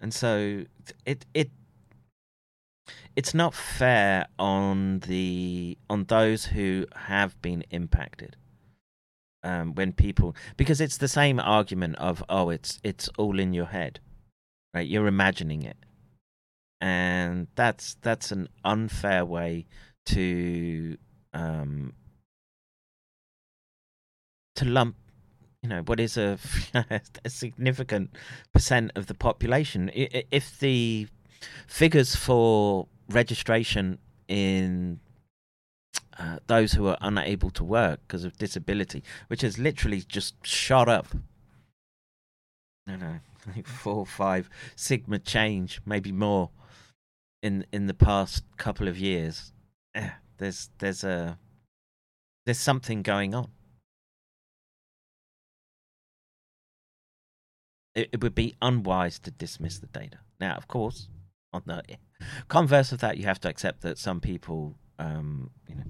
And 0.00 0.12
so 0.12 0.64
it 1.04 1.26
it 1.34 1.50
it's 3.16 3.34
not 3.34 3.54
fair 3.54 4.26
on 4.38 5.00
the 5.00 5.76
on 5.88 6.04
those 6.04 6.46
who 6.46 6.86
have 6.94 7.40
been 7.42 7.64
impacted 7.70 8.36
um, 9.44 9.74
when 9.74 9.92
people 9.92 10.34
because 10.56 10.80
it's 10.80 10.98
the 10.98 11.08
same 11.08 11.38
argument 11.38 11.96
of 11.96 12.22
oh 12.28 12.50
it's 12.50 12.80
it's 12.82 13.08
all 13.18 13.38
in 13.38 13.52
your 13.52 13.66
head 13.66 14.00
right? 14.74 14.86
You're 14.86 15.06
imagining 15.06 15.62
it. 15.62 15.76
And 16.80 17.46
that's 17.54 17.96
that's 18.02 18.32
an 18.32 18.48
unfair 18.64 19.24
way 19.24 19.66
to 20.06 20.96
um 21.32 21.92
to 24.56 24.64
lump 24.64 24.96
you 25.62 25.68
know 25.68 25.82
what 25.82 26.00
is 26.00 26.16
a, 26.16 26.38
a 27.24 27.30
significant 27.30 28.10
percent 28.52 28.90
of 28.96 29.06
the 29.06 29.14
population. 29.14 29.90
If 29.94 30.58
the 30.58 31.06
figures 31.66 32.14
for 32.14 32.88
registration 33.08 33.98
in 34.28 35.00
uh, 36.18 36.38
those 36.46 36.72
who 36.72 36.86
are 36.86 36.98
unable 37.00 37.50
to 37.50 37.64
work 37.64 38.00
because 38.06 38.24
of 38.24 38.36
disability, 38.38 39.02
which 39.28 39.40
has 39.40 39.58
literally 39.58 40.00
just 40.00 40.34
shot 40.46 40.88
up. 40.88 41.06
I 42.86 42.92
don't 42.92 43.00
know, 43.00 43.20
like 43.56 43.66
four, 43.66 44.06
five 44.06 44.48
sigma 44.76 45.18
change, 45.18 45.80
maybe 45.84 46.12
more, 46.12 46.50
in 47.42 47.66
in 47.72 47.86
the 47.86 47.94
past 47.94 48.44
couple 48.56 48.88
of 48.88 48.98
years. 48.98 49.52
Eh, 49.94 50.10
there's 50.38 50.70
there's 50.78 51.04
a 51.04 51.38
there's 52.46 52.58
something 52.58 53.02
going 53.02 53.34
on. 53.34 53.50
It, 57.94 58.08
it 58.12 58.22
would 58.22 58.34
be 58.34 58.54
unwise 58.62 59.18
to 59.20 59.30
dismiss 59.30 59.78
the 59.78 59.86
data. 59.86 60.18
Now, 60.40 60.54
of 60.54 60.66
course, 60.66 61.08
on 61.54 61.62
the 61.66 61.82
converse 62.48 62.92
of 62.92 63.00
that, 63.00 63.18
you 63.18 63.24
have 63.24 63.40
to 63.40 63.48
accept 63.48 63.82
that 63.82 63.98
some 63.98 64.20
people, 64.20 64.76
um, 64.98 65.50
you 65.68 65.74
know, 65.74 65.84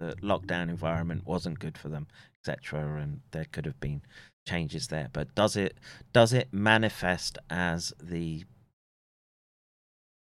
the 0.00 0.14
lockdown 0.16 0.68
environment 0.68 1.26
wasn't 1.26 1.58
good 1.58 1.76
for 1.76 1.88
them, 1.88 2.06
etc., 2.40 3.00
and 3.00 3.20
there 3.32 3.46
could 3.50 3.66
have 3.66 3.80
been 3.80 4.02
changes 4.46 4.88
there. 4.88 5.08
But 5.12 5.34
does 5.34 5.56
it 5.56 5.78
does 6.12 6.32
it 6.32 6.48
manifest 6.52 7.38
as 7.50 7.92
the 8.00 8.44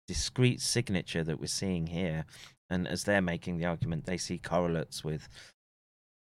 discrete 0.08 0.62
signature 0.62 1.24
that 1.24 1.40
we're 1.40 1.48
seeing 1.48 1.88
here? 1.88 2.26
And 2.70 2.88
as 2.88 3.04
they're 3.04 3.22
making 3.22 3.58
the 3.58 3.66
argument, 3.66 4.06
they 4.06 4.18
see 4.18 4.40
correlates 4.40 5.04
with 5.04 5.28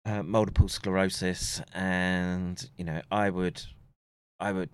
uh, 0.05 0.21
multiple 0.21 0.67
sclerosis, 0.67 1.61
and 1.73 2.69
you 2.77 2.83
know, 2.83 3.01
I 3.11 3.29
would, 3.29 3.61
I 4.39 4.51
would 4.51 4.69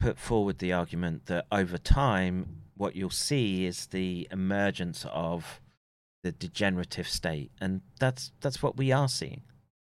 put 0.00 0.18
forward 0.18 0.58
the 0.58 0.72
argument 0.72 1.26
that 1.26 1.46
over 1.50 1.78
time 1.78 2.62
what 2.76 2.94
you'll 2.94 3.10
see 3.10 3.64
is 3.64 3.86
the 3.86 4.28
emergence 4.30 5.06
of 5.10 5.60
the 6.22 6.32
degenerative 6.32 7.08
state, 7.08 7.50
and 7.60 7.80
that's 7.98 8.32
that's 8.40 8.62
what 8.62 8.76
we 8.76 8.92
are 8.92 9.08
seeing. 9.08 9.42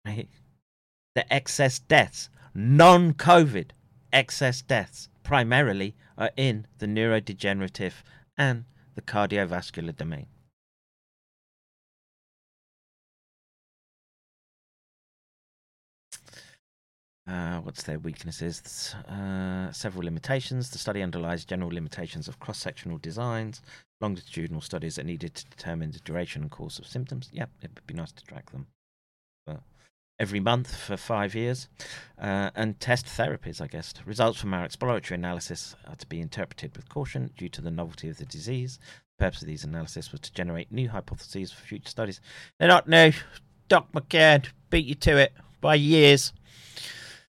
The 0.04 1.32
excess 1.32 1.78
deaths, 1.78 2.28
non-COVID 2.54 3.70
excess 4.12 4.62
deaths, 4.62 5.08
primarily 5.22 5.94
are 6.18 6.30
in 6.36 6.66
the 6.78 6.86
neurodegenerative 6.86 7.94
and 8.36 8.64
the 8.94 9.02
cardiovascular 9.02 9.96
domain. 9.96 10.26
Uh, 17.26 17.58
what's 17.58 17.82
their 17.82 17.98
weaknesses? 17.98 18.94
Uh, 19.08 19.70
several 19.72 20.04
limitations. 20.04 20.70
The 20.70 20.78
study 20.78 21.02
underlies 21.02 21.44
general 21.44 21.70
limitations 21.70 22.28
of 22.28 22.38
cross 22.38 22.58
sectional 22.58 22.98
designs, 22.98 23.62
longitudinal 24.00 24.60
studies 24.60 24.98
are 24.98 25.04
needed 25.04 25.34
to 25.34 25.44
determine 25.46 25.90
the 25.90 25.98
duration 26.00 26.42
and 26.42 26.50
course 26.50 26.78
of 26.78 26.86
symptoms. 26.86 27.30
Yep, 27.32 27.50
it 27.62 27.70
would 27.74 27.86
be 27.86 27.94
nice 27.94 28.12
to 28.12 28.24
track 28.24 28.50
them. 28.50 28.66
But 29.46 29.60
every 30.18 30.40
month 30.40 30.74
for 30.74 30.96
five 30.96 31.34
years. 31.34 31.68
Uh, 32.20 32.50
and 32.54 32.78
test 32.80 33.06
therapies, 33.06 33.60
I 33.60 33.66
guess. 33.66 33.94
Results 34.04 34.38
from 34.38 34.54
our 34.54 34.64
exploratory 34.64 35.18
analysis 35.18 35.76
are 35.86 35.96
to 35.96 36.06
be 36.06 36.20
interpreted 36.20 36.76
with 36.76 36.88
caution 36.88 37.30
due 37.36 37.48
to 37.50 37.60
the 37.60 37.70
novelty 37.70 38.08
of 38.08 38.18
the 38.18 38.26
disease. 38.26 38.78
The 39.18 39.24
purpose 39.24 39.42
of 39.42 39.48
these 39.48 39.64
analyses 39.64 40.12
was 40.12 40.20
to 40.22 40.32
generate 40.32 40.72
new 40.72 40.88
hypotheses 40.88 41.52
for 41.52 41.62
future 41.62 41.88
studies. 41.88 42.20
They're 42.58 42.68
not 42.68 42.88
new. 42.88 43.12
Doc 43.68 43.90
McCann 43.92 44.46
beat 44.70 44.86
you 44.86 44.94
to 44.96 45.16
it 45.16 45.32
by 45.60 45.74
years. 45.74 46.32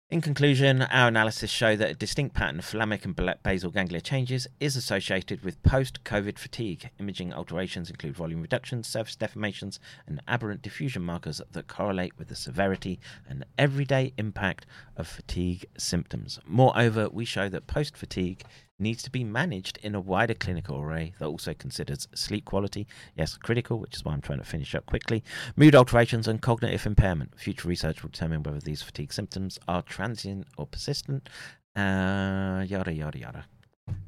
In 0.10 0.22
conclusion, 0.22 0.84
our 0.84 1.10
analysis 1.10 1.50
show 1.50 1.76
that 1.76 1.90
a 1.90 1.94
distinct 1.94 2.34
pattern 2.34 2.60
of 2.60 2.66
thalamic 2.66 3.04
and 3.04 3.14
basal 3.44 3.72
ganglia 3.72 4.00
changes 4.00 4.48
is 4.58 4.78
associated 4.78 5.44
with 5.44 5.62
post-COVID 5.64 6.40
fatigue. 6.40 6.90
Imaging 6.98 7.34
alterations 7.34 7.90
include 7.90 8.16
volume 8.16 8.42
reductions, 8.42 8.88
surface 8.88 9.18
deformations, 9.18 9.80
and 10.08 10.22
aberrant 10.26 10.62
diffusion 10.62 11.02
markers 11.02 11.42
that 11.52 11.68
correlate 11.68 12.18
with 12.18 12.30
the 12.30 12.38
severity 12.38 13.02
and 13.28 13.46
everyday 13.58 14.14
impact 14.18 14.66
of 14.96 15.10
fatigue 15.10 15.66
symptoms. 15.78 16.40
Moreover, 16.46 17.10
we 17.10 17.26
show 17.26 17.50
that 17.50 17.68
post-fatigue 17.68 18.46
needs 18.80 19.02
to 19.04 19.10
be 19.10 19.24
managed 19.24 19.80
in 19.82 19.96
a 19.96 20.00
wider 20.00 20.34
clinical 20.34 20.80
array 20.80 21.14
that 21.20 21.26
also 21.26 21.54
considers 21.54 22.08
sleep 22.14 22.46
quality, 22.46 22.88
yes, 23.16 23.36
critical, 23.38 23.80
which 23.80 23.96
is 23.96 24.06
why 24.06 24.14
I'm 24.14 24.22
trying 24.22 24.40
to 24.40 24.46
finish 24.46 24.76
up 24.76 24.86
quickly, 24.86 25.24
mood 25.56 25.76
alterations, 25.76 26.28
and 26.28 26.42
cognitive 26.42 26.86
impairment. 26.86 27.40
Future 27.40 27.68
research 27.68 28.04
will 28.04 28.10
determine 28.10 28.44
whether 28.44 28.60
these 28.60 28.82
fatigue 28.82 29.14
symptoms 29.14 29.58
are 29.68 29.82
transient 29.82 30.48
or 30.58 30.68
persistent, 30.68 31.30
uh, 31.76 32.64
yada, 32.68 32.94
yada, 32.94 33.20
yada. 33.20 33.46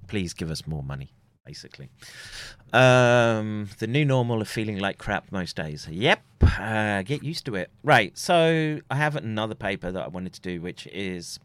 please 0.07 0.33
give 0.33 0.51
us 0.51 0.67
more 0.67 0.83
money. 0.83 1.13
Basically, 1.45 1.89
um, 2.73 3.69
the 3.79 3.87
new 3.87 4.05
normal 4.05 4.39
of 4.39 4.47
feeling 4.47 4.77
like 4.77 4.99
crap 4.99 5.31
most 5.31 5.55
days. 5.55 5.87
Yep, 5.89 6.21
uh, 6.43 7.01
get 7.01 7.23
used 7.23 7.43
to 7.47 7.55
it. 7.55 7.71
Right. 7.83 8.15
So 8.15 8.81
I 8.91 8.95
have 8.95 9.15
another 9.15 9.55
paper 9.55 9.91
that 9.91 10.03
I 10.03 10.09
wanted 10.09 10.33
to 10.33 10.41
do, 10.41 10.61
which 10.61 10.85
is 10.87 11.39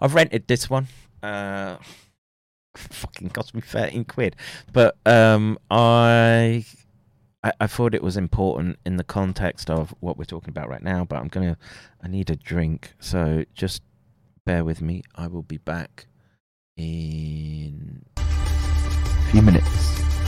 I've 0.00 0.16
rented 0.16 0.48
this 0.48 0.68
one. 0.68 0.88
Uh, 1.22 1.76
fucking 2.76 3.30
cost 3.30 3.54
me 3.54 3.60
thirteen 3.60 4.04
quid, 4.04 4.36
but 4.72 4.96
um, 5.06 5.58
I, 5.70 6.64
I 7.42 7.52
I 7.60 7.66
thought 7.66 7.94
it 7.94 8.02
was 8.02 8.16
important 8.16 8.78
in 8.84 8.96
the 8.96 9.04
context 9.04 9.70
of 9.70 9.94
what 10.00 10.16
we're 10.16 10.24
talking 10.24 10.50
about 10.50 10.68
right 10.68 10.82
now. 10.82 11.04
But 11.04 11.16
I'm 11.16 11.28
gonna, 11.28 11.56
I 12.02 12.08
need 12.08 12.30
a 12.30 12.36
drink, 12.36 12.94
so 12.98 13.44
just 13.54 13.82
bear 14.44 14.64
with 14.64 14.80
me. 14.80 15.02
I 15.14 15.26
will 15.26 15.42
be 15.42 15.58
back 15.58 16.06
in 16.76 18.04
a 18.16 19.30
few 19.30 19.42
minutes. 19.42 20.21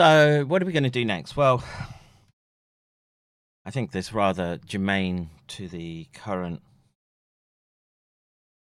So, 0.00 0.46
what 0.46 0.62
are 0.62 0.64
we 0.64 0.72
going 0.72 0.84
to 0.84 0.88
do 0.88 1.04
next? 1.04 1.36
Well, 1.36 1.62
I 3.66 3.70
think 3.70 3.92
this 3.92 4.14
rather 4.14 4.56
germane 4.56 5.28
to 5.48 5.68
the 5.68 6.06
current 6.14 6.62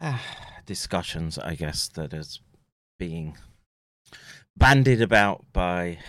ah, 0.02 0.26
discussions, 0.66 1.38
I 1.38 1.54
guess, 1.54 1.88
that 1.90 2.16
is 2.16 2.40
being 2.98 3.38
bandied 4.58 5.04
about 5.04 5.46
by 5.54 6.00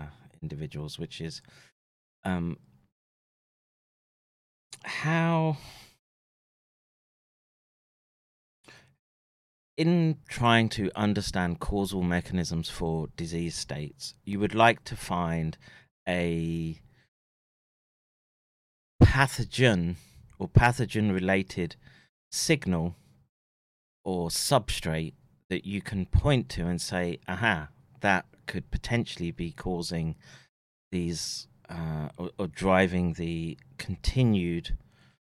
uh, 0.00 0.06
individuals, 0.42 0.98
which 0.98 1.20
is 1.20 1.42
um, 2.24 2.58
how 4.82 5.58
in 9.76 10.18
trying 10.28 10.68
to 10.70 10.90
understand 10.96 11.60
causal 11.60 12.02
mechanisms 12.02 12.70
for 12.70 13.08
disease 13.16 13.54
states, 13.54 14.14
you 14.24 14.40
would 14.40 14.54
like 14.54 14.82
to 14.84 14.96
find 14.96 15.58
a 16.08 16.80
pathogen 19.02 19.96
or 20.38 20.48
pathogen 20.48 21.12
related 21.12 21.76
signal 22.30 22.96
or 24.04 24.28
substrate 24.28 25.14
that 25.50 25.64
you 25.66 25.80
can 25.80 26.06
point 26.06 26.48
to 26.48 26.66
and 26.66 26.80
say, 26.80 27.18
aha, 27.28 27.68
that 28.00 28.24
could 28.46 28.70
potentially 28.70 29.30
be 29.30 29.50
causing 29.52 30.16
these 30.90 31.48
uh, 31.68 32.08
or, 32.16 32.30
or 32.38 32.46
driving 32.46 33.14
the 33.14 33.58
continued 33.78 34.76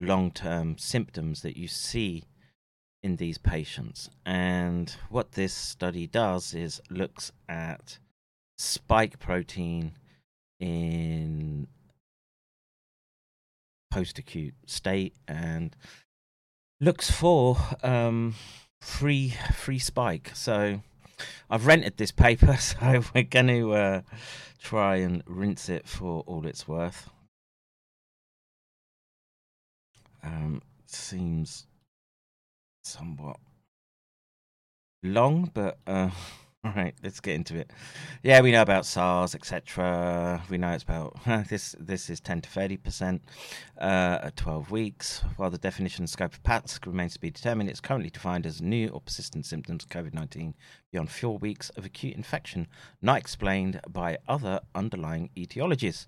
long 0.01 0.31
term 0.31 0.77
symptoms 0.77 1.43
that 1.43 1.57
you 1.57 1.69
see 1.69 2.25
in 3.03 3.17
these 3.17 3.39
patients. 3.39 4.11
And 4.25 4.95
what 5.11 5.33
this 5.33 5.53
study 5.53 6.07
does 6.07 6.55
is 6.55 6.81
looks 6.91 7.33
at 7.49 7.99
spike 8.59 9.19
protein 9.19 9.93
in 10.59 11.69
post 13.91 14.19
acute 14.19 14.55
state 14.67 15.15
and 15.29 15.77
looks 16.81 17.11
for 17.11 17.57
um, 17.83 18.35
free 18.81 19.35
free 19.55 19.79
spike. 19.79 20.33
So 20.35 20.81
I've 21.49 21.67
rented 21.67 21.97
this 21.97 22.13
paper, 22.13 22.57
so 22.59 23.03
we're 23.15 23.23
going 23.25 23.49
to 23.49 23.73
uh, 23.73 24.01
try 24.63 24.97
and 24.97 25.23
rinse 25.27 25.69
it 25.69 25.87
for 25.89 26.23
all 26.27 26.47
it's 26.47 26.67
worth. 26.67 27.09
Um, 30.23 30.61
seems 30.87 31.67
somewhat 32.87 33.37
long, 35.03 35.51
but 35.53 35.79
uh, 35.87 36.11
all 36.67 36.73
right, 36.77 36.95
let's 37.03 37.21
get 37.21 37.35
into 37.35 37.57
it. 37.57 37.71
Yeah, 38.23 38.41
we 38.41 38.51
know 38.51 38.63
about 38.63 38.87
SARS, 38.87 39.35
etc. 39.35 40.43
We 40.51 40.59
know 40.59 40.73
it's 40.73 40.83
about 40.83 41.17
this. 41.49 41.77
This 41.79 42.11
is 42.11 42.21
ten 42.21 42.41
to 42.41 42.49
thirty 42.49 42.77
percent 42.77 43.23
uh, 43.81 44.19
at 44.23 44.37
twelve 44.37 44.71
weeks. 44.71 45.23
While 45.37 45.51
the 45.51 45.59
definition 45.59 46.03
and 46.03 46.11
scope 46.11 46.33
of 46.33 46.43
PASC 46.43 46.87
remains 46.87 47.15
to 47.15 47.21
be 47.21 47.31
determined, 47.31 47.71
it's 47.71 47.81
currently 47.81 48.11
defined 48.11 48.47
as 48.47 48.61
new 48.61 48.89
or 48.89 49.01
persistent 49.01 49.47
symptoms 49.47 49.85
of 49.85 49.91
COVID 49.91 50.15
nineteen 50.15 50.55
beyond 50.91 51.11
four 51.11 51.39
weeks 51.39 51.71
of 51.71 51.85
acute 51.85 52.17
infection, 52.17 52.67
not 53.01 53.19
explained 53.19 53.81
by 53.89 54.19
other 54.27 54.61
underlying 54.75 55.31
etiologies. 55.37 56.07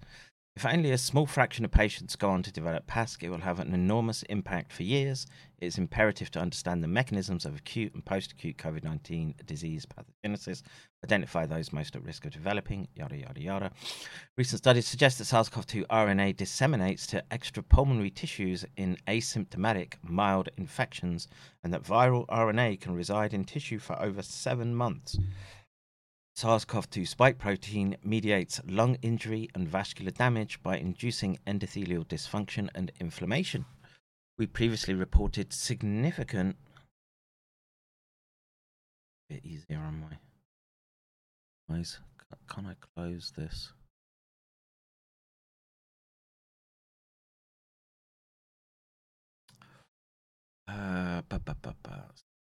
If 0.59 0.67
only 0.67 0.91
a 0.91 0.99
small 0.99 1.27
fraction 1.27 1.65
of 1.65 1.71
patients 1.71 2.17
go 2.17 2.31
on 2.31 2.43
to 2.43 2.51
develop 2.51 2.89
PASC, 2.89 3.23
it 3.23 3.31
will 3.31 3.39
have 3.39 3.61
an 3.61 3.73
enormous 3.73 4.25
impact 4.25 4.73
for 4.73 4.83
years. 4.83 5.25
It 5.61 5.67
is 5.67 5.79
imperative 5.79 6.33
to 6.33 6.41
understand 6.41 6.83
the 6.83 6.89
mechanisms 6.89 7.45
of 7.45 7.55
acute 7.57 7.95
and 7.95 8.05
post 8.05 8.33
acute 8.33 8.57
COVID 8.57 8.83
19 8.83 9.37
disease 9.47 9.87
pathogenesis, 9.87 10.63
identify 11.05 11.47
those 11.47 11.73
most 11.73 11.95
at 11.95 12.03
risk 12.03 12.25
of 12.25 12.33
developing, 12.33 12.89
yada, 12.97 13.17
yada, 13.17 13.41
yada. 13.41 13.71
Recent 14.37 14.59
studies 14.59 14.89
suggest 14.89 15.19
that 15.19 15.27
SARS 15.27 15.49
CoV 15.49 15.65
2 15.65 15.85
RNA 15.91 16.37
disseminates 16.37 17.07
to 17.07 17.23
extrapulmonary 17.31 18.13
tissues 18.13 18.65
in 18.77 18.97
asymptomatic 19.07 19.95
mild 20.03 20.49
infections, 20.57 21.29
and 21.63 21.73
that 21.73 21.85
viral 21.85 22.27
RNA 22.27 22.81
can 22.81 22.95
reside 22.95 23.33
in 23.33 23.45
tissue 23.45 23.79
for 23.79 23.97
over 24.03 24.23
seven 24.23 24.75
months. 24.75 25.17
SARS 26.39 26.64
CoV 26.64 26.89
2 26.89 27.05
spike 27.05 27.36
protein 27.36 27.97
mediates 28.05 28.61
lung 28.64 28.97
injury 29.03 29.49
and 29.57 29.68
vascular 29.68 30.12
damage 30.12 30.62
by 30.62 30.76
inducing 30.76 31.36
endothelial 31.49 32.07
dysfunction 32.07 32.68
and 32.76 32.93
inflammation. 33.01 33.64
We 34.39 34.47
previously 34.47 34.95
reported 34.95 35.53
significant. 35.53 36.55
bit 39.28 39.45
easier 39.45 39.80
on 39.80 39.99
my 39.99 41.76
eyes. 41.76 41.99
Can 42.47 42.66
I 42.66 42.74
close 42.95 43.32
this? 43.36 43.72
Uh, 50.68 51.20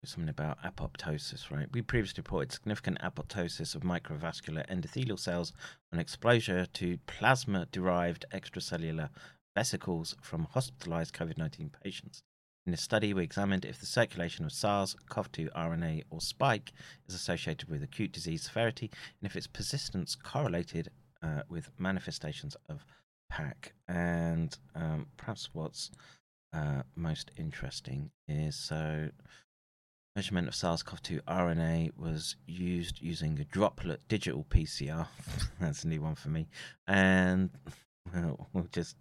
something 0.05 0.29
about 0.29 0.61
apoptosis, 0.63 1.51
right? 1.51 1.67
We 1.71 1.81
previously 1.81 2.21
reported 2.21 2.51
significant 2.51 2.99
apoptosis 3.01 3.75
of 3.75 3.81
microvascular 3.81 4.65
endothelial 4.69 5.19
cells 5.19 5.51
on 5.91 5.99
exposure 5.99 6.65
to 6.65 6.97
plasma 7.05 7.67
derived 7.71 8.25
extracellular 8.33 9.09
vesicles 9.55 10.15
from 10.21 10.45
hospitalized 10.51 11.13
COVID 11.13 11.37
19 11.37 11.71
patients. 11.83 12.23
In 12.65 12.71
this 12.71 12.81
study, 12.81 13.13
we 13.13 13.23
examined 13.23 13.65
if 13.65 13.79
the 13.79 13.85
circulation 13.85 14.45
of 14.45 14.51
SARS 14.51 14.95
CoV 15.09 15.31
2 15.31 15.49
RNA 15.55 16.03
or 16.09 16.21
spike 16.21 16.71
is 17.07 17.15
associated 17.15 17.69
with 17.69 17.83
acute 17.83 18.11
disease 18.11 18.43
severity 18.43 18.91
and 19.19 19.29
if 19.29 19.35
its 19.35 19.47
persistence 19.47 20.15
correlated 20.15 20.89
uh, 21.23 21.41
with 21.49 21.71
manifestations 21.77 22.55
of 22.69 22.85
PASC. 23.31 23.71
And 23.87 24.57
um, 24.75 25.07
perhaps 25.17 25.49
what's 25.53 25.91
uh, 26.53 26.83
most 26.95 27.31
interesting 27.37 28.11
is 28.27 28.55
so 28.55 29.09
measurement 30.19 30.49
of 30.49 30.55
SARS-CoV-2 30.55 31.21
RNA 31.29 31.91
was 31.95 32.35
used 32.45 33.01
using 33.01 33.39
a 33.39 33.45
droplet 33.45 34.01
digital 34.09 34.45
PCR. 34.49 35.07
That's 35.61 35.85
a 35.85 35.87
new 35.87 36.01
one 36.01 36.15
for 36.15 36.27
me, 36.27 36.49
and 36.89 37.49
well, 38.13 38.49
we'll 38.51 38.67
just 38.73 38.97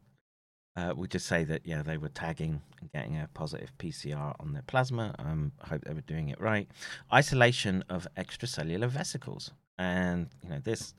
uh, 0.76 0.92
we'll 0.96 1.08
just 1.08 1.26
say 1.26 1.42
that 1.42 1.62
yeah 1.64 1.82
they 1.82 1.96
were 1.96 2.08
tagging 2.08 2.62
and 2.80 2.92
getting 2.92 3.16
a 3.16 3.28
positive 3.34 3.72
PCR 3.80 4.36
on 4.38 4.52
their 4.52 4.62
plasma. 4.62 5.12
Um, 5.18 5.50
I 5.60 5.70
hope 5.70 5.86
they 5.86 5.92
were 5.92 6.02
doing 6.02 6.28
it 6.28 6.40
right. 6.40 6.68
Isolation 7.12 7.82
of 7.88 8.06
extracellular 8.16 8.88
vesicles, 8.88 9.50
and 9.76 10.28
you 10.40 10.50
know 10.50 10.60
this 10.60 10.94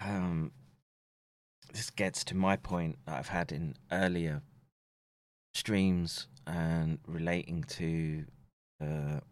um, 0.00 0.52
this 1.72 1.90
gets 1.90 2.22
to 2.26 2.36
my 2.36 2.54
point 2.54 2.96
that 3.06 3.18
I've 3.18 3.26
had 3.30 3.50
in 3.50 3.74
earlier 3.90 4.42
streams 5.52 6.28
and 6.46 7.00
relating 7.08 7.64
to 7.64 8.24
the 8.80 9.22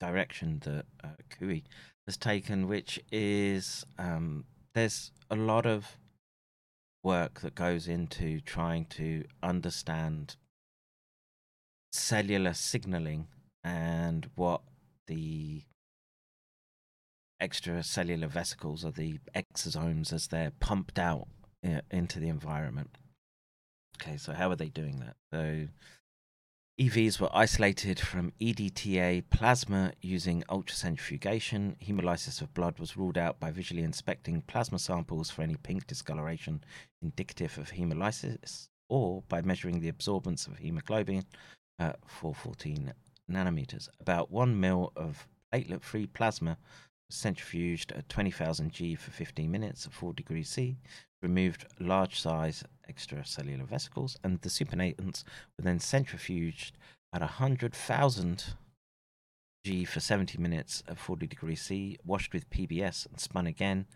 direction 0.00 0.60
that 0.64 0.84
uh, 1.02 1.08
Kui 1.30 1.64
has 2.06 2.16
taken, 2.16 2.68
which 2.68 3.00
is 3.10 3.86
um, 3.98 4.44
there's 4.74 5.12
a 5.30 5.36
lot 5.36 5.64
of 5.64 5.96
work 7.04 7.40
that 7.40 7.54
goes 7.54 7.88
into 7.88 8.40
trying 8.40 8.84
to 8.86 9.24
understand 9.42 10.36
cellular 11.92 12.54
signaling 12.54 13.28
and 13.64 14.30
what 14.34 14.62
the 15.06 15.62
extracellular 17.40 18.28
vesicles 18.28 18.84
or 18.84 18.92
the 18.92 19.18
exosomes 19.34 20.12
as 20.12 20.28
they're 20.28 20.52
pumped 20.60 20.98
out 20.98 21.26
uh, 21.66 21.80
into 21.90 22.20
the 22.20 22.28
environment. 22.28 22.96
Okay, 24.00 24.16
so 24.16 24.32
how 24.32 24.50
are 24.50 24.56
they 24.56 24.68
doing 24.68 25.00
that? 25.00 25.16
So 25.32 25.68
EVs 26.80 27.20
were 27.20 27.28
isolated 27.34 28.00
from 28.00 28.32
EDTA 28.40 29.24
plasma 29.28 29.92
using 30.00 30.42
ultracentrifugation. 30.48 31.76
Hemolysis 31.84 32.40
of 32.40 32.54
blood 32.54 32.78
was 32.78 32.96
ruled 32.96 33.18
out 33.18 33.38
by 33.38 33.50
visually 33.50 33.82
inspecting 33.82 34.40
plasma 34.40 34.78
samples 34.78 35.30
for 35.30 35.42
any 35.42 35.56
pink 35.56 35.86
discoloration 35.86 36.64
indicative 37.02 37.58
of 37.58 37.72
hemolysis, 37.72 38.68
or 38.88 39.22
by 39.28 39.42
measuring 39.42 39.80
the 39.80 39.92
absorbance 39.92 40.48
of 40.48 40.56
hemoglobin 40.56 41.24
uh, 41.78 41.82
at 41.82 41.98
414 42.06 42.94
nanometers. 43.30 43.90
About 44.00 44.30
1 44.30 44.58
mil 44.58 44.92
of 44.96 45.28
platelet 45.52 45.82
free 45.82 46.06
plasma 46.06 46.56
was 47.06 47.16
centrifuged 47.16 47.94
at 47.94 48.08
20,000 48.08 48.72
G 48.72 48.94
for 48.94 49.10
15 49.10 49.50
minutes 49.50 49.84
at 49.84 49.92
4 49.92 50.14
degrees 50.14 50.48
C, 50.48 50.78
removed 51.20 51.66
large 51.78 52.18
size 52.18 52.64
extracellular 52.92 53.66
vesicles, 53.66 54.16
and 54.22 54.40
the 54.40 54.48
supernatants 54.48 55.24
were 55.56 55.64
then 55.64 55.78
centrifuged 55.78 56.72
at 57.12 57.20
100,000 57.20 58.44
G 59.64 59.84
for 59.84 60.00
70 60.00 60.38
minutes 60.38 60.82
at 60.88 60.98
40 60.98 61.26
degrees 61.26 61.62
C, 61.62 61.96
washed 62.04 62.32
with 62.32 62.50
PBS, 62.50 63.06
and 63.06 63.20
spun 63.20 63.46
again 63.46 63.86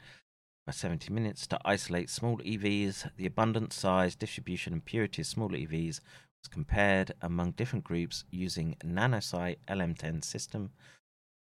by 0.66 0.72
70 0.72 1.12
minutes 1.12 1.46
to 1.48 1.60
isolate 1.64 2.10
small 2.10 2.38
EVs. 2.38 3.10
The 3.16 3.26
abundant 3.26 3.72
size, 3.72 4.14
distribution, 4.14 4.72
and 4.72 4.84
purity 4.84 5.22
of 5.22 5.26
small 5.26 5.50
EVs 5.50 6.00
was 6.42 6.48
compared 6.50 7.12
among 7.20 7.52
different 7.52 7.84
groups 7.84 8.24
using 8.30 8.76
nanosite 8.84 9.58
LM10 9.68 10.24
system 10.24 10.70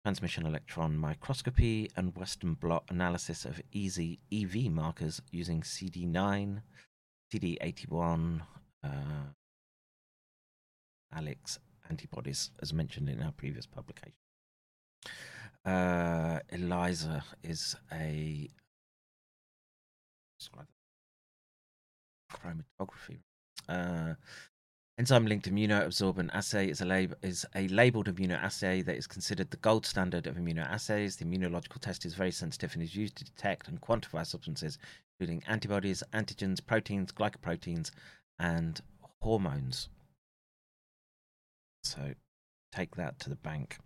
transmission 0.05 0.45
electron 0.45 0.99
microscopy, 0.99 1.91
and 1.97 2.15
Western 2.15 2.53
blot 2.53 2.85
analysis 2.91 3.47
of 3.47 3.63
easy 3.73 4.19
EV 4.31 4.71
markers 4.71 5.23
using 5.31 5.63
CD9, 5.63 6.61
CD81, 7.33 8.41
uh, 8.83 8.89
Alex 11.13 11.59
antibodies, 11.89 12.51
as 12.63 12.73
mentioned 12.73 13.09
in 13.09 13.23
our 13.23 13.33
previous 13.33 13.67
publication. 13.67 14.15
Uh, 15.65 16.41
ELISA 16.53 17.25
is 17.43 17.77
a 17.93 18.49
chromatography. 22.33 23.21
Uh, 23.69 24.15
Enzyme 24.97 25.27
linked 25.27 25.51
immunoabsorbent 25.51 26.31
assay 26.33 26.69
is 26.69 26.81
a, 26.81 26.85
lab- 26.85 27.17
is 27.23 27.45
a 27.57 27.67
labeled 27.69 28.07
immunoassay 28.07 28.85
that 28.85 28.97
is 28.97 29.09
considered 29.09 29.51
the 29.51 29.57
gold 29.57 29.85
standard 29.85 30.29
of 30.29 30.37
immunoassays. 30.37 31.19
The 31.19 31.25
immunological 31.25 31.81
test 31.81 32.07
is 32.07 32.15
very 32.15 32.31
sensitive 32.31 32.75
and 32.75 32.83
is 32.83 32.95
used 32.95 33.17
to 33.17 33.25
detect 33.25 33.67
and 33.67 33.81
quantify 33.81 34.25
substances, 34.25 34.79
including 35.19 35.43
antibodies, 35.47 36.03
antigens, 36.13 36.65
proteins, 36.65 37.13
glycoproteins, 37.13 37.91
and 38.39 38.81
hormones. 39.21 39.89
So 41.83 42.15
take 42.73 42.97
that 42.97 43.19
to 43.21 43.31
the 43.31 43.37
bank. 43.37 43.79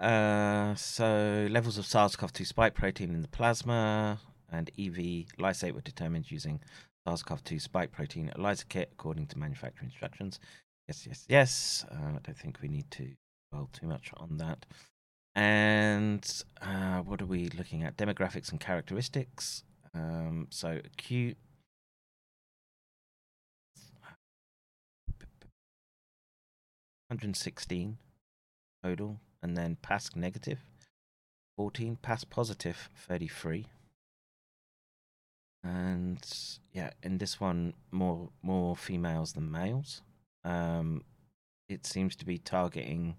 Uh, 0.00 0.74
so 0.74 1.46
levels 1.50 1.78
of 1.78 1.86
SARS-CoV-2 1.86 2.46
spike 2.46 2.74
protein 2.74 3.14
in 3.14 3.22
the 3.22 3.28
plasma 3.28 4.18
and 4.50 4.70
EV 4.78 5.26
lysate 5.38 5.72
were 5.72 5.80
determined 5.80 6.30
using 6.30 6.60
SARS-CoV-2 7.06 7.60
spike 7.60 7.92
protein 7.92 8.32
ELISA 8.36 8.66
kit 8.66 8.90
according 8.92 9.26
to 9.28 9.38
manufacturer 9.38 9.84
instructions. 9.84 10.40
Yes, 10.88 11.06
yes, 11.06 11.24
yes. 11.28 11.86
Uh, 11.90 12.08
I 12.08 12.18
don't 12.22 12.36
think 12.36 12.58
we 12.60 12.68
need 12.68 12.90
to 12.92 13.10
dwell 13.52 13.70
too 13.72 13.86
much 13.86 14.10
on 14.16 14.38
that. 14.38 14.66
And 15.36 16.26
uh, 16.60 16.98
what 16.98 17.20
are 17.22 17.26
we 17.26 17.48
looking 17.50 17.82
at? 17.82 17.96
Demographics 17.96 18.50
and 18.50 18.60
characteristics. 18.60 19.64
Um, 19.94 20.48
so 20.50 20.80
acute. 20.84 21.36
Hundred 27.10 27.36
sixteen 27.36 27.98
total, 28.82 29.20
and 29.42 29.56
then 29.56 29.76
PASC 29.82 30.16
negative 30.16 30.58
fourteen, 31.56 31.96
PASC 32.02 32.28
positive 32.28 32.88
thirty 32.96 33.28
three 33.28 33.66
and 35.64 36.22
yeah, 36.72 36.90
in 37.02 37.18
this 37.18 37.40
one, 37.40 37.72
more 37.90 38.28
more 38.42 38.76
females 38.76 39.32
than 39.32 39.50
males. 39.50 40.02
Um, 40.44 41.02
it 41.68 41.86
seems 41.86 42.14
to 42.16 42.26
be 42.26 42.38
targeting 42.38 43.16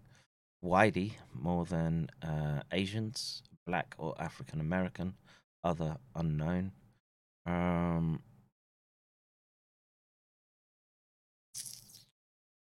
whitey 0.63 1.13
more 1.33 1.65
than 1.65 2.09
uh, 2.21 2.61
Asians, 2.71 3.41
black 3.65 3.95
or 3.97 4.13
African 4.19 4.61
American, 4.61 5.15
other 5.65 5.97
unknown. 6.15 6.71
Um, 7.45 8.21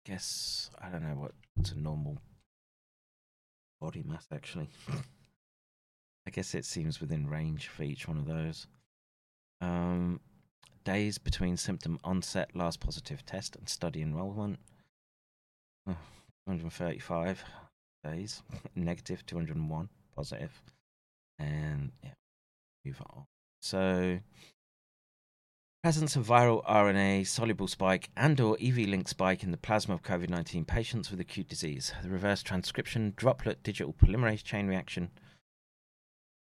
guess 0.07 0.71
I 0.81 0.89
don't 0.89 1.03
know 1.03 1.17
what, 1.17 1.33
what's 1.55 1.73
a 1.73 1.79
normal 1.79 2.19
body 3.81 4.03
mass 4.07 4.27
actually. 4.33 4.71
I 6.27 6.31
guess 6.31 6.55
it 6.55 6.65
seems 6.65 7.01
within 7.01 7.29
range 7.29 7.69
for 7.69 7.83
each 7.83 8.09
one 8.09 8.17
of 8.17 8.27
those. 8.27 8.67
Um, 9.61 10.21
days 10.85 11.19
between 11.19 11.57
symptom 11.57 11.99
onset, 12.03 12.55
last 12.55 12.81
positive 12.81 13.27
test, 13.27 13.57
and 13.57 13.69
study 13.69 14.01
enrollment. 14.01 14.59
Oh, 15.87 15.97
235 16.47 17.45
days, 18.05 18.43
negative 18.75 19.27
201, 19.27 19.89
positive, 20.17 20.63
and 21.39 21.93
yeah, 22.03 22.11
move 22.85 23.01
on. 23.11 23.25
So, 23.61 24.21
presence 25.83 26.17
of 26.17 26.27
viral 26.27 26.65
RNA 26.65 27.27
soluble 27.27 27.69
spike 27.69 28.11
and/or 28.17 28.57
EV-linked 28.61 29.09
spike 29.09 29.43
in 29.43 29.51
the 29.51 29.57
plasma 29.57 29.95
of 29.95 30.03
COVID-19 30.03 30.67
patients 30.67 31.11
with 31.11 31.21
acute 31.21 31.49
disease. 31.49 31.93
The 32.03 32.11
reverse 32.11 32.43
transcription 32.43 33.15
droplet 33.17 33.63
digital 33.63 33.93
polymerase 33.93 34.43
chain 34.43 34.67
reaction 34.67 35.11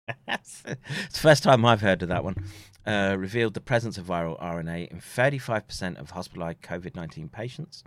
it's 0.29 0.63
the 0.63 0.77
first 1.11 1.43
time 1.43 1.65
I've 1.65 1.81
heard 1.81 2.03
of 2.03 2.09
that 2.09 2.25
one. 2.25 2.37
Uh, 2.85 3.17
revealed 3.19 3.55
the 3.55 3.61
presence 3.61 3.99
of 3.99 4.07
viral 4.07 4.41
RNA 4.43 4.89
in 4.89 4.99
35% 4.99 6.01
of 6.01 6.11
hospitalized 6.11 6.63
COVID 6.63 6.97
19 6.97 7.29
patients. 7.29 7.85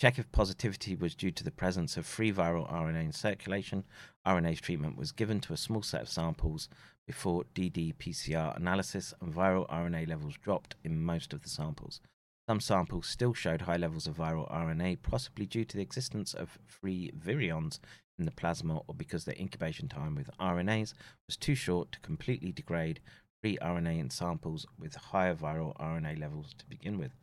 Check 0.00 0.18
if 0.18 0.30
positivity 0.32 0.94
was 0.94 1.14
due 1.14 1.30
to 1.30 1.44
the 1.44 1.50
presence 1.50 1.96
of 1.96 2.04
free 2.04 2.32
viral 2.32 2.70
RNA 2.70 3.04
in 3.04 3.12
circulation. 3.12 3.84
RNase 4.26 4.60
treatment 4.60 4.98
was 4.98 5.12
given 5.12 5.40
to 5.40 5.52
a 5.52 5.56
small 5.58 5.82
set 5.82 6.02
of 6.02 6.08
samples 6.08 6.68
before 7.06 7.44
ddPCR 7.54 8.56
analysis, 8.56 9.14
and 9.20 9.34
viral 9.34 9.68
RNA 9.68 10.08
levels 10.08 10.34
dropped 10.42 10.76
in 10.82 11.02
most 11.02 11.32
of 11.32 11.42
the 11.42 11.48
samples. 11.48 12.00
Some 12.48 12.60
samples 12.60 13.06
still 13.06 13.32
showed 13.32 13.62
high 13.62 13.76
levels 13.76 14.06
of 14.06 14.16
viral 14.16 14.50
RNA, 14.52 15.02
possibly 15.02 15.46
due 15.46 15.64
to 15.64 15.76
the 15.76 15.82
existence 15.82 16.34
of 16.34 16.58
free 16.66 17.10
virions 17.16 17.78
in 18.18 18.26
the 18.26 18.30
plasma 18.30 18.80
or 18.86 18.94
because 18.94 19.24
their 19.24 19.36
incubation 19.38 19.88
time 19.88 20.14
with 20.14 20.30
RNAs 20.38 20.92
was 21.26 21.36
too 21.36 21.54
short 21.54 21.92
to 21.92 22.00
completely 22.00 22.52
degrade 22.52 23.00
free 23.42 23.58
RNA 23.60 23.98
in 23.98 24.10
samples 24.10 24.66
with 24.78 24.94
higher 24.94 25.34
viral 25.34 25.76
RNA 25.76 26.20
levels 26.20 26.54
to 26.58 26.66
begin 26.66 26.98
with. 26.98 27.16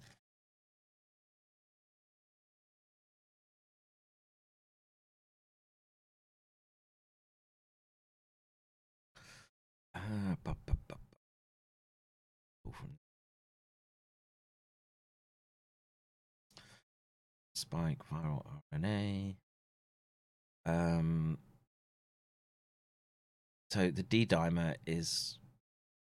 Spike 17.54 18.00
viral 18.12 18.46
RNA. 18.74 19.36
Um, 20.66 21.38
so 23.70 23.90
the 23.90 24.04
D 24.04 24.26
dimer 24.26 24.76
is 24.86 25.38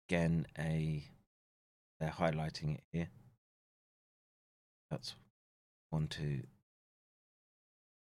again 0.09 0.47
a 0.59 1.03
they're 1.99 2.11
highlighting 2.11 2.75
it 2.77 2.85
here. 2.93 3.09
That's 4.91 5.15
one 5.91 6.07
to 6.09 6.43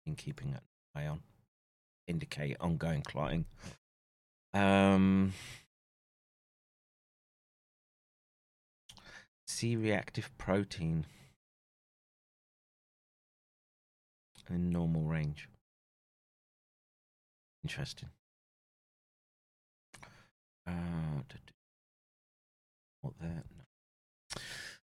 in 0.05 0.15
keeping 0.15 0.53
an 0.53 0.59
eye 0.93 1.07
on. 1.07 1.21
Indicate 2.07 2.57
ongoing 2.59 3.01
clotting. 3.01 3.45
Um 4.53 5.33
C 9.47 9.75
reactive 9.75 10.29
protein 10.37 11.05
in 14.49 14.69
normal 14.69 15.03
range. 15.03 15.49
Interesting. 17.63 18.09
Uh, 20.65 20.71
what? 23.01 23.13
No. 23.21 23.29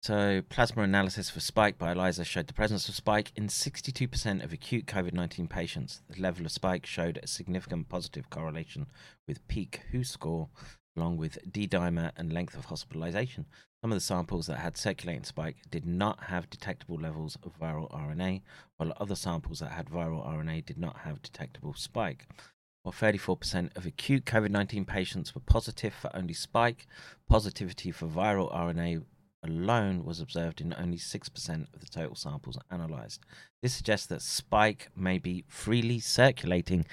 So, 0.03 0.43
plasma 0.51 0.83
analysis 0.83 1.31
for 1.31 1.41
spike 1.41 1.79
by 1.79 1.93
ELISA 1.93 2.25
showed 2.25 2.47
the 2.47 2.53
presence 2.53 2.89
of 2.89 2.95
spike 2.95 3.33
in 3.37 3.49
62% 3.49 4.45
of 4.45 4.53
acute 4.53 4.87
COVID 4.87 5.15
19 5.15 5.49
patients. 5.49 6.03
The 6.11 6.21
level 6.21 6.45
of 6.45 6.53
spike 6.53 6.85
showed 6.85 7.19
a 7.23 7.27
significant 7.27 7.89
positive 7.89 8.29
correlation 8.29 8.87
with 9.27 9.47
peak 9.49 9.81
WHO 9.91 10.05
score, 10.05 10.49
along 10.97 11.17
with 11.17 11.39
D 11.51 11.67
dimer 11.67 12.13
and 12.17 12.33
length 12.33 12.55
of 12.55 12.67
hospitalization. 12.67 13.47
Some 13.85 13.93
of 13.93 13.97
the 13.97 14.01
samples 14.01 14.47
that 14.47 14.61
had 14.61 14.79
circulating 14.79 15.25
spike 15.25 15.59
did 15.71 15.85
not 15.85 16.19
have 16.29 16.49
detectable 16.49 16.97
levels 16.97 17.37
of 17.43 17.61
viral 17.61 17.93
RNA, 17.93 18.41
while 18.79 18.95
other 18.97 19.15
samples 19.15 19.59
that 19.59 19.73
had 19.73 19.91
viral 19.91 20.27
RNA 20.27 20.65
did 20.65 20.79
not 20.79 21.01
have 21.01 21.21
detectable 21.21 21.75
spike. 21.75 22.27
While 22.83 22.95
34% 22.95 23.77
of 23.77 23.85
acute 23.85 24.25
COVID 24.25 24.49
19 24.49 24.87
patients 24.87 25.35
were 25.35 25.43
positive 25.43 25.93
for 25.93 26.11
only 26.17 26.33
spike, 26.33 26.87
positivity 27.29 27.91
for 27.91 28.07
viral 28.07 28.51
RNA 28.55 29.05
alone 29.43 30.07
was 30.07 30.19
observed 30.19 30.63
in 30.63 30.75
only 30.79 30.97
6% 30.97 31.75
of 31.75 31.81
the 31.81 31.87
total 31.87 32.17
samples 32.17 32.59
analyzed. 32.71 33.21
This 33.61 33.75
suggests 33.75 34.07
that 34.07 34.23
spike 34.23 34.89
may 34.97 35.19
be 35.19 35.45
freely 35.47 36.01
circulating 36.01 36.87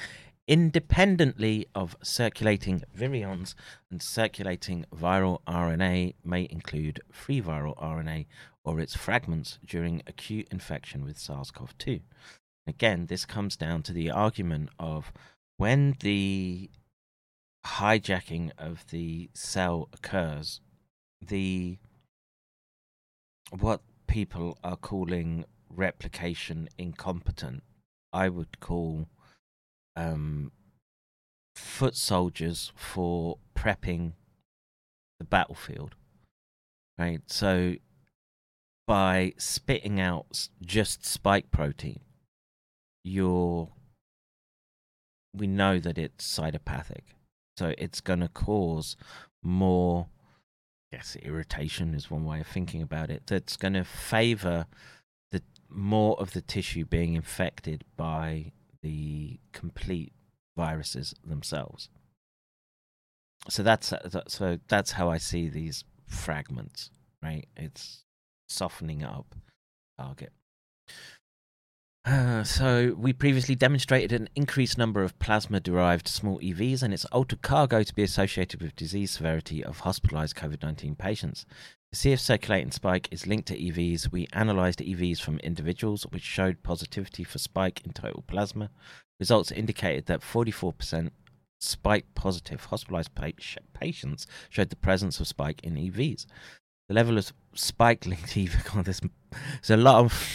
independently 0.51 1.65
of 1.73 1.95
circulating 2.03 2.83
virions, 2.93 3.55
and 3.89 4.01
circulating 4.01 4.85
viral 4.93 5.39
RNA 5.47 6.13
may 6.25 6.45
include 6.51 6.99
free 7.09 7.41
viral 7.41 7.81
RNA 7.81 8.25
or 8.65 8.81
its 8.81 8.93
fragments 8.93 9.59
during 9.65 10.01
acute 10.05 10.49
infection 10.51 11.05
with 11.05 11.17
SARS 11.17 11.51
CoV 11.51 11.77
2. 11.77 12.01
Again, 12.67 13.05
this 13.05 13.23
comes 13.23 13.55
down 13.55 13.81
to 13.83 13.93
the 13.93 14.11
argument 14.11 14.71
of 14.77 15.13
when 15.55 15.95
the 16.01 16.69
hijacking 17.65 18.51
of 18.57 18.85
the 18.89 19.29
cell 19.33 19.87
occurs, 19.93 20.59
the 21.21 21.77
what 23.57 23.79
people 24.05 24.57
are 24.65 24.75
calling 24.75 25.45
replication 25.69 26.67
incompetent, 26.77 27.63
I 28.11 28.27
would 28.27 28.59
call 28.59 29.07
um, 29.95 30.51
foot 31.55 31.95
soldiers 31.95 32.71
for 32.75 33.37
prepping 33.55 34.13
the 35.19 35.25
battlefield. 35.25 35.95
Right, 36.97 37.21
so 37.27 37.75
by 38.87 39.33
spitting 39.37 39.99
out 39.99 40.49
just 40.61 41.05
spike 41.05 41.51
protein, 41.51 42.01
you're 43.03 43.69
we 45.33 45.47
know 45.47 45.79
that 45.79 45.97
it's 45.97 46.37
cytopathic, 46.37 47.15
so 47.57 47.73
it's 47.77 48.01
going 48.01 48.19
to 48.19 48.27
cause 48.27 48.95
more. 49.41 50.07
I 50.91 50.97
guess 50.97 51.15
irritation 51.21 51.95
is 51.95 52.11
one 52.11 52.25
way 52.25 52.41
of 52.41 52.47
thinking 52.47 52.81
about 52.81 53.09
it. 53.09 53.23
That's 53.25 53.55
going 53.55 53.75
to 53.75 53.85
favor 53.85 54.65
the 55.31 55.41
more 55.69 56.19
of 56.19 56.33
the 56.33 56.41
tissue 56.41 56.83
being 56.83 57.13
infected 57.13 57.85
by 57.95 58.51
the 58.81 59.39
complete 59.53 60.13
viruses 60.57 61.13
themselves. 61.25 61.89
So 63.49 63.63
that's 63.63 63.93
so 64.27 64.59
that's 64.67 64.91
how 64.91 65.09
I 65.09 65.17
see 65.17 65.49
these 65.49 65.83
fragments. 66.07 66.91
Right, 67.23 67.47
it's 67.55 68.03
softening 68.49 69.03
up 69.03 69.35
target. 69.99 70.31
Uh, 72.03 72.43
so 72.43 72.95
we 72.97 73.13
previously 73.13 73.53
demonstrated 73.53 74.11
an 74.11 74.27
increased 74.35 74.75
number 74.75 75.03
of 75.03 75.17
plasma-derived 75.19 76.07
small 76.07 76.39
EVs 76.39 76.81
and 76.81 76.93
its 76.95 77.05
altered 77.05 77.43
cargo 77.43 77.83
to 77.83 77.93
be 77.93 78.01
associated 78.01 78.59
with 78.59 78.75
disease 78.75 79.11
severity 79.11 79.63
of 79.63 79.81
hospitalized 79.81 80.35
COVID-19 80.35 80.97
patients. 80.97 81.45
To 81.91 81.99
see 81.99 82.13
if 82.13 82.21
circulating 82.21 82.71
spike 82.71 83.09
is 83.11 83.27
linked 83.27 83.49
to 83.49 83.57
EVs, 83.57 84.13
we 84.13 84.27
analyzed 84.31 84.79
EVs 84.79 85.19
from 85.19 85.39
individuals, 85.39 86.03
which 86.11 86.23
showed 86.23 86.63
positivity 86.63 87.25
for 87.25 87.37
spike 87.37 87.81
in 87.85 87.91
total 87.91 88.23
plasma. 88.27 88.69
Results 89.19 89.51
indicated 89.51 90.05
that 90.05 90.21
44% 90.21 91.11
spike 91.59 92.05
positive 92.15 92.65
hospitalized 92.65 93.11
patients 93.73 94.25
showed 94.49 94.69
the 94.69 94.77
presence 94.77 95.19
of 95.19 95.27
spike 95.27 95.59
in 95.63 95.75
EVs. 95.75 96.25
The 96.87 96.93
level 96.93 97.17
of 97.17 97.33
spike 97.55 98.05
linked 98.05 98.37
EV, 98.37 98.63
God, 98.73 98.85
there's, 98.85 99.01
there's 99.31 99.69
a 99.69 99.77
lot 99.77 100.05
of. 100.05 100.27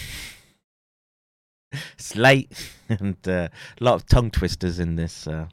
it's 1.99 2.15
and 2.91 3.17
uh, 3.27 3.49
a 3.81 3.85
lot 3.85 3.95
of 3.95 4.07
tongue 4.07 4.31
twisters 4.31 4.79
in 4.79 4.97
this 4.97 5.27
uh, 5.27 5.47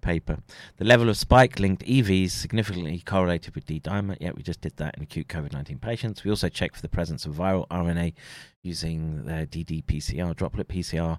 paper. 0.00 0.38
The 0.76 0.84
level 0.84 1.08
of 1.08 1.16
spike 1.16 1.58
linked 1.58 1.84
EVs 1.84 2.30
significantly 2.30 3.02
correlated 3.04 3.54
with 3.54 3.66
D 3.66 3.80
dimer. 3.80 4.16
Yeah, 4.20 4.32
we 4.34 4.42
just 4.42 4.60
did 4.60 4.76
that 4.76 4.96
in 4.96 5.02
acute 5.02 5.28
COVID 5.28 5.52
19 5.52 5.78
patients. 5.78 6.24
We 6.24 6.30
also 6.30 6.48
checked 6.48 6.76
for 6.76 6.82
the 6.82 6.88
presence 6.88 7.26
of 7.26 7.34
viral 7.34 7.66
RNA 7.68 8.14
using 8.62 9.24
their 9.24 9.46
DDPCR, 9.46 10.36
droplet 10.36 10.68
PCR, 10.68 11.18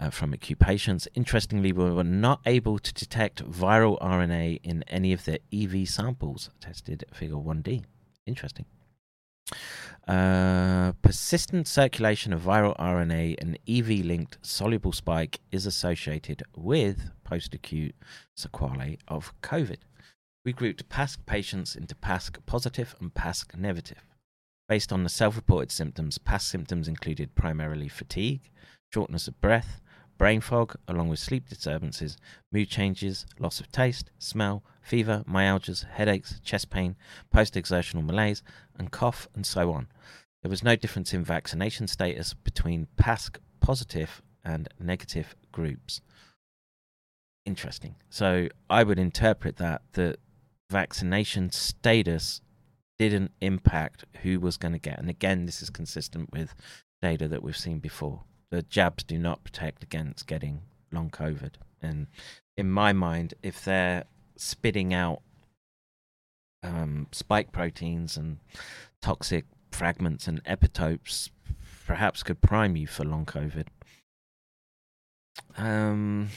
uh, 0.00 0.10
from 0.10 0.32
acute 0.32 0.58
patients. 0.58 1.06
Interestingly, 1.14 1.72
we 1.72 1.90
were 1.90 2.04
not 2.04 2.40
able 2.46 2.78
to 2.78 2.92
detect 2.92 3.44
viral 3.44 3.98
RNA 4.00 4.60
in 4.62 4.82
any 4.84 5.12
of 5.12 5.24
the 5.24 5.40
EV 5.52 5.88
samples 5.88 6.50
tested, 6.60 7.04
figure 7.12 7.36
1D. 7.36 7.84
Interesting. 8.26 8.64
Uh, 10.08 10.92
persistent 11.02 11.68
circulation 11.68 12.32
of 12.32 12.40
viral 12.40 12.76
RNA 12.78 13.36
and 13.40 13.58
EV 13.68 14.04
linked 14.04 14.38
soluble 14.42 14.92
spike 14.92 15.40
is 15.52 15.66
associated 15.66 16.42
with 16.56 17.10
post 17.30 17.54
acute 17.54 17.94
sequelae 18.36 18.98
of 19.06 19.32
COVID. 19.40 19.78
We 20.44 20.52
grouped 20.52 20.88
PASC 20.88 21.24
patients 21.26 21.76
into 21.76 21.94
PASC 21.94 22.44
positive 22.44 22.96
and 23.00 23.14
PASC 23.14 23.56
negative. 23.56 24.02
Based 24.68 24.92
on 24.92 25.04
the 25.04 25.08
self 25.08 25.36
reported 25.36 25.70
symptoms, 25.70 26.18
PASC 26.18 26.50
symptoms 26.50 26.88
included 26.88 27.36
primarily 27.36 27.88
fatigue, 27.88 28.50
shortness 28.92 29.28
of 29.28 29.40
breath, 29.40 29.80
brain 30.18 30.40
fog, 30.40 30.74
along 30.88 31.08
with 31.08 31.20
sleep 31.20 31.48
disturbances, 31.48 32.16
mood 32.50 32.68
changes, 32.68 33.26
loss 33.38 33.60
of 33.60 33.70
taste, 33.70 34.10
smell, 34.18 34.64
fever, 34.82 35.22
myalgias, 35.28 35.84
headaches, 35.88 36.40
chest 36.42 36.68
pain, 36.68 36.96
post 37.30 37.56
exertional 37.56 38.02
malaise, 38.02 38.42
and 38.76 38.90
cough, 38.90 39.28
and 39.36 39.46
so 39.46 39.72
on. 39.72 39.86
There 40.42 40.50
was 40.50 40.64
no 40.64 40.74
difference 40.74 41.14
in 41.14 41.22
vaccination 41.22 41.86
status 41.86 42.34
between 42.34 42.88
PASC 42.96 43.38
positive 43.60 44.20
and 44.44 44.68
negative 44.80 45.36
groups. 45.52 46.00
Interesting. 47.46 47.96
So 48.10 48.48
I 48.68 48.82
would 48.84 48.98
interpret 48.98 49.56
that 49.56 49.82
the 49.92 50.16
vaccination 50.70 51.50
status 51.50 52.40
didn't 52.98 53.32
impact 53.40 54.04
who 54.22 54.38
was 54.38 54.56
going 54.56 54.72
to 54.72 54.78
get. 54.78 54.98
And 54.98 55.08
again, 55.08 55.46
this 55.46 55.62
is 55.62 55.70
consistent 55.70 56.30
with 56.32 56.54
data 57.00 57.28
that 57.28 57.42
we've 57.42 57.56
seen 57.56 57.78
before. 57.78 58.22
The 58.50 58.62
jabs 58.62 59.02
do 59.04 59.16
not 59.16 59.42
protect 59.42 59.82
against 59.82 60.26
getting 60.26 60.60
long 60.92 61.08
COVID. 61.10 61.52
And 61.80 62.08
in 62.56 62.70
my 62.70 62.92
mind, 62.92 63.34
if 63.42 63.64
they're 63.64 64.04
spitting 64.36 64.92
out 64.92 65.22
um, 66.62 67.06
spike 67.10 67.52
proteins 67.52 68.16
and 68.16 68.38
toxic 69.00 69.46
fragments 69.70 70.28
and 70.28 70.44
epitopes, 70.44 71.30
perhaps 71.86 72.22
could 72.22 72.40
prime 72.40 72.76
you 72.76 72.86
for 72.86 73.04
long 73.04 73.24
COVID. 73.24 73.66
Um, 75.56 76.28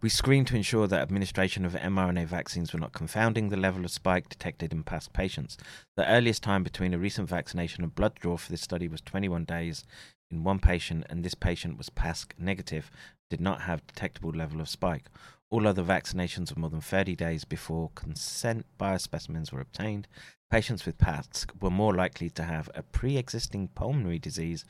We 0.00 0.08
screened 0.08 0.46
to 0.48 0.56
ensure 0.56 0.86
that 0.86 1.00
administration 1.00 1.64
of 1.64 1.72
mRNA 1.72 2.26
vaccines 2.26 2.72
were 2.72 2.80
not 2.80 2.92
confounding 2.92 3.48
the 3.48 3.56
level 3.56 3.84
of 3.84 3.90
spike 3.90 4.28
detected 4.28 4.72
in 4.72 4.82
past 4.82 5.12
patients. 5.12 5.56
The 5.96 6.08
earliest 6.08 6.42
time 6.42 6.62
between 6.62 6.94
a 6.94 6.98
recent 6.98 7.28
vaccination 7.28 7.82
and 7.82 7.94
blood 7.94 8.14
draw 8.16 8.36
for 8.36 8.50
this 8.50 8.60
study 8.60 8.88
was 8.88 9.00
21 9.00 9.44
days 9.44 9.84
in 10.30 10.44
one 10.44 10.58
patient, 10.58 11.06
and 11.08 11.24
this 11.24 11.34
patient 11.34 11.78
was 11.78 11.90
PASC 11.90 12.34
negative, 12.38 12.90
did 13.30 13.40
not 13.40 13.62
have 13.62 13.86
detectable 13.86 14.30
level 14.30 14.60
of 14.60 14.68
spike. 14.68 15.06
All 15.50 15.68
other 15.68 15.82
vaccinations 15.82 16.54
were 16.54 16.60
more 16.60 16.70
than 16.70 16.80
30 16.80 17.14
days 17.14 17.44
before 17.44 17.90
consent 17.94 18.66
biospecimens 18.78 19.52
were 19.52 19.60
obtained. 19.60 20.08
Patients 20.50 20.84
with 20.84 20.98
PASC 20.98 21.50
were 21.60 21.70
more 21.70 21.94
likely 21.94 22.28
to 22.30 22.42
have 22.42 22.68
a 22.74 22.82
pre-existing 22.82 23.68
pulmonary 23.68 24.18
disease, 24.18 24.64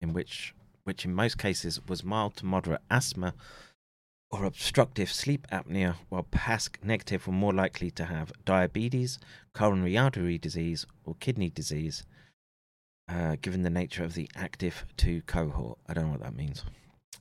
in 0.00 0.12
which, 0.12 0.54
which 0.82 1.04
in 1.04 1.14
most 1.14 1.38
cases 1.38 1.80
was 1.86 2.04
mild 2.04 2.36
to 2.36 2.46
moderate 2.46 2.80
asthma 2.90 3.34
or 4.34 4.44
obstructive 4.44 5.12
sleep 5.12 5.46
apnea, 5.52 5.94
while 6.08 6.24
PASC 6.24 6.82
negative 6.82 7.24
were 7.28 7.32
more 7.32 7.52
likely 7.52 7.88
to 7.92 8.06
have 8.06 8.32
diabetes, 8.44 9.20
coronary 9.52 9.96
artery 9.96 10.38
disease, 10.38 10.86
or 11.04 11.14
kidney 11.20 11.50
disease, 11.50 12.04
uh, 13.08 13.36
given 13.40 13.62
the 13.62 13.70
nature 13.70 14.02
of 14.02 14.14
the 14.14 14.28
active 14.34 14.86
2 14.96 15.22
cohort. 15.22 15.78
I 15.88 15.94
don't 15.94 16.06
know 16.06 16.10
what 16.10 16.22
that 16.22 16.34
means. 16.34 16.64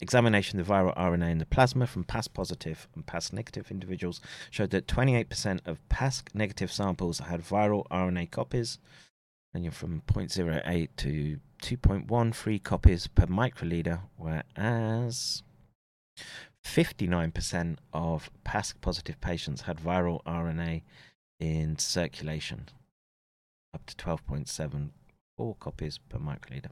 Examination 0.02 0.60
of 0.60 0.66
the 0.66 0.74
viral 0.74 0.98
RNA 0.98 1.30
in 1.30 1.38
the 1.38 1.46
plasma 1.46 1.86
from 1.86 2.04
PASC 2.04 2.34
positive 2.34 2.88
and 2.96 3.06
PASC 3.06 3.32
negative 3.32 3.70
individuals 3.70 4.20
showed 4.50 4.72
that 4.72 4.88
28% 4.88 5.60
of 5.68 5.88
PASC 5.90 6.34
negative 6.34 6.72
samples 6.72 7.20
had 7.20 7.42
viral 7.42 7.88
RNA 7.90 8.32
copies, 8.32 8.80
and 9.54 9.64
you're 9.64 9.72
from 9.72 10.02
0.08 10.08 10.90
to 10.98 11.40
2.13 11.62 12.64
copies 12.64 13.06
per 13.06 13.28
microliter, 13.28 14.00
whereas 14.18 15.44
59% 16.64 17.78
of 17.94 18.32
PASC 18.44 18.80
positive 18.82 19.20
patients 19.22 19.62
had 19.62 19.78
viral 19.78 20.24
RNA 20.24 20.82
in 21.40 21.78
circulation, 21.78 22.70
up 23.74 23.86
to 23.86 23.96
12.74 23.96 25.60
copies 25.60 25.98
per 25.98 26.18
microliter. 26.18 26.72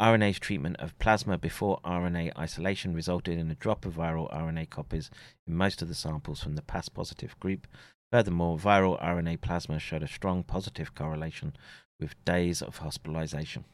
RNA's 0.00 0.38
treatment 0.38 0.76
of 0.80 0.98
plasma 0.98 1.38
before 1.38 1.80
RNA 1.84 2.36
isolation 2.36 2.92
resulted 2.92 3.38
in 3.38 3.50
a 3.50 3.54
drop 3.54 3.86
of 3.86 3.94
viral 3.94 4.32
RNA 4.34 4.68
copies 4.68 5.10
in 5.46 5.54
most 5.54 5.80
of 5.80 5.88
the 5.88 5.94
samples 5.94 6.42
from 6.42 6.56
the 6.56 6.62
PASC 6.62 6.92
positive 6.92 7.38
group. 7.38 7.66
Furthermore, 8.10 8.58
viral 8.58 9.02
RNA 9.02 9.40
plasma 9.40 9.78
showed 9.78 10.02
a 10.02 10.08
strong 10.08 10.42
positive 10.42 10.94
correlation 10.94 11.54
with 12.00 12.22
days 12.24 12.60
of 12.60 12.78
hospitalization. 12.78 13.64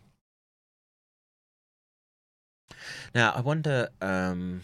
Now, 3.15 3.33
I 3.33 3.41
wonder. 3.41 3.89
Um, 4.01 4.63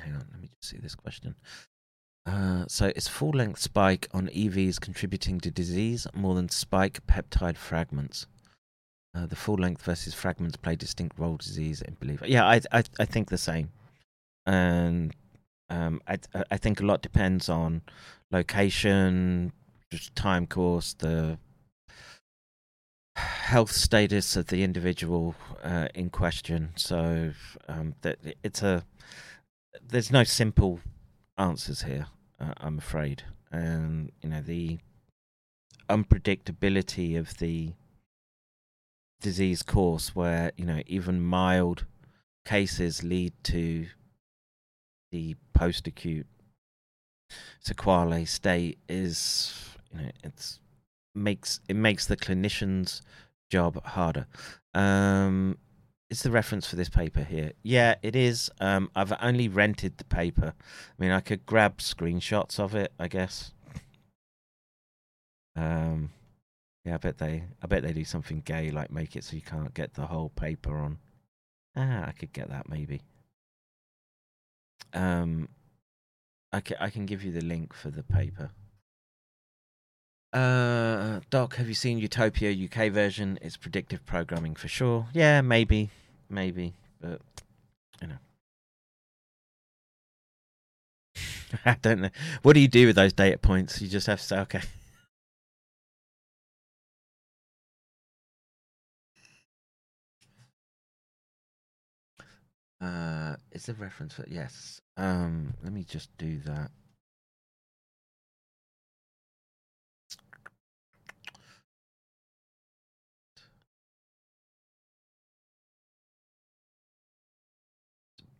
hang 0.00 0.14
on, 0.14 0.26
let 0.30 0.40
me 0.40 0.48
just 0.48 0.70
see 0.70 0.78
this 0.78 0.94
question. 0.94 1.34
Uh, 2.26 2.64
so, 2.68 2.92
is 2.94 3.08
full 3.08 3.30
length 3.30 3.60
spike 3.60 4.08
on 4.12 4.28
EVs 4.28 4.80
contributing 4.80 5.40
to 5.40 5.50
disease 5.50 6.06
more 6.14 6.34
than 6.34 6.48
spike 6.48 7.00
peptide 7.06 7.56
fragments? 7.56 8.26
Uh, 9.14 9.26
the 9.26 9.36
full 9.36 9.56
length 9.56 9.82
versus 9.82 10.14
fragments 10.14 10.56
play 10.56 10.76
distinct 10.76 11.18
role 11.18 11.36
disease 11.36 11.82
in 11.82 11.94
belief. 11.94 12.22
Yeah, 12.24 12.46
I, 12.46 12.60
I 12.70 12.84
I 13.00 13.04
think 13.06 13.28
the 13.28 13.38
same, 13.38 13.70
and 14.46 15.12
um, 15.68 16.00
I 16.06 16.18
I 16.50 16.56
think 16.58 16.80
a 16.80 16.84
lot 16.84 17.02
depends 17.02 17.48
on 17.48 17.82
location, 18.30 19.52
just 19.90 20.14
time 20.14 20.46
course, 20.46 20.94
the 20.94 21.38
health 23.16 23.72
status 23.72 24.36
of 24.36 24.46
the 24.46 24.62
individual 24.62 25.34
uh, 25.64 25.88
in 25.94 26.10
question. 26.10 26.70
So 26.76 27.32
um, 27.68 27.94
that 28.02 28.18
it's 28.44 28.62
a 28.62 28.84
there's 29.86 30.10
no 30.10 30.24
simple 30.24 30.80
answers 31.38 31.82
here. 31.82 32.06
Uh, 32.40 32.54
I'm 32.58 32.78
afraid, 32.78 33.22
and 33.50 34.10
you 34.22 34.30
know 34.30 34.40
the 34.40 34.78
unpredictability 35.88 37.18
of 37.18 37.38
the 37.38 37.72
disease 39.20 39.62
course, 39.62 40.14
where 40.14 40.52
you 40.56 40.64
know 40.64 40.82
even 40.86 41.20
mild 41.22 41.84
cases 42.44 43.02
lead 43.02 43.32
to 43.44 43.86
the 45.12 45.36
post-acute 45.52 46.26
sequelae 47.60 48.24
state 48.24 48.78
is 48.88 49.54
you 49.92 50.00
know 50.00 50.10
it's 50.24 50.58
makes 51.14 51.60
it 51.68 51.76
makes 51.76 52.06
the 52.06 52.16
clinician's 52.16 53.02
job 53.50 53.84
harder. 53.84 54.26
Um, 54.74 55.58
is 56.10 56.22
the 56.22 56.30
reference 56.30 56.66
for 56.66 56.76
this 56.76 56.88
paper 56.88 57.22
here? 57.22 57.52
Yeah, 57.62 57.94
it 58.02 58.16
is. 58.16 58.50
Um, 58.60 58.90
I've 58.96 59.12
only 59.22 59.48
rented 59.48 59.98
the 59.98 60.04
paper. 60.04 60.54
I 60.58 61.02
mean, 61.02 61.12
I 61.12 61.20
could 61.20 61.46
grab 61.46 61.78
screenshots 61.78 62.58
of 62.58 62.74
it, 62.74 62.92
I 62.98 63.08
guess. 63.08 63.52
Um, 65.56 66.10
yeah, 66.84 66.94
I 66.94 66.98
bet 66.98 67.18
they, 67.18 67.44
I 67.62 67.66
bet 67.66 67.82
they 67.82 67.92
do 67.92 68.04
something 68.04 68.42
gay, 68.44 68.70
like 68.70 68.90
make 68.90 69.14
it 69.14 69.24
so 69.24 69.36
you 69.36 69.42
can't 69.42 69.72
get 69.72 69.94
the 69.94 70.06
whole 70.06 70.30
paper 70.30 70.76
on. 70.76 70.98
Ah, 71.76 72.06
I 72.08 72.12
could 72.12 72.32
get 72.32 72.48
that 72.48 72.68
maybe. 72.68 73.02
Um, 74.92 75.48
I 76.52 76.60
can, 76.60 76.76
I 76.80 76.90
can 76.90 77.06
give 77.06 77.22
you 77.22 77.30
the 77.30 77.44
link 77.44 77.72
for 77.72 77.90
the 77.90 78.02
paper. 78.02 78.50
Uh, 80.32 81.20
Doc, 81.30 81.56
have 81.56 81.68
you 81.68 81.74
seen 81.74 81.98
Utopia 81.98 82.50
UK 82.52 82.92
version? 82.92 83.38
It's 83.42 83.56
predictive 83.56 84.04
programming 84.06 84.54
for 84.54 84.68
sure. 84.68 85.06
Yeah, 85.12 85.40
maybe, 85.40 85.90
maybe, 86.30 86.74
but 87.00 87.20
you 88.00 88.08
know, 88.08 88.18
I 91.64 91.76
don't 91.82 92.00
know. 92.02 92.10
What 92.42 92.54
do 92.54 92.60
you 92.60 92.68
do 92.68 92.86
with 92.86 92.96
those 92.96 93.12
data 93.12 93.38
points? 93.38 93.80
You 93.80 93.88
just 93.88 94.06
have 94.06 94.20
to 94.20 94.24
say, 94.24 94.38
okay. 94.40 94.60
Uh, 102.80 103.36
it's 103.52 103.68
a 103.68 103.74
reference 103.74 104.14
for 104.14 104.24
yes. 104.28 104.80
Um, 104.96 105.54
let 105.62 105.72
me 105.72 105.84
just 105.84 106.16
do 106.16 106.38
that. 106.46 106.70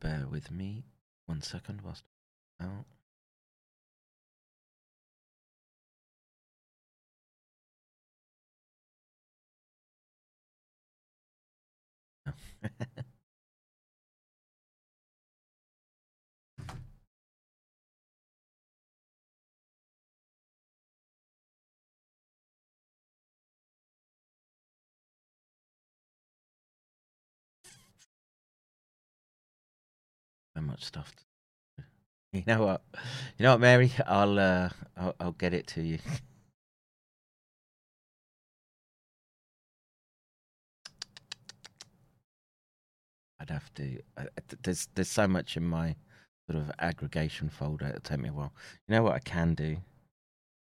Bear 0.01 0.27
with 0.27 0.51
me 0.51 0.85
one 1.27 1.43
second 1.43 1.83
whilst 1.83 2.03
out. 2.61 2.87
much 30.81 30.87
stuff. 30.87 31.15
You 32.33 32.45
know 32.47 32.65
what? 32.65 32.83
You 33.39 33.43
know 33.43 33.51
what, 33.55 33.61
Mary? 33.61 33.91
I'll 34.07 34.39
uh, 34.39 34.69
I'll, 34.97 35.17
I'll 35.19 35.33
get 35.33 35.53
it 35.53 35.67
to 35.69 35.83
you. 35.83 35.99
I'd 43.41 43.51
have 43.51 43.75
to. 43.75 43.99
I- 44.17 44.29
there's 44.63 44.87
there's 44.95 45.11
so 45.11 45.27
much 45.27 45.57
in 45.57 45.65
my 45.65 45.97
sort 46.49 46.63
of 46.63 46.71
aggregation 46.79 47.51
folder. 47.51 47.87
It'll 47.89 48.01
take 48.01 48.21
me 48.21 48.29
a 48.29 48.33
while. 48.33 48.53
You 48.87 48.95
know 48.95 49.03
what 49.03 49.15
I 49.15 49.19
can 49.19 49.55
do? 49.55 49.79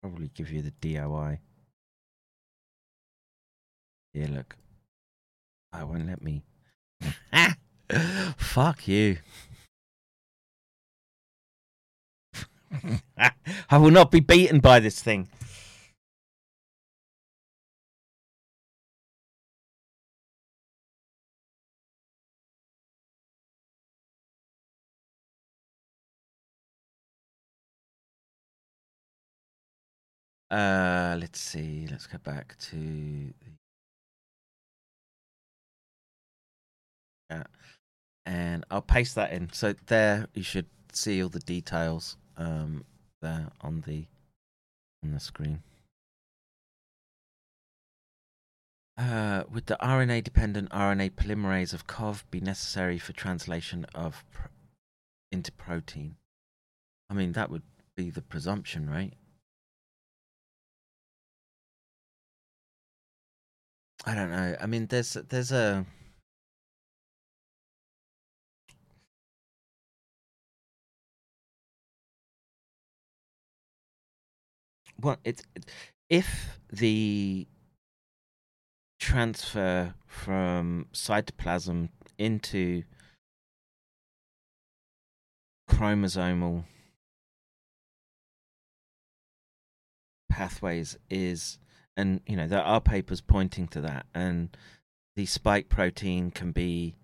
Probably 0.00 0.28
give 0.28 0.50
you 0.50 0.62
the 0.62 0.70
DOI. 0.80 1.40
Yeah, 4.14 4.28
look. 4.30 4.56
I 5.74 5.84
won't 5.84 6.06
let 6.06 6.22
me. 6.22 6.42
Fuck 8.38 8.88
you. 8.88 9.18
I 13.70 13.78
will 13.78 13.90
not 13.90 14.10
be 14.10 14.20
beaten 14.20 14.60
by 14.60 14.80
this 14.80 15.02
thing. 15.02 15.28
Uh, 30.50 31.16
let's 31.20 31.40
see. 31.40 31.86
Let's 31.88 32.06
go 32.08 32.18
back 32.18 32.56
to 32.58 32.76
the 32.76 33.32
yeah, 37.30 37.44
and 38.26 38.64
I'll 38.70 38.82
paste 38.82 39.14
that 39.14 39.32
in. 39.32 39.52
So 39.52 39.74
there, 39.86 40.26
you 40.34 40.42
should 40.42 40.66
see 40.92 41.22
all 41.22 41.28
the 41.28 41.38
details 41.40 42.16
um, 42.40 42.84
there 43.22 43.50
on 43.60 43.84
the 43.86 44.06
on 45.04 45.12
the 45.12 45.20
screen. 45.20 45.62
Uh, 48.96 49.44
would 49.50 49.66
the 49.66 49.78
RNA-dependent 49.80 50.68
RNA 50.70 51.12
polymerase 51.12 51.72
of 51.72 51.86
COV 51.86 52.30
be 52.30 52.40
necessary 52.40 52.98
for 52.98 53.12
translation 53.14 53.86
of 53.94 54.24
pr- 54.30 54.48
into 55.32 55.52
protein? 55.52 56.16
I 57.08 57.14
mean, 57.14 57.32
that 57.32 57.50
would 57.50 57.62
be 57.96 58.10
the 58.10 58.20
presumption, 58.20 58.90
right? 58.90 59.14
I 64.04 64.14
don't 64.14 64.30
know. 64.30 64.56
I 64.60 64.66
mean, 64.66 64.86
there's 64.86 65.12
there's 65.12 65.52
a 65.52 65.86
well, 75.00 75.18
it's 75.24 75.42
it- 75.54 75.70
if 76.08 76.58
the 76.72 77.46
transfer 78.98 79.94
from 80.06 80.86
cytoplasm 80.92 81.88
into 82.18 82.82
chromosomal 85.68 86.64
pathways 90.28 90.98
is 91.08 91.58
and 91.96 92.20
you 92.26 92.36
know 92.36 92.46
there 92.46 92.62
are 92.62 92.80
papers 92.80 93.20
pointing 93.20 93.66
to 93.68 93.80
that 93.80 94.06
and 94.14 94.56
the 95.16 95.26
spike 95.26 95.68
protein 95.68 96.30
can 96.30 96.52
be 96.52 96.94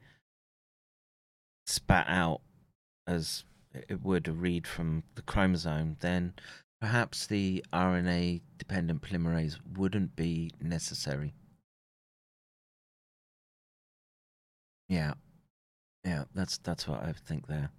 spat 1.67 2.07
out 2.09 2.41
as 3.07 3.45
it 3.73 4.03
would 4.03 4.29
read 4.29 4.67
from 4.67 5.03
the 5.15 5.23
chromosome 5.23 5.97
then 6.01 6.35
perhaps 6.81 7.27
the 7.27 7.65
RNA 7.73 8.41
dependent 8.59 9.03
polymerase 9.03 9.59
wouldn't 9.77 10.15
be 10.17 10.51
necessary 10.61 11.35
yeah 14.89 15.15
yeah 16.05 16.25
that's 16.35 16.59
that's 16.59 16.87
what 16.87 17.03
I 17.03 17.13
think 17.27 17.47
there 17.49 17.71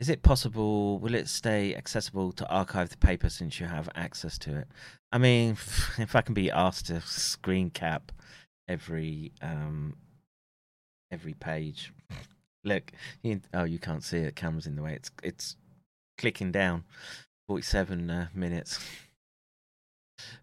is 0.00 0.08
it 0.08 0.22
possible 0.22 0.98
will 0.98 1.14
it 1.14 1.28
stay 1.28 1.74
accessible 1.74 2.32
to 2.32 2.48
archive 2.48 2.90
the 2.90 2.96
paper 2.96 3.28
since 3.28 3.58
you 3.60 3.66
have 3.66 3.88
access 3.94 4.38
to 4.38 4.56
it 4.58 4.68
I 5.12 5.18
mean, 5.18 5.52
if 5.98 6.14
I 6.14 6.20
can 6.20 6.34
be 6.34 6.50
asked 6.50 6.86
to 6.86 7.00
screen 7.00 7.70
cap 7.70 8.12
every 8.68 9.32
um 9.42 9.96
every 11.10 11.34
page, 11.34 11.92
look, 12.64 12.92
you, 13.22 13.40
oh, 13.54 13.64
you 13.64 13.78
can't 13.78 14.04
see 14.04 14.18
it. 14.18 14.36
Camera's 14.36 14.66
in 14.66 14.76
the 14.76 14.82
way. 14.82 14.94
It's 14.94 15.10
it's 15.22 15.56
clicking 16.18 16.52
down. 16.52 16.84
Forty-seven 17.48 18.10
uh, 18.10 18.28
minutes. 18.34 18.78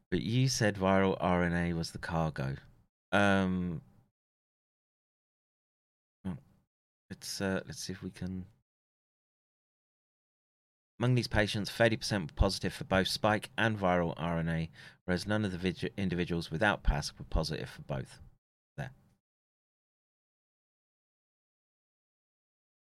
But 0.09 0.21
you 0.21 0.47
said 0.47 0.75
viral 0.75 1.21
RNA 1.21 1.75
was 1.75 1.91
the 1.91 1.97
cargo. 1.99 2.55
Um, 3.11 3.81
let's 7.09 7.39
uh, 7.41 7.61
let's 7.65 7.79
see 7.79 7.93
if 7.93 8.01
we 8.01 8.09
can. 8.09 8.45
Among 10.99 11.15
these 11.15 11.27
patients, 11.27 11.69
30% 11.69 12.21
were 12.21 12.27
positive 12.35 12.73
for 12.73 12.85
both 12.85 13.09
spike 13.09 13.49
and 13.57 13.77
viral 13.77 14.17
RNA, 14.17 14.69
whereas 15.03 15.27
none 15.27 15.43
of 15.43 15.51
the 15.51 15.57
vid- 15.57 15.91
individuals 15.97 16.49
without 16.49 16.83
PASC 16.83 17.19
were 17.19 17.25
positive 17.29 17.69
for 17.69 17.81
both. 17.81 18.19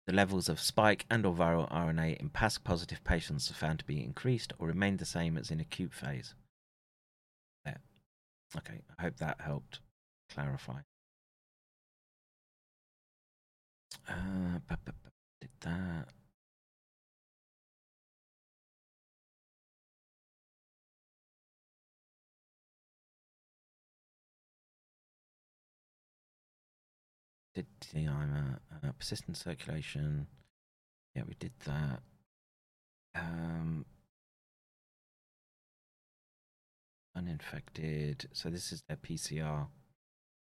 The 0.06 0.12
levels 0.12 0.48
of 0.51 0.60
spike 0.60 1.06
and 1.10 1.24
or 1.24 1.35
viral 1.35 1.70
RNA 1.72 2.18
in 2.18 2.28
PASC 2.28 2.62
positive 2.62 3.02
patients 3.05 3.51
are 3.51 3.55
found 3.55 3.78
to 3.78 3.86
be 3.86 4.05
increased 4.05 4.52
or 4.59 4.68
remain 4.68 4.98
the 4.98 5.06
same 5.06 5.39
as 5.39 5.51
in 5.51 5.60
acute 5.60 5.94
phase. 5.94 6.35
There. 7.64 7.81
Okay, 8.56 8.82
I 8.98 9.02
hope 9.02 9.16
that 9.16 9.40
helped 9.40 9.81
clarify. 10.31 10.81
Uh, 14.06 14.59
did 15.40 15.51
that. 15.60 16.09
Did 27.93 28.06
the 28.06 28.11
I'm 28.11 28.59
uh, 28.82 28.93
persistent 28.98 29.36
circulation. 29.36 30.27
Yeah, 31.15 31.23
we 31.27 31.35
did 31.39 31.52
that. 31.66 32.01
Um, 33.15 33.85
uninfected. 37.16 38.28
So 38.32 38.51
this 38.51 38.73
is 38.73 38.82
their 38.89 38.97
PCR 38.97 39.69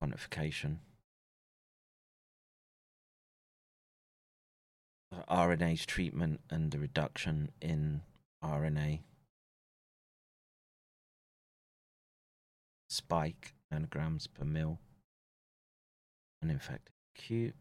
quantification. 0.03 0.79
RNA's 5.31 5.85
treatment 5.85 6.41
and 6.51 6.71
the 6.71 6.79
reduction 6.79 7.51
in 7.61 8.03
RNA 8.43 9.01
spike 12.89 13.55
nanograms 13.73 14.27
per 14.33 14.45
mil 14.45 14.79
uninfected 16.43 16.92
acute 17.17 17.55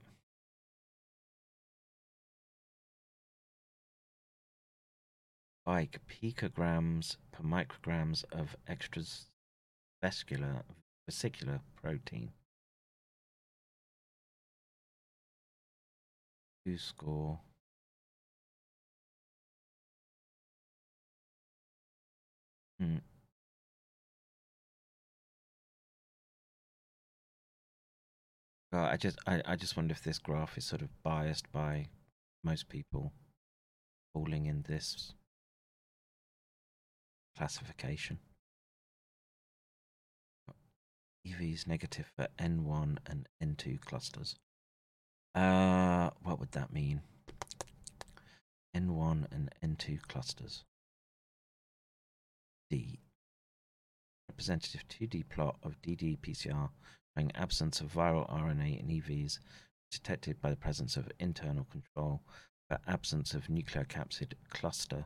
spike 5.64 6.00
picograms 6.08 7.18
per 7.32 7.44
micrograms 7.44 8.24
of 8.32 8.56
extravesicular 8.68 10.64
vesicular 11.08 11.60
protein. 11.82 12.32
Two 16.66 16.78
score. 16.78 17.40
Hmm. 22.80 22.98
Well, 28.72 28.86
I 28.86 28.96
just 28.96 29.20
I, 29.28 29.42
I 29.46 29.56
just 29.58 29.76
wonder 29.76 29.92
if 29.92 30.04
this 30.04 30.18
graph 30.18 30.58
is 30.58 30.66
sort 30.66 30.82
of 30.82 30.90
biased 31.04 31.52
by 31.52 31.88
most 32.44 32.70
people 32.70 33.12
falling 34.14 34.46
in 34.46 34.64
this 34.68 35.14
classification. 37.38 38.20
EV 41.28 41.42
is 41.42 41.68
negative 41.68 42.12
for 42.16 42.28
N1 42.40 42.98
and 43.06 43.28
N2 43.44 43.82
clusters. 43.82 44.36
Uh, 45.36 46.10
what 46.24 46.40
would 46.40 46.52
that 46.54 46.74
mean? 46.74 47.02
N1 48.76 49.26
and 49.32 49.54
N2 49.64 50.02
clusters. 50.08 50.64
D. 52.70 53.00
Representative 54.30 54.84
2D 54.88 55.30
plot 55.30 55.58
of 55.62 55.80
DD-PCR 55.82 56.70
showing 57.16 57.32
absence 57.36 57.82
of 57.82 57.94
viral 57.94 58.30
RNA 58.30 58.80
in 58.80 58.88
EVs 58.88 59.40
detected 59.92 60.42
by 60.42 60.50
the 60.50 60.56
presence 60.56 60.96
of 60.98 61.10
internal 61.20 61.66
control, 61.66 62.22
but 62.70 62.82
absence 62.88 63.34
of 63.34 63.48
nucleocapsid 63.48 64.34
cluster 64.50 65.06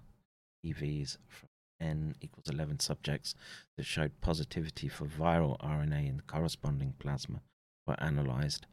EVs 0.66 1.18
from 1.28 1.50
N 1.82 2.16
equals 2.22 2.50
11 2.50 2.80
subjects 2.80 3.36
that 3.76 3.86
showed 3.86 4.22
positivity 4.22 4.88
for 4.88 5.06
viral 5.06 5.60
RNA 5.60 6.08
in 6.08 6.18
the 6.18 6.24
corresponding 6.24 6.94
plasma 7.00 7.42
were 7.86 8.02
analyzed. 8.02 8.66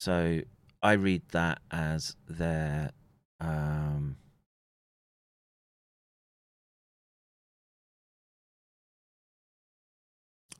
So 0.00 0.40
I 0.82 0.92
read 0.92 1.22
that 1.32 1.60
as 1.70 2.16
their 2.28 2.90
um, 3.40 4.16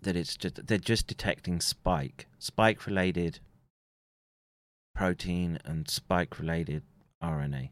that 0.03 0.17
it's 0.17 0.37
just 0.37 0.67
they're 0.67 0.79
just 0.79 1.07
detecting 1.07 1.61
spike, 1.61 2.27
spike 2.39 2.87
related 2.87 3.41
protein 4.95 5.59
and 5.65 5.89
spike 5.89 6.39
related 6.39 6.83
RNA. 7.23 7.71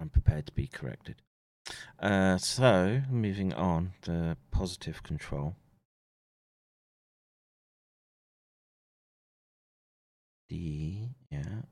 I'm 0.00 0.08
prepared 0.08 0.46
to 0.46 0.52
be 0.52 0.66
corrected. 0.66 1.16
Uh, 2.00 2.38
so, 2.38 3.02
moving 3.10 3.52
on, 3.52 3.92
the 4.02 4.36
positive 4.50 5.02
control. 5.02 5.56
D, 10.48 11.10
yeah. 11.30 11.62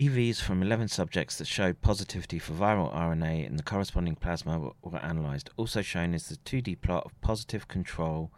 EVs 0.00 0.42
from 0.42 0.62
11 0.62 0.88
subjects 0.88 1.38
that 1.38 1.46
showed 1.46 1.80
positivity 1.80 2.38
for 2.38 2.52
viral 2.52 2.94
RNA 2.94 3.46
in 3.46 3.56
the 3.56 3.62
corresponding 3.62 4.14
plasma 4.14 4.58
were, 4.58 4.72
were 4.82 4.98
analysed. 4.98 5.48
Also 5.56 5.80
shown 5.80 6.12
is 6.12 6.28
the 6.28 6.36
2D 6.36 6.82
plot 6.82 7.06
of 7.06 7.18
positive 7.22 7.66
control 7.66 8.30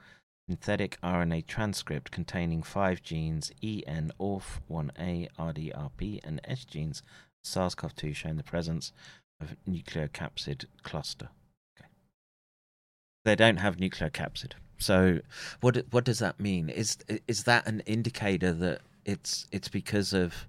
synthetic 0.49 0.99
RNA 1.03 1.47
transcript 1.47 2.13
containing 2.13 2.63
five 2.63 3.03
genes 3.03 3.51
EN, 3.63 4.13
ORF, 4.19 4.61
1A, 4.71 5.29
RDRP, 5.37 6.21
and 6.25 6.41
S 6.45 6.65
genes 6.65 7.03
SARS 7.43 7.75
CoV 7.75 7.95
2 7.95 8.15
showing 8.15 8.37
the 8.37 8.45
presence 8.45 8.93
of 9.41 9.57
nucleocapsid 9.69 10.67
cluster. 10.85 11.29
Okay. 11.77 11.89
They 13.25 13.35
don't 13.35 13.59
have 13.59 13.77
nucleocapsid. 13.77 14.53
So 14.79 15.21
what 15.61 15.77
what 15.91 16.05
does 16.05 16.21
that 16.21 16.39
mean? 16.39 16.69
Is 16.69 16.99
is 17.27 17.45
that 17.45 17.67
an 17.67 17.81
indicator 17.81 18.53
that 18.53 18.81
it's 19.05 19.47
it's 19.51 19.69
because 19.69 20.13
of 20.13 20.47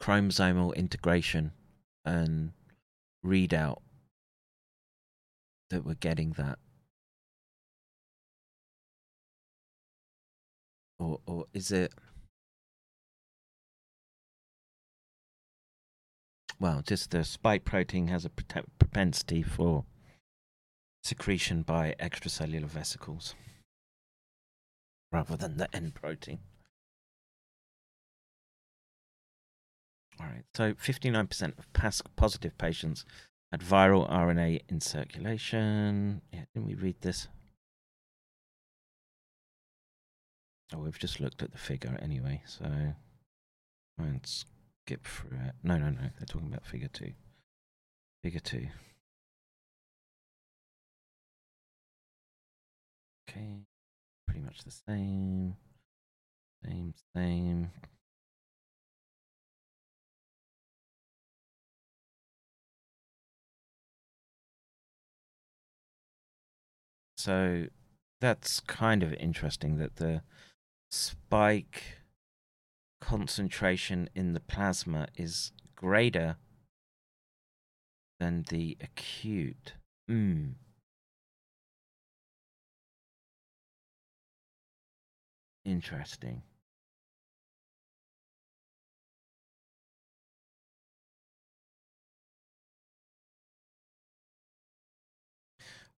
chromosomal 0.00 0.74
integration 0.74 1.52
and 2.04 2.52
readout 3.24 3.78
that 5.68 5.84
we're 5.84 5.94
getting 5.94 6.32
that? 6.32 6.58
Or 10.98 11.20
or 11.26 11.46
is 11.54 11.70
it 11.70 11.92
well, 16.58 16.82
just 16.82 17.10
the 17.10 17.24
spike 17.24 17.64
protein 17.64 18.08
has 18.08 18.26
a 18.26 18.30
propensity 18.30 19.42
for 19.42 19.84
secretion 21.02 21.62
by 21.62 21.94
extracellular 21.98 22.66
vesicles 22.66 23.34
rather 25.10 25.36
than 25.36 25.56
the 25.56 25.74
end 25.74 25.94
protein. 25.94 26.38
All 30.20 30.26
right, 30.26 30.44
so 30.54 30.74
59% 30.74 31.58
of 31.58 31.72
PASC 31.72 32.02
positive 32.14 32.58
patients 32.58 33.06
had 33.50 33.62
viral 33.62 34.10
RNA 34.10 34.60
in 34.68 34.80
circulation. 34.80 36.20
Yeah, 36.30 36.44
didn't 36.52 36.68
we 36.68 36.74
read 36.74 36.96
this? 37.00 37.28
Oh, 40.74 40.78
we've 40.78 40.98
just 40.98 41.20
looked 41.20 41.42
at 41.42 41.52
the 41.52 41.58
figure 41.58 41.98
anyway, 42.02 42.42
so 42.46 42.64
try 42.64 44.06
and 44.06 44.20
skip 44.24 45.06
through 45.06 45.38
it. 45.38 45.54
No, 45.62 45.78
no, 45.78 45.88
no, 45.88 46.10
they're 46.18 46.26
talking 46.26 46.48
about 46.48 46.66
figure 46.66 46.90
two. 46.92 47.12
Figure 48.22 48.40
two. 48.40 48.66
Okay, 53.28 53.60
pretty 54.26 54.42
much 54.42 54.64
the 54.64 54.70
same. 54.70 55.56
Same, 56.62 56.92
same. 57.16 57.70
So 67.20 67.66
that's 68.22 68.60
kind 68.60 69.02
of 69.02 69.12
interesting 69.12 69.76
that 69.76 69.96
the 69.96 70.22
spike 70.90 71.98
concentration 72.98 74.08
in 74.14 74.32
the 74.32 74.40
plasma 74.40 75.06
is 75.18 75.52
greater 75.76 76.36
than 78.18 78.44
the 78.48 78.78
acute. 78.80 79.74
Hmm. 80.08 80.52
Interesting. 85.66 86.42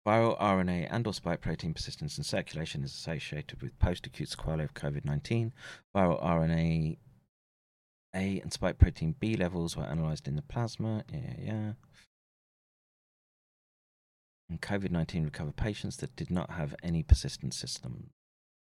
Viral 0.06 0.38
RNA 0.40 0.88
and 0.90 1.06
or 1.06 1.14
spike 1.14 1.40
protein 1.40 1.74
persistence 1.74 2.18
in 2.18 2.24
circulation 2.24 2.82
is 2.82 2.92
associated 2.92 3.62
with 3.62 3.78
post-acute 3.78 4.28
sequelae 4.28 4.64
of 4.64 4.74
COVID-19. 4.74 5.52
Viral 5.94 6.22
RNA 6.24 6.96
A 8.14 8.40
and 8.40 8.52
spike 8.52 8.78
protein 8.78 9.14
B 9.20 9.36
levels 9.36 9.76
were 9.76 9.84
analyzed 9.84 10.26
in 10.26 10.36
the 10.36 10.42
plasma. 10.42 11.04
Yeah, 11.12 11.34
yeah. 11.38 11.72
And 14.50 14.60
COVID-19 14.60 15.24
recovered 15.24 15.56
patients 15.56 15.96
that 15.98 16.16
did 16.16 16.30
not 16.30 16.50
have 16.50 16.74
any 16.82 17.02
persistent 17.02 17.54
system. 17.54 18.10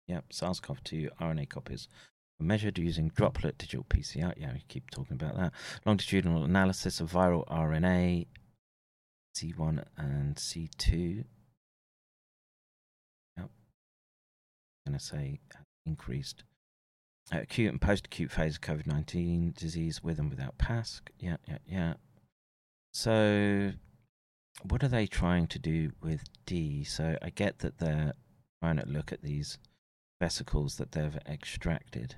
Yep, 0.08 0.26
SARS-CoV-2 0.32 1.10
RNA 1.20 1.50
copies 1.50 1.88
were 2.40 2.46
measured 2.46 2.78
using 2.78 3.10
droplet 3.10 3.58
digital 3.58 3.86
PCR. 3.90 4.34
Yeah, 4.38 4.54
we 4.54 4.64
keep 4.68 4.90
talking 4.92 5.16
about 5.16 5.36
that. 5.38 5.54
Longitudinal 5.86 6.44
analysis 6.44 7.00
of 7.00 7.12
viral 7.12 7.48
RNA 7.48 8.28
C1 9.36 9.84
and 9.98 10.36
C2. 10.36 11.26
Yep. 13.38 13.50
going 14.86 14.98
to 14.98 15.04
say 15.04 15.40
increased. 15.86 16.44
Uh, 17.34 17.40
acute 17.42 17.72
and 17.72 17.80
post 17.80 18.08
acute 18.08 18.32
phase 18.32 18.56
of 18.56 18.62
COVID 18.62 18.88
19 18.88 19.54
disease 19.56 20.04
with 20.04 20.20
and 20.20 20.30
without 20.30 20.58
PASC. 20.58 21.02
Yeah, 21.20 21.38
yeah, 21.48 21.58
yeah. 21.66 21.94
So, 22.94 23.72
what 24.64 24.84
are 24.84 24.90
they 24.90 25.08
trying 25.08 25.48
to 25.48 25.60
do 25.60 25.92
with 26.02 26.26
D? 26.46 26.84
So, 26.84 27.18
I 27.22 27.30
get 27.30 27.60
that 27.60 27.78
they're 27.78 28.14
trying 28.62 28.78
to 28.78 28.88
look 28.88 29.12
at 29.14 29.22
these 29.22 29.58
vesicles 30.20 30.76
that 30.78 30.92
they've 30.92 31.18
extracted. 31.28 32.16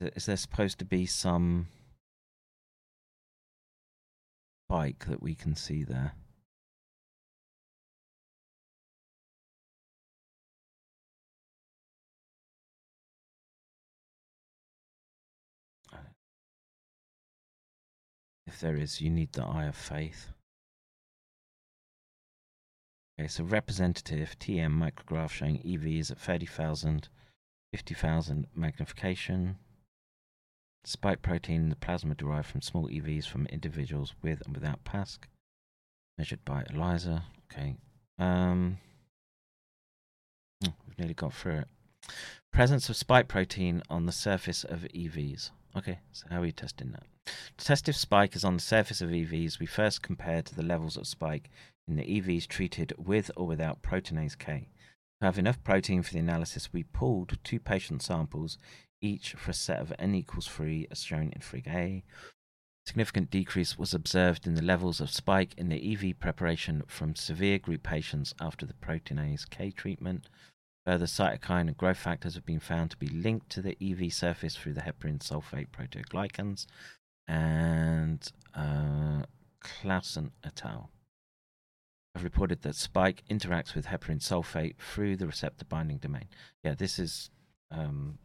Is 0.00 0.26
there 0.26 0.36
supposed 0.36 0.78
to 0.78 0.84
be 0.84 1.06
some 1.06 1.66
bike 4.68 5.06
that 5.06 5.22
we 5.22 5.34
can 5.34 5.56
see 5.56 5.82
there? 5.82 6.12
If 18.46 18.60
there 18.60 18.76
is, 18.76 19.00
you 19.00 19.10
need 19.10 19.32
the 19.32 19.44
eye 19.44 19.66
of 19.66 19.76
faith. 19.76 20.32
Okay, 23.18 23.28
so 23.28 23.44
representative 23.44 24.38
TM 24.38 24.72
micrograph 24.72 25.30
showing 25.30 25.58
EVs 25.58 26.10
at 26.12 26.18
30,000, 26.18 27.08
50,000 27.72 28.46
magnification. 28.54 29.58
Spike 30.88 31.20
protein 31.20 31.60
in 31.60 31.68
the 31.68 31.76
plasma 31.76 32.14
derived 32.14 32.46
from 32.46 32.62
small 32.62 32.88
EVs 32.88 33.26
from 33.26 33.44
individuals 33.48 34.14
with 34.22 34.40
and 34.46 34.54
without 34.54 34.84
PASC, 34.84 35.18
measured 36.16 36.42
by 36.46 36.64
ELISA. 36.70 37.24
Okay. 37.52 37.76
Um, 38.18 38.78
oh, 40.66 40.72
we've 40.86 40.98
nearly 40.98 41.12
got 41.12 41.34
through 41.34 41.58
it. 41.58 41.68
Presence 42.54 42.88
of 42.88 42.96
spike 42.96 43.28
protein 43.28 43.82
on 43.90 44.06
the 44.06 44.12
surface 44.12 44.64
of 44.64 44.86
EVs. 44.94 45.50
Okay, 45.76 45.98
so 46.10 46.26
how 46.30 46.38
are 46.38 46.40
we 46.40 46.52
testing 46.52 46.92
that? 46.92 47.02
To 47.58 47.64
test 47.66 47.90
if 47.90 47.96
spike 47.96 48.34
is 48.34 48.42
on 48.42 48.54
the 48.54 48.62
surface 48.62 49.02
of 49.02 49.10
EVs, 49.10 49.58
we 49.58 49.66
first 49.66 50.00
compare 50.00 50.40
to 50.40 50.54
the 50.54 50.62
levels 50.62 50.96
of 50.96 51.06
spike 51.06 51.50
in 51.86 51.96
the 51.96 52.04
EVs 52.04 52.48
treated 52.48 52.94
with 52.96 53.30
or 53.36 53.46
without 53.46 53.82
proteinase 53.82 54.38
K. 54.38 54.70
To 55.20 55.26
have 55.26 55.38
enough 55.38 55.62
protein 55.62 56.02
for 56.02 56.14
the 56.14 56.20
analysis, 56.20 56.72
we 56.72 56.84
pooled 56.84 57.36
two 57.44 57.60
patient 57.60 58.02
samples 58.02 58.56
each 59.00 59.34
for 59.34 59.50
a 59.50 59.54
set 59.54 59.80
of 59.80 59.92
n 59.98 60.14
equals 60.14 60.46
3 60.46 60.86
as 60.90 61.02
shown 61.02 61.30
in 61.34 61.40
Fig 61.40 61.66
A. 61.68 62.04
Significant 62.86 63.30
decrease 63.30 63.76
was 63.78 63.92
observed 63.92 64.46
in 64.46 64.54
the 64.54 64.62
levels 64.62 64.98
of 65.00 65.10
spike 65.10 65.52
in 65.58 65.68
the 65.68 65.92
EV 65.92 66.18
preparation 66.18 66.82
from 66.86 67.14
severe 67.14 67.58
group 67.58 67.82
patients 67.82 68.34
after 68.40 68.64
the 68.64 68.72
proteinase 68.72 69.48
K 69.48 69.70
treatment. 69.70 70.28
Further 70.86 71.04
cytokine 71.04 71.68
and 71.68 71.76
growth 71.76 71.98
factors 71.98 72.34
have 72.34 72.46
been 72.46 72.60
found 72.60 72.90
to 72.90 72.96
be 72.96 73.08
linked 73.08 73.50
to 73.50 73.60
the 73.60 73.76
EV 73.78 74.10
surface 74.10 74.56
through 74.56 74.72
the 74.72 74.80
heparin 74.80 75.18
sulfate 75.18 75.68
proteoglycans. 75.68 76.64
And 77.26 78.26
uh, 78.54 79.24
Clausen 79.60 80.30
et 80.42 80.62
al. 80.64 80.90
have 82.14 82.24
reported 82.24 82.62
that 82.62 82.74
spike 82.74 83.22
interacts 83.30 83.74
with 83.74 83.88
heparin 83.88 84.20
sulfate 84.20 84.76
through 84.78 85.16
the 85.16 85.26
receptor 85.26 85.66
binding 85.66 85.98
domain. 85.98 86.28
Yeah, 86.64 86.72
this 86.72 86.98
is 86.98 87.28
um, 87.70 88.18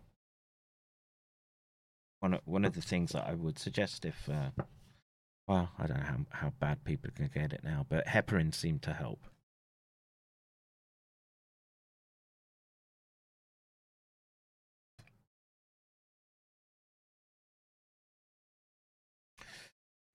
one 2.24 2.36
of, 2.36 2.41
one 2.45 2.64
of 2.64 2.74
the 2.74 2.82
things 2.82 3.12
that 3.12 3.28
I 3.28 3.34
would 3.34 3.60
suggest 3.60 4.06
if, 4.06 4.30
uh, 4.30 4.52
well, 5.45 5.72
I 5.78 5.88
don't 5.88 5.98
know 5.98 6.06
how 6.06 6.20
how 6.30 6.54
bad 6.58 6.86
people 6.86 7.10
can 7.14 7.30
get 7.34 7.52
it 7.52 7.66
now, 7.66 7.86
but 7.90 8.08
heparin 8.08 8.54
seemed 8.54 8.82
to 8.84 8.94
help. 8.94 9.20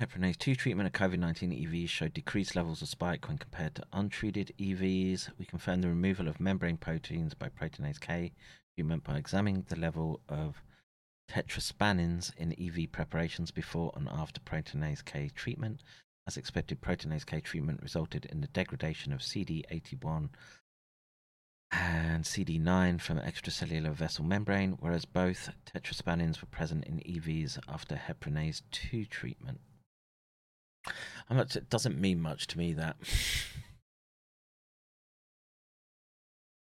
Heparinase 0.01 0.39
2 0.39 0.55
treatment 0.55 0.87
of 0.87 0.93
COVID 0.99 1.19
19 1.19 1.51
EVs 1.51 1.91
showed 1.91 2.15
decreased 2.15 2.57
levels 2.57 2.81
of 2.81 2.89
spike 2.89 3.29
when 3.29 3.37
compared 3.37 3.75
to 3.75 3.85
untreated 3.93 4.55
EVs. 4.59 5.29
We 5.39 5.45
confirmed 5.45 5.85
the 5.85 5.89
removal 5.89 6.27
of 6.29 6.41
membrane 6.41 6.79
proteins 6.79 7.35
by 7.35 7.51
proteinase 7.51 8.01
K 8.01 8.33
treatment 8.75 9.05
by 9.05 9.19
examining 9.19 9.67
the 9.69 9.77
level 9.77 10.21
of 10.29 10.63
tetraspanins 11.31 12.35
in 12.37 12.55
EV 12.59 12.91
preparations 12.91 13.51
before 13.51 13.93
and 13.95 14.09
after 14.09 14.41
proteinase 14.41 15.05
K 15.05 15.31
treatment. 15.35 15.83
As 16.27 16.37
expected, 16.37 16.81
proteinase 16.81 17.27
K 17.27 17.41
treatment 17.41 17.83
resulted 17.83 18.27
in 18.27 18.41
the 18.41 18.49
degradation 18.49 19.13
of 19.13 19.21
CD81 19.21 20.31
and 21.71 22.25
CD9 22.25 23.01
from 23.01 23.19
extracellular 23.19 23.93
vessel 23.93 24.25
membrane, 24.25 24.79
whereas 24.81 25.05
both 25.05 25.51
tetraspanins 25.67 26.41
were 26.41 26.47
present 26.47 26.85
in 26.85 27.01
EVs 27.01 27.59
after 27.69 27.95
heparinase 27.95 28.63
2 28.71 29.05
treatment. 29.05 29.61
Not, 31.31 31.55
it 31.57 31.69
doesn't 31.69 32.01
mean 32.01 32.23
much 32.23 32.47
to 32.49 32.57
me 32.59 32.73
that. 32.75 32.97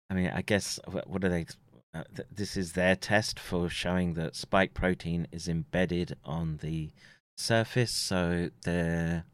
I 0.10 0.14
mean, 0.14 0.32
I 0.34 0.42
guess 0.42 0.80
what 0.86 1.24
are 1.24 1.30
they? 1.30 1.46
Uh, 1.94 2.04
th- 2.16 2.28
this 2.32 2.58
is 2.58 2.74
their 2.74 2.96
test 2.96 3.40
for 3.40 3.70
showing 3.70 4.16
that 4.16 4.36
spike 4.36 4.74
protein 4.74 5.28
is 5.32 5.48
embedded 5.48 6.18
on 6.26 6.58
the 6.58 6.92
surface, 7.38 7.92
so 7.92 8.50
they're 8.64 9.26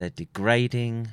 they're 0.00 0.10
degrading, 0.10 1.08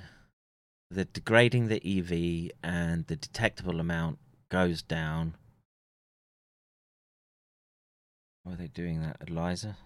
they're 0.90 1.06
degrading 1.06 1.68
the 1.68 1.82
EV, 1.86 2.52
and 2.64 3.06
the 3.08 3.16
detectable 3.16 3.80
amount 3.80 4.18
goes 4.50 4.82
down. 4.82 5.36
Why 8.44 8.54
are 8.54 8.56
they 8.56 8.68
doing 8.68 9.02
that, 9.02 9.18
Eliza? 9.28 9.78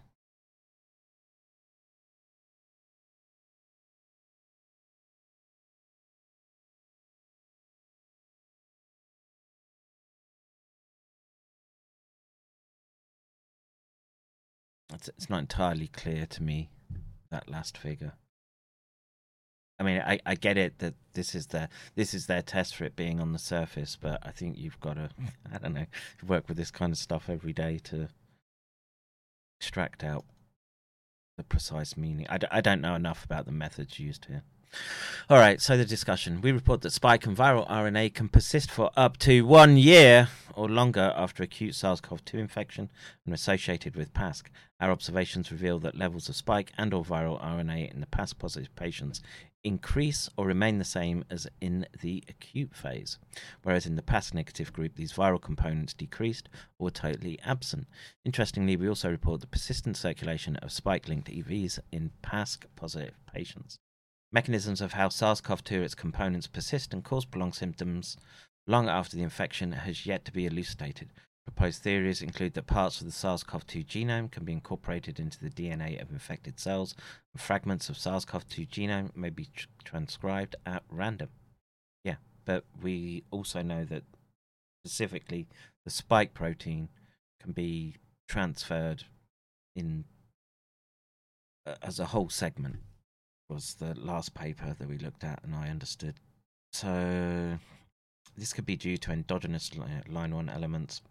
It's, 14.94 15.10
it's 15.10 15.30
not 15.30 15.40
entirely 15.40 15.88
clear 15.88 16.26
to 16.26 16.44
me 16.44 16.70
that 17.30 17.50
last 17.50 17.78
figure. 17.78 18.14
I 19.80 19.84
mean, 19.84 20.02
I, 20.06 20.20
I 20.26 20.36
get 20.36 20.58
it 20.58 20.78
that 20.80 20.94
this 21.14 21.34
is 21.34 21.48
their 21.48 21.68
this 21.96 22.14
is 22.14 22.28
their 22.28 22.44
test 22.44 22.76
for 22.76 22.84
it 22.84 22.96
being 22.96 23.20
on 23.20 23.34
the 23.34 23.40
surface, 23.40 23.98
but 24.00 24.20
I 24.22 24.30
think 24.30 24.58
you've 24.58 24.80
got 24.80 24.94
to 24.94 25.10
I 25.54 25.58
don't 25.58 25.74
know 25.74 25.88
work 26.28 26.48
with 26.48 26.58
this 26.58 26.72
kind 26.72 26.92
of 26.92 27.00
stuff 27.00 27.30
every 27.30 27.54
day 27.54 27.80
to 27.86 28.10
extract 29.60 30.04
out 30.04 30.26
the 31.38 31.44
precise 31.44 31.98
meaning. 31.98 32.28
I, 32.30 32.38
d- 32.38 32.48
I 32.52 32.62
don't 32.62 32.82
know 32.82 32.94
enough 32.94 33.24
about 33.26 33.46
the 33.46 33.52
methods 33.52 34.00
used 34.00 34.26
here. 34.26 34.44
All 35.30 35.38
right, 35.38 35.62
so 35.62 35.78
the 35.78 35.86
discussion. 35.86 36.42
We 36.42 36.52
report 36.52 36.82
that 36.82 36.92
spike 36.92 37.26
and 37.26 37.38
viral 37.38 37.70
RNA 37.70 38.14
can 38.14 38.28
persist 38.28 38.70
for 38.70 38.92
up 38.98 39.18
to 39.20 39.46
one 39.46 39.78
year 39.78 40.30
or 40.56 40.68
longer 40.68 41.14
after 41.16 41.44
acute 41.44 41.76
SARS 41.76 42.02
CoV 42.02 42.24
2 42.26 42.38
infection 42.38 42.92
and 43.26 43.34
associated 43.34 43.96
with 43.96 44.14
PASC. 44.14 44.48
Our 44.80 44.92
observations 44.92 45.52
reveal 45.52 45.80
that 45.80 45.98
levels 45.98 46.28
of 46.28 46.36
spike 46.36 46.74
and 46.78 46.94
or 46.94 47.04
viral 47.04 47.42
RNA 47.42 47.94
in 47.94 48.02
the 48.02 48.08
PASC 48.08 48.38
positive 48.40 48.76
patients 48.76 49.22
increase 49.64 50.30
or 50.38 50.48
remain 50.48 50.80
the 50.80 50.84
same 50.84 51.24
as 51.30 51.48
in 51.62 51.86
the 52.02 52.24
acute 52.28 52.76
phase, 52.76 53.20
whereas 53.64 53.86
in 53.86 53.96
the 53.96 54.02
PASC 54.02 54.34
negative 54.34 54.74
group, 54.74 54.96
these 54.96 55.14
viral 55.14 55.42
components 55.42 55.94
decreased 55.94 56.50
or 56.80 56.86
were 56.86 56.92
totally 56.92 57.40
absent. 57.46 57.88
Interestingly, 58.26 58.76
we 58.76 58.90
also 58.90 59.10
report 59.10 59.42
the 59.42 59.48
persistent 59.48 59.98
circulation 59.98 60.56
of 60.58 60.72
spike 60.72 61.08
linked 61.08 61.30
EVs 61.30 61.80
in 61.92 62.12
PASC 62.24 62.66
positive 62.76 63.18
patients. 63.32 63.78
Mechanisms 64.34 64.80
of 64.80 64.94
how 64.94 65.10
SARS 65.10 65.42
CoV 65.42 65.62
2 65.62 65.82
its 65.82 65.94
components 65.94 66.48
persist 66.48 66.94
and 66.94 67.04
cause 67.04 67.26
prolonged 67.26 67.56
symptoms 67.56 68.16
long 68.66 68.88
after 68.88 69.18
the 69.18 69.24
infection 69.24 69.74
has 69.74 70.06
yet 70.06 70.24
to 70.24 70.32
be 70.32 70.46
elucidated. 70.46 71.10
Proposed 71.46 71.82
theories 71.82 72.22
include 72.22 72.54
that 72.54 72.68
parts 72.68 73.02
of 73.02 73.08
the 73.08 73.12
SARS 73.12 73.44
CoV 73.44 73.68
2 73.68 73.84
genome 73.84 74.32
can 74.32 74.46
be 74.46 74.54
incorporated 74.54 75.20
into 75.20 75.38
the 75.38 75.50
DNA 75.50 76.02
of 76.02 76.12
infected 76.12 76.60
cells, 76.60 76.96
and 77.34 77.42
fragments 77.42 77.90
of 77.90 77.98
SARS 77.98 78.24
CoV 78.24 78.48
2 78.48 78.66
genome 78.68 79.14
may 79.16 79.30
be 79.30 79.50
tr- 79.54 79.68
transcribed 79.84 80.56
at 80.66 80.84
random. 80.90 81.30
Yeah, 82.06 82.18
but 82.46 82.64
we 82.82 83.26
also 83.32 83.62
know 83.62 83.84
that 83.84 84.04
specifically 84.86 85.48
the 85.84 85.92
spike 85.92 86.34
protein 86.34 86.88
can 87.42 87.52
be 87.52 87.98
transferred 88.30 89.04
in 89.76 90.06
uh, 91.66 91.76
as 91.82 92.00
a 92.00 92.06
whole 92.06 92.30
segment 92.30 92.78
was 93.52 93.76
the 93.76 93.94
last 94.00 94.34
paper 94.34 94.76
that 94.78 94.88
we 94.88 94.98
looked 94.98 95.24
at 95.24 95.44
and 95.44 95.54
I 95.54 95.68
understood. 95.68 96.16
So 96.72 97.58
this 98.38 98.54
could 98.54 98.66
be 98.66 98.78
due 98.78 98.98
to 98.98 99.12
endogenous 99.12 99.70
uh, 99.78 100.10
line 100.10 100.34
1 100.34 100.50
elements. 100.50 101.02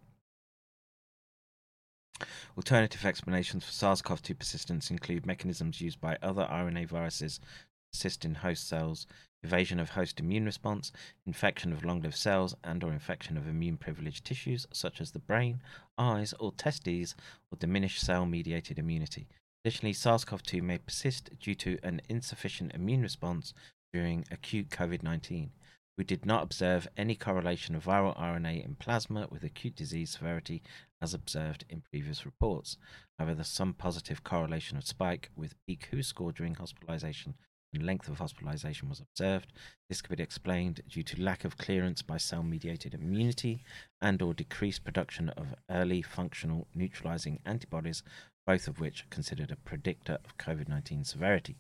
Alternative 2.57 3.05
explanations 3.05 3.65
for 3.65 3.73
SARS 3.73 4.03
CoV 4.03 4.23
2 4.23 4.35
persistence 4.35 4.91
include 4.91 5.27
mechanisms 5.27 5.81
used 5.81 6.01
by 6.01 6.19
other 6.23 6.47
RNA 6.51 6.89
viruses 6.89 7.39
to 7.39 7.45
persist 7.93 8.25
in 8.25 8.35
host 8.37 8.69
cells, 8.69 9.07
evasion 9.43 9.79
of 9.79 9.91
host 9.91 10.21
immune 10.21 10.45
response, 10.45 10.93
infection 11.27 11.73
of 11.73 11.85
long 11.85 12.01
lived 12.01 12.17
cells, 12.17 12.55
and 12.65 12.85
or 12.85 12.93
infection 12.93 13.37
of 13.37 13.49
immune 13.49 13.77
privileged 13.77 14.25
tissues 14.25 14.67
such 14.73 15.01
as 15.01 15.13
the 15.13 15.19
brain, 15.19 15.63
eyes, 15.97 16.35
or 16.39 16.53
testes, 16.53 17.15
or 17.51 17.57
diminished 17.59 18.01
cell 18.01 18.27
mediated 18.27 18.79
immunity. 18.79 19.29
Additionally, 19.63 19.93
SARS 19.93 20.25
CoV 20.25 20.43
2 20.43 20.63
may 20.63 20.79
persist 20.79 21.31
due 21.39 21.55
to 21.57 21.79
an 21.83 22.01
insufficient 22.09 22.73
immune 22.75 23.03
response 23.03 23.53
during 23.93 24.25
acute 24.31 24.71
COVID 24.71 25.03
19. 25.03 25.51
We 25.99 26.05
did 26.05 26.25
not 26.25 26.43
observe 26.43 26.89
any 26.97 27.15
correlation 27.15 27.75
of 27.75 27.85
viral 27.85 28.19
RNA 28.19 28.65
in 28.65 28.77
plasma 28.77 29.29
with 29.31 29.45
acute 29.45 29.77
disease 29.77 30.13
severity 30.13 30.63
as 31.03 31.13
observed 31.13 31.67
in 31.69 31.83
previous 31.83 32.25
reports. 32.25 32.79
However, 33.19 33.45
some 33.45 33.75
positive 33.75 34.25
correlation 34.25 34.79
of 34.79 34.87
spike 34.87 35.29
with 35.37 35.55
peak 35.67 35.89
WHO 35.91 36.03
score 36.03 36.33
during 36.33 36.55
hospitalization 36.55 37.35
and 37.73 37.85
length 37.85 38.09
of 38.09 38.19
hospitalization 38.19 38.89
was 38.89 39.01
observed. 39.01 39.53
This 39.89 40.03
could 40.03 40.17
be 40.17 40.23
explained 40.23 40.83
due 40.89 41.03
to 41.03 41.23
lack 41.23 41.45
of 41.45 41.59
clearance 41.59 42.03
by 42.03 42.17
cell-mediated 42.17 42.95
immunity 42.95 43.63
and 44.01 44.21
or 44.23 44.35
decreased 44.35 44.85
production 44.85 45.29
of 45.31 45.55
early 45.71 46.03
functional 46.03 46.67
neutralizing 46.75 47.41
antibodies, 47.45 48.03
both 48.47 48.69
of 48.69 48.81
which 48.81 49.03
are 49.05 49.11
considered 49.11 49.51
a 49.51 49.57
predictor 49.57 50.19
of 50.25 50.39
COVID-19 50.39 51.07
severity. 51.07 51.57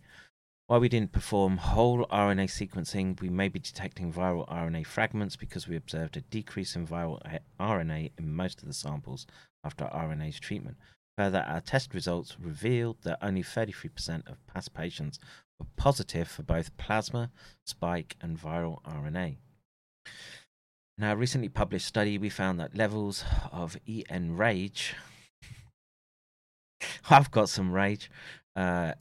While 0.67 0.81
we 0.81 0.89
didn't 0.89 1.11
perform 1.11 1.57
whole 1.57 2.07
RNA 2.07 2.47
sequencing, 2.47 3.21
we 3.21 3.29
may 3.29 3.49
be 3.49 3.59
detecting 3.59 4.13
viral 4.13 4.49
RNA 4.49 4.87
fragments 4.87 5.35
because 5.35 5.67
we 5.67 5.75
observed 5.75 6.17
a 6.17 6.21
decrease 6.21 6.77
in 6.77 6.87
viral 6.87 7.21
RNA 7.59 8.13
in 8.17 8.33
most 8.35 8.63
of 8.63 8.69
the 8.69 8.75
samples 8.75 9.27
after 9.65 9.87
RNase 9.87 10.39
treatment. 10.39 10.77
Further, 11.19 11.45
our 11.47 11.61
test 11.61 11.93
results 11.93 12.37
revealed 12.39 12.99
that 13.03 13.19
only 13.21 13.43
33% 13.43 14.31
of 14.31 14.47
past 14.47 14.73
patients 14.73 15.19
were 15.59 15.67
positive 15.77 16.29
for 16.29 16.45
both 16.45 16.77
plasma, 16.77 17.33
spike, 17.67 18.17
and 18.21 18.41
viral 18.41 18.81
RNA. 18.85 19.39
In 20.97 21.05
our 21.05 21.17
recently 21.17 21.49
published 21.49 21.87
study, 21.87 22.17
we 22.17 22.29
found 22.29 22.61
that 22.61 22.77
levels 22.77 23.25
of 23.51 23.77
EN 23.89 24.37
rage. 24.37 24.95
I've 27.11 27.31
got 27.31 27.49
some 27.49 27.73
rage. 27.73 28.11
Uh, 28.57 28.93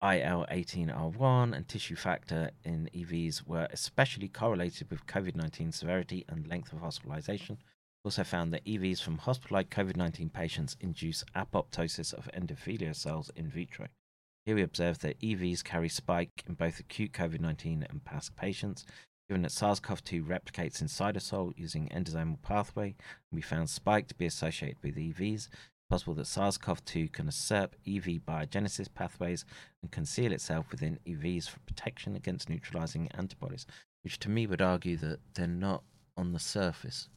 IL-18R1 0.00 1.56
and 1.56 1.66
tissue 1.66 1.96
factor 1.96 2.50
in 2.64 2.88
EVs 2.94 3.46
were 3.46 3.66
especially 3.72 4.28
correlated 4.28 4.88
with 4.90 5.06
COVID-19 5.06 5.74
severity 5.74 6.24
and 6.28 6.46
length 6.46 6.72
of 6.72 6.80
hospitalization. 6.80 7.58
Also 8.04 8.22
found 8.22 8.52
that 8.52 8.64
EVs 8.64 9.02
from 9.02 9.18
hospitalized 9.18 9.70
COVID-19 9.70 10.32
patients 10.32 10.76
induce 10.80 11.24
apoptosis 11.34 12.14
of 12.14 12.30
endothelial 12.32 12.94
cells 12.94 13.30
in 13.34 13.48
vitro. 13.48 13.88
Here 14.46 14.54
we 14.54 14.62
observed 14.62 15.02
that 15.02 15.20
EVs 15.20 15.64
carry 15.64 15.88
spike 15.88 16.44
in 16.46 16.54
both 16.54 16.78
acute 16.78 17.12
COVID-19 17.12 17.90
and 17.90 18.04
PASC 18.04 18.34
patients. 18.36 18.86
Given 19.28 19.42
that 19.42 19.52
SARS-CoV-2 19.52 20.24
replicates 20.24 20.80
in 20.80 20.86
cytosol 20.86 21.52
using 21.56 21.88
endosomal 21.88 22.40
pathway, 22.40 22.94
we 23.30 23.42
found 23.42 23.68
spike 23.68 24.06
to 24.08 24.14
be 24.14 24.24
associated 24.24 24.78
with 24.82 24.96
EVs 24.96 25.48
possible 25.88 26.14
that 26.14 26.26
SARS-CoV-2 26.26 27.12
can 27.12 27.26
usurp 27.26 27.74
EV 27.86 28.20
biogenesis 28.26 28.92
pathways 28.92 29.44
and 29.82 29.90
conceal 29.90 30.32
itself 30.32 30.70
within 30.70 30.98
EVs 31.06 31.48
for 31.48 31.60
protection 31.60 32.14
against 32.14 32.48
neutralizing 32.48 33.08
antibodies, 33.12 33.66
which 34.02 34.18
to 34.20 34.28
me 34.28 34.46
would 34.46 34.62
argue 34.62 34.96
that 34.96 35.20
they're 35.34 35.46
not 35.46 35.82
on 36.16 36.32
the 36.32 36.38
surface. 36.38 37.08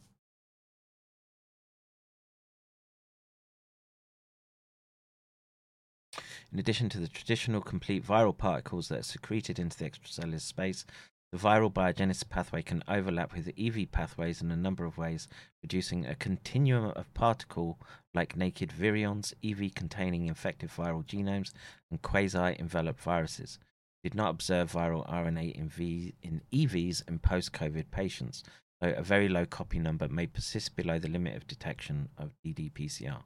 In 6.52 6.60
addition 6.60 6.90
to 6.90 7.00
the 7.00 7.08
traditional 7.08 7.62
complete 7.62 8.06
viral 8.06 8.38
particles 8.38 8.90
that 8.90 9.00
are 9.00 9.04
secreted 9.04 9.58
into 9.58 9.78
the 9.78 9.90
extracellular 9.90 10.42
space, 10.42 10.86
the 11.32 11.38
viral 11.38 11.72
biogenesis 11.72 12.28
pathway 12.28 12.62
can 12.62 12.84
overlap 12.90 13.34
with 13.34 13.54
EV 13.58 13.90
pathways 13.90 14.42
in 14.42 14.52
a 14.52 14.56
number 14.56 14.84
of 14.84 14.98
ways, 14.98 15.30
producing 15.62 16.06
a 16.06 16.16
continuum 16.16 16.92
of 16.96 17.14
particle 17.14 17.80
like 18.14 18.36
naked 18.36 18.70
virions, 18.70 19.34
EV 19.42 19.74
containing 19.74 20.28
infective 20.28 20.76
viral 20.76 21.06
genomes, 21.06 21.54
and 21.90 22.02
quasi 22.02 22.58
enveloped 22.60 23.00
viruses. 23.00 23.60
Did 24.04 24.14
not 24.14 24.32
observe 24.32 24.74
viral 24.74 25.10
RNA 25.10 25.54
in, 25.54 25.70
v- 25.70 26.16
in 26.22 26.42
EVs 26.52 27.08
in 27.08 27.20
post 27.20 27.54
COVID 27.54 27.92
patients, 27.92 28.44
though 28.82 28.94
a 28.98 29.04
very 29.04 29.30
low 29.30 29.46
copy 29.46 29.80
number 29.80 30.10
may 30.10 30.28
persist 30.28 30.76
below 30.76 31.00
the 31.00 31.08
limit 31.08 31.38
of 31.38 31.48
detection 31.48 32.10
of 32.18 32.32
ddPCR. 32.46 33.24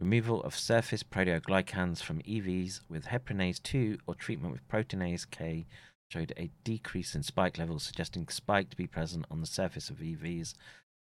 Removal 0.00 0.42
of 0.42 0.56
surface 0.56 1.02
proteoglycans 1.02 2.02
from 2.02 2.22
EVs 2.22 2.80
with 2.88 3.06
heparinase 3.06 3.62
2 3.62 3.98
or 4.06 4.14
treatment 4.14 4.52
with 4.52 4.68
proteinase 4.68 5.28
K 5.30 5.66
showed 6.08 6.32
a 6.36 6.50
decrease 6.64 7.14
in 7.14 7.22
spike 7.22 7.58
levels, 7.58 7.82
suggesting 7.82 8.28
spike 8.28 8.70
to 8.70 8.76
be 8.76 8.86
present 8.86 9.26
on 9.30 9.40
the 9.40 9.46
surface 9.46 9.90
of 9.90 9.98
EVs 9.98 10.54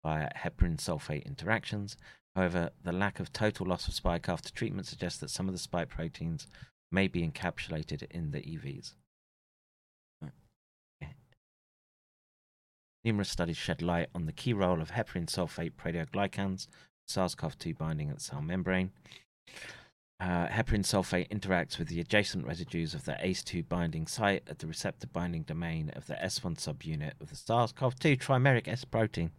via 0.02 0.28
heparin 0.36 0.76
sulfate 0.76 1.24
interactions. 1.24 1.97
However, 2.35 2.70
the 2.82 2.93
lack 2.93 3.20
of 3.20 3.32
total 3.32 3.66
loss 3.66 3.86
of 3.86 3.94
spike 3.94 4.28
after 4.28 4.51
treatment 4.51 4.86
suggests 4.86 5.20
that 5.20 5.31
some 5.31 5.48
of 5.48 5.55
the 5.55 5.59
spike 5.59 5.89
proteins 5.89 6.47
may 6.90 7.09
be 7.09 7.26
encapsulated 7.26 8.05
in 8.10 8.31
the 8.31 8.40
EVs. 8.40 8.94
Numerous 13.05 13.28
studies 13.28 13.59
shed 13.59 13.82
light 13.82 14.09
on 14.14 14.24
the 14.24 14.32
key 14.32 14.55
role 14.55 14.81
of 14.81 14.93
heparin 14.93 15.26
sulfate 15.26 15.72
proteoglycans, 15.72 16.68
SARS 17.06 17.35
CoV 17.35 17.59
2 17.59 17.74
binding 17.74 18.09
at 18.09 18.16
the 18.16 18.22
cell 18.22 18.40
membrane. 18.40 18.93
Uh, 20.24 20.48
heparin 20.48 20.82
sulfate 20.82 21.28
interacts 21.28 21.78
with 21.78 21.88
the 21.88 22.01
adjacent 22.01 22.46
residues 22.46 22.94
of 22.94 23.05
the 23.05 23.12
ACE2 23.22 23.68
binding 23.68 24.06
site 24.06 24.42
at 24.48 24.59
the 24.59 24.66
receptor 24.66 25.06
binding 25.06 25.42
domain 25.42 25.90
of 25.90 26.06
the 26.06 26.14
S1 26.14 26.56
subunit 26.56 27.12
of 27.20 27.28
the 27.28 27.36
SARS 27.36 27.72
CoV 27.72 27.98
2 27.98 28.16
trimeric 28.16 28.66
S 28.66 28.86
protein. 28.86 29.32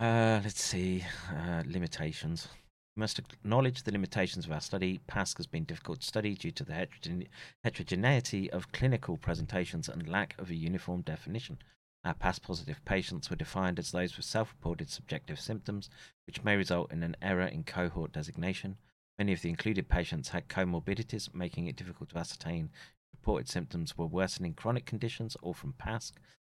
Uh, 0.00 0.40
let's 0.42 0.62
see. 0.62 1.04
Uh, 1.30 1.62
limitations. 1.66 2.48
We 2.96 3.00
must 3.00 3.18
acknowledge 3.18 3.82
the 3.82 3.92
limitations 3.92 4.46
of 4.46 4.52
our 4.52 4.60
study. 4.62 5.00
PASC 5.06 5.36
has 5.36 5.46
been 5.46 5.64
difficult 5.64 6.00
to 6.00 6.06
study 6.06 6.34
due 6.34 6.52
to 6.52 6.64
the 6.64 6.72
heterogene- 6.72 7.28
heterogeneity 7.62 8.50
of 8.50 8.72
clinical 8.72 9.18
presentations 9.18 9.86
and 9.86 10.08
lack 10.08 10.34
of 10.38 10.48
a 10.48 10.54
uniform 10.54 11.02
definition. 11.02 11.58
Our 12.06 12.14
PASC 12.14 12.40
positive 12.40 12.82
patients 12.86 13.28
were 13.28 13.36
defined 13.36 13.78
as 13.78 13.92
those 13.92 14.16
with 14.16 14.24
self 14.24 14.54
reported 14.54 14.88
subjective 14.88 15.38
symptoms, 15.38 15.90
which 16.26 16.42
may 16.42 16.56
result 16.56 16.90
in 16.90 17.02
an 17.02 17.18
error 17.20 17.46
in 17.46 17.64
cohort 17.64 18.12
designation. 18.12 18.78
Many 19.18 19.32
of 19.32 19.42
the 19.42 19.48
included 19.48 19.88
patients 19.88 20.28
had 20.28 20.48
comorbidities, 20.48 21.34
making 21.34 21.66
it 21.66 21.76
difficult 21.76 22.10
to 22.10 22.18
ascertain 22.18 22.70
reported 23.12 23.48
symptoms 23.48 23.96
were 23.96 24.06
worsening 24.06 24.54
chronic 24.54 24.84
conditions 24.84 25.36
or 25.42 25.54
from 25.54 25.72
PASC. 25.72 26.12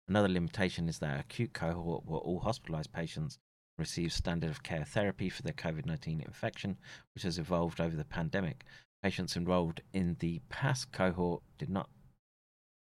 Another 0.07 0.29
limitation 0.29 0.87
is 0.87 0.99
that 0.99 1.19
acute 1.19 1.53
cohort 1.53 2.05
were 2.05 2.19
all 2.19 2.39
hospitalized 2.39 2.93
patients 2.93 3.39
received 3.77 4.13
standard 4.13 4.49
of 4.49 4.63
care 4.63 4.85
therapy 4.85 5.27
for 5.27 5.41
their 5.41 5.53
COVID 5.53 5.85
19 5.85 6.21
infection, 6.21 6.77
which 7.13 7.23
has 7.23 7.39
evolved 7.39 7.81
over 7.81 7.95
the 7.95 8.05
pandemic. 8.05 8.63
Patients 9.01 9.35
enrolled 9.35 9.81
in 9.91 10.15
the 10.19 10.39
PASC 10.49 10.91
cohort 10.91 11.41
did 11.57 11.69
not 11.69 11.89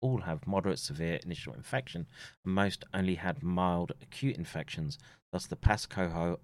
all 0.02 0.20
have 0.22 0.46
moderate 0.46 0.78
severe 0.78 1.18
initial 1.22 1.54
infection, 1.54 2.06
and 2.44 2.54
most 2.54 2.84
only 2.92 3.14
had 3.14 3.42
mild 3.42 3.92
acute 4.02 4.36
infections. 4.36 4.98
Thus, 5.32 5.46
the 5.46 5.56
PASC 5.56 5.88
cohort, 5.88 6.40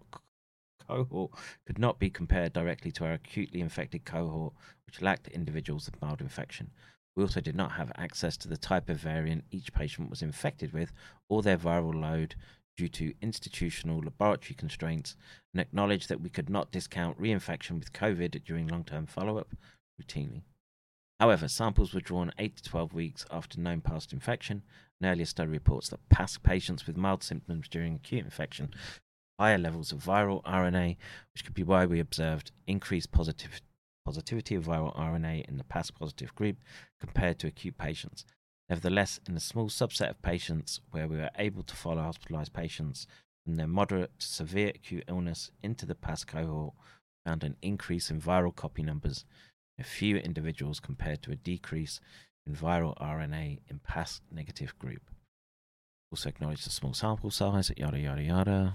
cohort 0.86 1.32
could 1.66 1.78
not 1.78 1.98
be 1.98 2.10
compared 2.10 2.52
directly 2.52 2.92
to 2.92 3.04
our 3.04 3.12
acutely 3.12 3.60
infected 3.60 4.04
cohort, 4.04 4.54
which 4.86 5.02
lacked 5.02 5.28
individuals 5.28 5.86
with 5.86 6.00
mild 6.00 6.20
infection. 6.20 6.70
We 7.16 7.22
also 7.22 7.40
did 7.40 7.56
not 7.56 7.72
have 7.72 7.92
access 7.96 8.36
to 8.38 8.48
the 8.48 8.58
type 8.58 8.90
of 8.90 8.98
variant 8.98 9.44
each 9.50 9.72
patient 9.72 10.10
was 10.10 10.22
infected 10.22 10.72
with 10.72 10.92
or 11.28 11.42
their 11.42 11.56
viral 11.56 11.94
load 11.94 12.34
due 12.76 12.88
to 12.88 13.14
institutional 13.22 14.00
laboratory 14.00 14.54
constraints 14.54 15.16
and 15.52 15.60
acknowledge 15.60 16.08
that 16.08 16.20
we 16.20 16.28
could 16.28 16.50
not 16.50 16.70
discount 16.70 17.18
reinfection 17.20 17.78
with 17.78 17.92
COVID 17.92 18.44
during 18.44 18.68
long 18.68 18.84
term 18.84 19.06
follow 19.06 19.38
up 19.38 19.54
routinely. 20.00 20.42
However, 21.18 21.48
samples 21.48 21.94
were 21.94 22.00
drawn 22.00 22.32
8 22.38 22.56
to 22.56 22.62
12 22.64 22.92
weeks 22.92 23.24
after 23.30 23.58
known 23.58 23.80
past 23.80 24.12
infection. 24.12 24.62
An 25.00 25.08
earlier 25.08 25.24
study 25.24 25.50
reports 25.50 25.88
that 25.88 26.06
PASC 26.10 26.42
patients 26.42 26.86
with 26.86 26.98
mild 26.98 27.22
symptoms 27.22 27.68
during 27.68 27.94
acute 27.94 28.24
infection 28.24 28.74
higher 29.38 29.58
levels 29.58 29.92
of 29.92 30.04
viral 30.04 30.42
RNA, 30.44 30.96
which 31.32 31.44
could 31.44 31.54
be 31.54 31.62
why 31.62 31.86
we 31.86 32.00
observed 32.00 32.52
increased 32.66 33.12
positive, 33.12 33.60
positivity 34.04 34.54
of 34.54 34.64
viral 34.64 34.96
RNA 34.96 35.48
in 35.48 35.58
the 35.58 35.64
PASC 35.64 35.94
positive 35.94 36.34
group 36.34 36.56
compared 37.00 37.38
to 37.38 37.46
acute 37.46 37.76
patients. 37.78 38.24
Nevertheless, 38.68 39.20
in 39.28 39.36
a 39.36 39.40
small 39.40 39.68
subset 39.68 40.10
of 40.10 40.22
patients 40.22 40.80
where 40.90 41.06
we 41.06 41.16
were 41.16 41.30
able 41.38 41.62
to 41.62 41.76
follow 41.76 42.02
hospitalized 42.02 42.52
patients 42.52 43.06
from 43.44 43.56
their 43.56 43.68
moderate 43.68 44.18
to 44.18 44.26
severe 44.26 44.72
acute 44.74 45.04
illness 45.08 45.50
into 45.62 45.86
the 45.86 45.94
PASC 45.94 46.26
cohort, 46.26 46.74
found 47.24 47.44
an 47.44 47.56
increase 47.62 48.10
in 48.10 48.20
viral 48.20 48.54
copy 48.54 48.82
numbers 48.82 49.24
in 49.78 49.84
fewer 49.84 50.18
individuals 50.18 50.80
compared 50.80 51.22
to 51.22 51.30
a 51.30 51.36
decrease 51.36 52.00
in 52.46 52.54
viral 52.54 52.96
RNA 52.98 53.60
in 53.68 53.80
PASC 53.80 54.20
negative 54.32 54.76
group. 54.78 55.02
Also 56.10 56.28
acknowledge 56.28 56.64
the 56.64 56.70
small 56.70 56.94
sample 56.94 57.30
size, 57.30 57.70
yada 57.76 57.98
yada 57.98 58.22
yada 58.22 58.74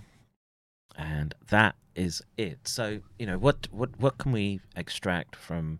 and 0.97 1.33
that 1.49 1.75
is 1.95 2.21
it. 2.37 2.67
So 2.67 2.99
you 3.19 3.25
know 3.25 3.37
what 3.37 3.67
what 3.71 3.99
what 3.99 4.17
can 4.17 4.31
we 4.31 4.59
extract 4.75 5.35
from 5.35 5.79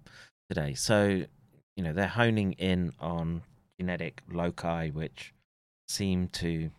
today? 0.50 0.74
So 0.74 1.26
you 1.76 1.84
know 1.84 1.94
they're 1.94 2.08
honing 2.08 2.54
in 2.54 2.94
on 3.00 3.42
genetic 3.80 4.22
loci 4.32 4.90
which 4.90 5.34
seem 5.88 6.28
to 6.28 6.70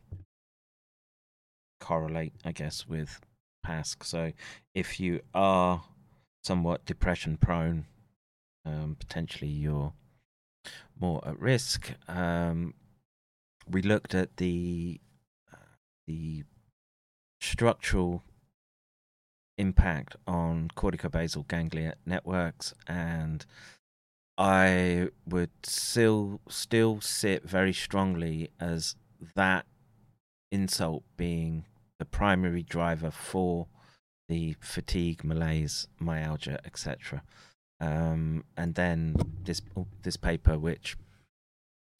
correlate 1.80 2.32
i 2.44 2.52
guess 2.52 2.86
with 2.86 3.20
pasc 3.66 4.04
so 4.04 4.32
if 4.74 5.00
you 5.00 5.20
are 5.34 5.82
somewhat 6.44 6.84
depression 6.86 7.36
prone 7.36 7.84
um, 8.64 8.96
potentially 8.98 9.50
you're 9.50 9.92
more 11.00 11.20
at 11.26 11.36
risk 11.40 11.92
um, 12.06 12.72
we 13.68 13.82
looked 13.82 14.14
at 14.14 14.36
the 14.36 15.00
uh, 15.52 15.56
the 16.06 16.44
structural 17.42 18.22
impact 19.58 20.16
on 20.26 20.68
corticobasal 20.76 21.46
ganglia 21.46 21.94
networks 22.06 22.72
and 22.88 23.44
I 24.38 25.08
would 25.26 25.50
still 25.62 26.40
still 26.48 27.00
sit 27.00 27.44
very 27.44 27.72
strongly 27.72 28.50
as 28.58 28.96
that 29.34 29.66
insult 30.50 31.04
being 31.16 31.66
the 31.98 32.04
primary 32.04 32.62
driver 32.62 33.10
for 33.10 33.66
the 34.28 34.56
fatigue, 34.60 35.22
malaise, 35.22 35.86
myalgia, 35.98 36.60
etc. 36.64 37.22
Um, 37.80 38.44
and 38.56 38.74
then 38.74 39.16
this 39.44 39.60
this 40.02 40.16
paper, 40.16 40.58
which 40.58 40.96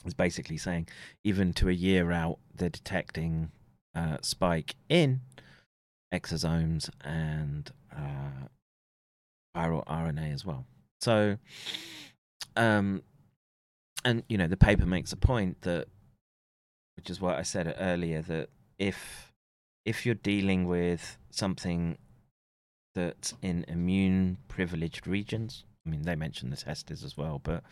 is 0.07 0.15
basically 0.15 0.57
saying 0.57 0.89
even 1.23 1.53
to 1.55 1.69
a 1.69 1.73
year 1.73 2.13
out, 2.13 2.39
they're 2.55 2.71
detecting 2.71 3.51
uh, 3.95 4.19
spike 4.23 4.75
in 4.89 5.21
exosomes 6.13 6.91
and 7.03 7.71
uh, 7.95 8.49
viral 9.57 9.85
RNA 9.87 10.33
as 10.33 10.45
well. 10.45 10.67
So, 11.01 11.39
um, 12.57 13.03
and 14.05 14.23
you 14.29 14.39
know, 14.39 14.47
the 14.47 14.57
paper 14.57 14.87
makes 14.87 15.13
a 15.13 15.17
point 15.17 15.63
that, 15.63 15.87
which 16.97 17.11
is 17.11 17.21
what 17.21 17.39
I 17.39 17.43
said 17.43 17.75
earlier, 17.79 18.23
that 18.23 18.51
if 18.79 19.33
if 19.85 20.07
you're 20.07 20.15
dealing 20.15 20.67
with 20.67 21.19
something 21.31 21.99
that's 22.95 23.35
in 23.43 23.65
immune 23.69 24.39
privileged 24.49 25.07
regions, 25.07 25.65
I 25.85 25.91
mean, 25.91 26.03
they 26.03 26.15
mentioned 26.15 26.53
the 26.53 26.57
testes 26.57 27.03
as 27.03 27.17
well, 27.17 27.41
but 27.43 27.65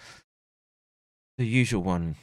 the 1.39 1.47
usual 1.47 1.83
one 1.83 2.17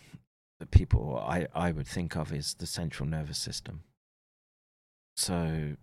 that 0.60 0.72
people 0.72 1.18
I, 1.18 1.48
I 1.54 1.72
would 1.72 1.88
think 1.88 2.16
of 2.16 2.34
is 2.34 2.56
the 2.56 2.66
central 2.66 3.08
nervous 3.08 3.38
system. 3.38 3.84
So, 5.16 5.76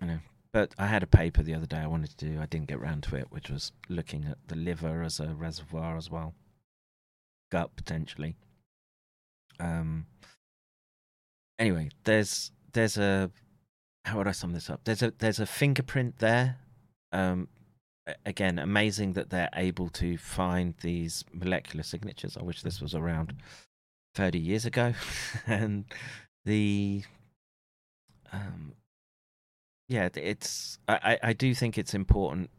you 0.00 0.06
know, 0.06 0.18
but 0.52 0.74
I 0.78 0.86
had 0.86 1.02
a 1.02 1.06
paper 1.06 1.42
the 1.42 1.54
other 1.54 1.66
day 1.66 1.78
I 1.78 1.86
wanted 1.86 2.16
to 2.16 2.24
do. 2.24 2.40
I 2.40 2.46
didn't 2.46 2.68
get 2.68 2.80
round 2.80 3.02
to 3.04 3.16
it, 3.16 3.26
which 3.30 3.50
was 3.50 3.72
looking 3.88 4.24
at 4.24 4.38
the 4.48 4.56
liver 4.56 5.02
as 5.02 5.20
a 5.20 5.34
reservoir 5.34 5.96
as 5.96 6.10
well, 6.10 6.34
gut 7.50 7.76
potentially. 7.76 8.36
Um. 9.60 10.06
Anyway, 11.58 11.90
there's 12.04 12.52
there's 12.72 12.98
a 12.98 13.30
how 14.04 14.18
would 14.18 14.28
I 14.28 14.32
sum 14.32 14.52
this 14.52 14.70
up? 14.70 14.80
There's 14.84 15.02
a 15.02 15.12
there's 15.18 15.40
a 15.40 15.46
fingerprint 15.46 16.18
there. 16.18 16.58
Um, 17.12 17.48
again, 18.24 18.58
amazing 18.58 19.14
that 19.14 19.30
they're 19.30 19.50
able 19.54 19.88
to 19.90 20.16
find 20.16 20.74
these 20.80 21.24
molecular 21.32 21.82
signatures. 21.82 22.36
I 22.36 22.42
wish 22.42 22.62
this 22.62 22.80
was 22.80 22.94
around 22.94 23.34
30 24.14 24.38
years 24.38 24.64
ago. 24.64 24.94
and 25.46 25.84
the 26.44 27.02
um, 28.32 28.74
yeah, 29.88 30.08
it's 30.14 30.78
I, 30.88 31.18
I 31.22 31.32
do 31.32 31.54
think 31.54 31.78
it's 31.78 31.94
important 31.94 32.50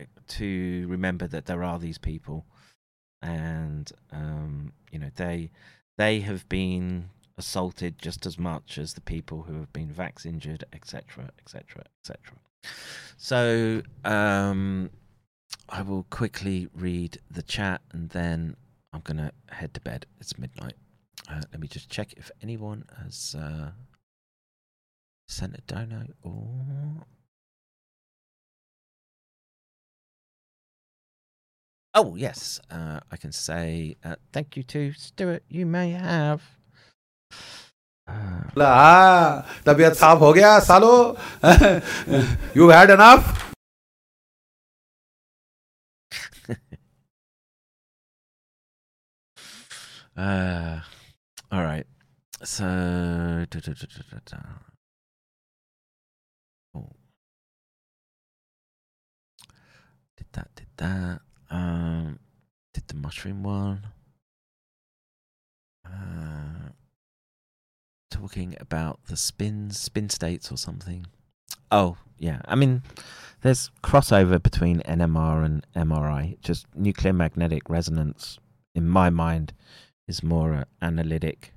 eh, 0.00 0.06
to 0.28 0.86
remember 0.88 1.26
that 1.28 1.46
there 1.46 1.62
are 1.62 1.78
these 1.78 1.98
people, 1.98 2.44
and 3.22 3.90
um, 4.10 4.72
you 4.90 4.98
know 4.98 5.10
they 5.14 5.50
they 5.96 6.20
have 6.20 6.48
been 6.48 7.10
assaulted 7.38 7.98
just 7.98 8.26
as 8.26 8.38
much 8.38 8.78
as 8.78 8.94
the 8.94 9.00
people 9.00 9.42
who 9.42 9.54
have 9.60 9.72
been 9.72 9.88
vax 9.88 10.26
injured, 10.26 10.64
etc., 10.72 11.30
etc., 11.38 11.84
etc. 12.02 12.36
So 13.16 13.82
um, 14.04 14.90
I 15.68 15.82
will 15.82 16.06
quickly 16.10 16.68
read 16.74 17.18
the 17.30 17.42
chat 17.42 17.80
and 17.92 18.10
then 18.10 18.56
I'm 18.92 19.00
going 19.00 19.16
to 19.18 19.32
head 19.54 19.74
to 19.74 19.80
bed. 19.80 20.06
It's 20.20 20.38
midnight. 20.38 20.74
Uh, 21.28 21.42
let 21.52 21.60
me 21.60 21.68
just 21.68 21.90
check 21.90 22.12
if 22.16 22.30
anyone 22.42 22.84
has 23.02 23.34
uh, 23.38 23.70
sent 25.28 25.56
a 25.56 25.60
dono 25.62 26.06
or. 26.22 27.06
Oh, 31.94 32.14
yes. 32.14 32.60
Uh, 32.70 33.00
I 33.10 33.16
can 33.16 33.32
say 33.32 33.96
uh, 34.04 34.16
thank 34.32 34.56
you 34.56 34.62
to 34.64 34.92
Stuart. 34.92 35.42
You 35.48 35.66
may 35.66 35.90
have. 35.92 36.42
Uh, 38.07 38.61
हाँ 38.61 39.45
तबीयत 39.65 39.93
साफ 39.95 40.19
हो 40.19 40.31
गया 40.33 40.59
सालो 40.69 40.93
you 42.57 42.69
had 42.71 42.89
enough 42.89 43.37
Uh, 50.17 50.81
all 51.51 51.63
right. 51.63 51.85
So, 52.43 52.65
da, 52.65 53.59
da, 53.59 53.73
da, 53.73 53.87
da, 53.95 54.03
da, 54.11 54.19
da. 54.25 54.37
Oh. 56.75 56.89
Did 60.17 60.27
that? 60.33 60.49
Did 60.55 60.67
that? 60.77 61.21
Um, 61.49 62.19
did 62.73 62.87
the 62.87 62.95
mushroom 62.95 63.43
one? 63.43 63.87
Uh, 65.85 66.69
talking 68.10 68.56
about 68.60 69.00
the 69.08 69.16
spins, 69.16 69.78
spin 69.78 70.08
states, 70.08 70.50
or 70.52 70.56
something. 70.56 71.06
Oh, 71.70 71.96
yeah. 72.18 72.40
I 72.46 72.54
mean, 72.54 72.82
there's 73.42 73.70
crossover 73.82 74.42
between 74.42 74.80
NMR 74.80 75.44
and 75.44 75.66
MRI. 75.74 76.40
Just 76.40 76.66
nuclear 76.74 77.12
magnetic 77.12 77.68
resonance, 77.68 78.38
in 78.74 78.88
my 78.88 79.10
mind, 79.10 79.52
is 80.08 80.22
more 80.22 80.52
a 80.52 80.66
analytic 80.80 81.52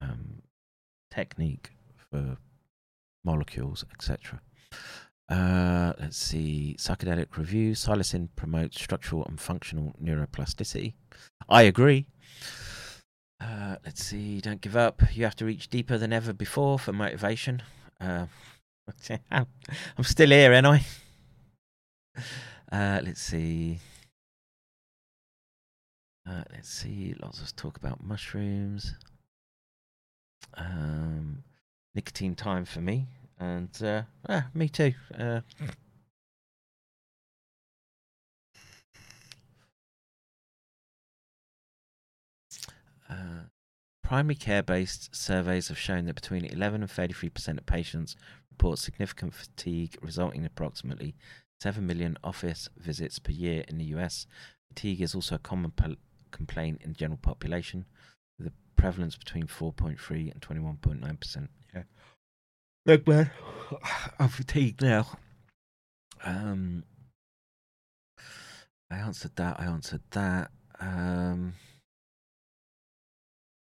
um, 0.00 0.42
technique 1.10 1.70
for 1.96 2.36
molecules, 3.24 3.84
etc. 3.92 4.40
Uh, 5.28 5.92
let's 5.98 6.18
see. 6.18 6.76
Psychedelic 6.78 7.36
review. 7.36 7.72
Psilocin 7.72 8.28
promotes 8.36 8.80
structural 8.80 9.24
and 9.26 9.40
functional 9.40 9.94
neuroplasticity. 10.02 10.94
I 11.48 11.62
agree. 11.62 12.06
Uh, 13.42 13.76
let's 13.84 14.04
see. 14.04 14.40
Don't 14.40 14.60
give 14.60 14.76
up. 14.76 15.02
You 15.12 15.24
have 15.24 15.36
to 15.36 15.44
reach 15.44 15.68
deeper 15.68 15.98
than 15.98 16.12
ever 16.12 16.32
before 16.32 16.78
for 16.78 16.92
motivation. 16.92 17.62
Uh, 18.00 18.26
I'm 19.30 19.46
still 20.02 20.30
here, 20.30 20.52
ain't 20.52 20.66
I? 20.66 20.84
Uh, 22.70 23.00
let's 23.02 23.20
see. 23.20 23.78
Uh, 26.28 26.44
let's 26.52 26.68
see. 26.68 27.14
Lots 27.20 27.40
of 27.40 27.54
talk 27.56 27.76
about 27.76 28.02
mushrooms. 28.02 28.94
Um, 30.54 31.42
nicotine 31.94 32.34
time 32.34 32.64
for 32.64 32.80
me, 32.80 33.08
and 33.40 33.70
uh, 33.82 34.42
me 34.54 34.68
too. 34.68 34.92
Uh, 43.12 43.44
primary 44.02 44.34
care 44.34 44.62
based 44.62 45.14
surveys 45.14 45.68
have 45.68 45.78
shown 45.78 46.06
that 46.06 46.14
between 46.14 46.44
11 46.44 46.82
and 46.82 46.90
33% 46.90 47.58
of 47.58 47.66
patients 47.66 48.16
report 48.50 48.78
significant 48.78 49.34
fatigue, 49.34 49.96
resulting 50.02 50.40
in 50.40 50.46
approximately 50.46 51.14
7 51.60 51.86
million 51.86 52.16
office 52.24 52.68
visits 52.76 53.18
per 53.18 53.32
year 53.32 53.64
in 53.68 53.78
the 53.78 53.84
US. 53.96 54.26
Fatigue 54.68 55.00
is 55.00 55.14
also 55.14 55.36
a 55.36 55.38
common 55.38 55.72
complaint 56.30 56.80
in 56.82 56.90
the 56.90 56.96
general 56.96 57.18
population, 57.22 57.84
with 58.38 58.48
a 58.48 58.52
prevalence 58.76 59.16
between 59.16 59.46
4.3 59.46 60.32
and 60.32 60.40
21.9%. 60.40 61.48
Yeah. 61.74 61.82
Look, 62.86 63.06
man, 63.06 63.30
I'm 64.18 64.28
fatigued 64.28 64.82
now. 64.82 65.06
Um, 66.24 66.84
I 68.90 68.96
answered 68.96 69.36
that. 69.36 69.60
I 69.60 69.64
answered 69.64 70.02
that. 70.10 70.50
Um, 70.80 71.54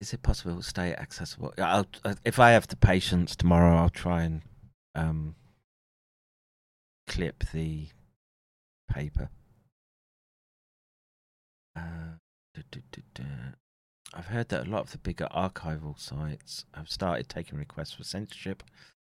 is 0.00 0.12
it 0.12 0.22
possible 0.22 0.56
to 0.56 0.62
stay 0.62 0.94
accessible? 0.94 1.52
I'll, 1.58 1.86
uh, 2.04 2.14
if 2.24 2.38
I 2.38 2.50
have 2.50 2.68
the 2.68 2.76
patience 2.76 3.34
tomorrow, 3.34 3.76
I'll 3.76 3.88
try 3.88 4.22
and 4.22 4.42
um, 4.94 5.34
clip 7.06 7.44
the 7.52 7.88
paper. 8.90 9.30
Uh. 11.76 12.18
I've 14.14 14.26
heard 14.26 14.48
that 14.48 14.66
a 14.66 14.70
lot 14.70 14.82
of 14.82 14.90
the 14.90 14.98
bigger 14.98 15.28
archival 15.34 15.98
sites 15.98 16.64
have 16.74 16.90
started 16.90 17.28
taking 17.28 17.58
requests 17.58 17.94
for 17.94 18.04
censorship. 18.04 18.62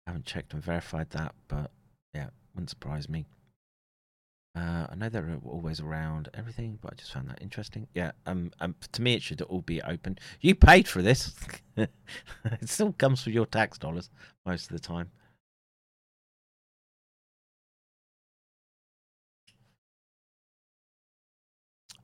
I 0.06 0.12
haven't 0.12 0.26
checked 0.26 0.54
and 0.54 0.64
verified 0.64 1.10
that, 1.12 1.34
but 1.48 1.72
yeah, 2.14 2.28
wouldn't 2.54 2.70
surprise 2.70 3.10
me. 3.10 3.26
Uh, 4.56 4.86
I 4.90 4.96
know 4.96 5.10
they're 5.10 5.40
always 5.46 5.80
around 5.80 6.30
everything, 6.36 6.78
but 6.82 6.94
I 6.94 6.96
just 6.96 7.12
found 7.12 7.28
that 7.30 7.42
interesting. 7.42 7.88
Yeah, 7.96 8.12
um, 8.28 8.52
um, 8.60 8.76
to 8.92 9.02
me 9.02 9.16
it 9.16 9.24
should 9.24 9.42
all 9.42 9.62
be 9.62 9.82
open. 9.82 10.20
You 10.42 10.54
paid 10.54 10.88
for 10.88 11.02
this; 11.02 11.34
it 11.78 11.90
still 12.66 12.94
comes 12.94 13.24
from 13.24 13.34
your 13.34 13.48
tax 13.48 13.80
dollars 13.80 14.12
most 14.46 14.70
of 14.70 14.74
the 14.74 14.80
time. 14.88 15.10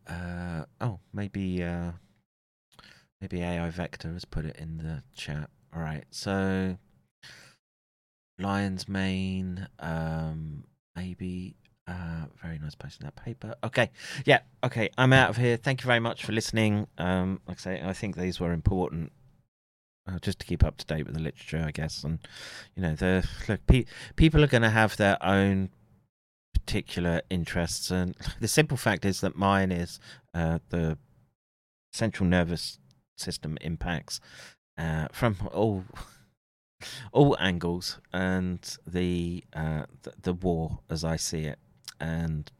Uh, 0.07 0.65
oh, 0.81 0.99
maybe 1.13 1.63
uh, 1.63 1.91
maybe 3.21 3.41
AI 3.41 3.69
Vector 3.69 4.11
has 4.13 4.25
put 4.25 4.45
it 4.45 4.55
in 4.57 4.77
the 4.77 5.03
chat. 5.15 5.49
All 5.73 5.81
right, 5.81 6.05
so 6.09 6.77
Lion's 8.39 8.87
Mane, 8.87 9.67
um, 9.79 10.63
maybe. 10.95 11.55
Uh, 11.89 12.25
very 12.43 12.59
nice 12.59 12.75
posting 12.75 13.03
that 13.05 13.15
paper. 13.15 13.55
Okay, 13.63 13.89
yeah, 14.23 14.41
okay, 14.63 14.91
I'm 14.95 15.11
out 15.11 15.31
of 15.31 15.37
here. 15.37 15.57
Thank 15.57 15.81
you 15.81 15.87
very 15.87 15.99
much 15.99 16.23
for 16.23 16.33
listening. 16.33 16.85
Um, 16.99 17.41
like 17.47 17.57
I 17.57 17.61
say, 17.61 17.81
I 17.83 17.93
think 17.93 18.15
these 18.15 18.39
were 18.39 18.53
important. 18.53 19.11
Uh, 20.07 20.19
just 20.19 20.39
to 20.39 20.45
keep 20.45 20.63
up 20.63 20.77
to 20.77 20.85
date 20.85 21.05
with 21.05 21.15
the 21.15 21.21
literature, 21.21 21.63
I 21.65 21.71
guess, 21.71 22.03
and 22.03 22.19
you 22.75 22.83
know, 22.83 22.93
the 22.93 23.27
look, 23.47 23.65
pe- 23.65 23.85
people 24.15 24.43
are 24.43 24.47
going 24.47 24.61
to 24.61 24.69
have 24.69 24.97
their 24.97 25.17
own 25.23 25.69
particular 26.53 27.21
interests, 27.29 27.89
and 27.89 28.15
the 28.39 28.47
simple 28.47 28.77
fact 28.77 29.03
is 29.03 29.21
that 29.21 29.35
mine 29.35 29.71
is 29.71 29.99
uh, 30.35 30.59
the 30.69 30.97
central 31.91 32.29
nervous 32.29 32.77
system 33.17 33.57
impacts 33.61 34.19
uh, 34.77 35.07
from 35.11 35.37
all 35.51 35.85
all 37.11 37.35
angles, 37.39 37.99
and 38.13 38.77
the, 38.85 39.43
uh, 39.53 39.85
the 40.03 40.13
the 40.21 40.33
war 40.33 40.79
as 40.89 41.03
I 41.03 41.15
see 41.15 41.45
it, 41.45 41.57
and 41.99 42.51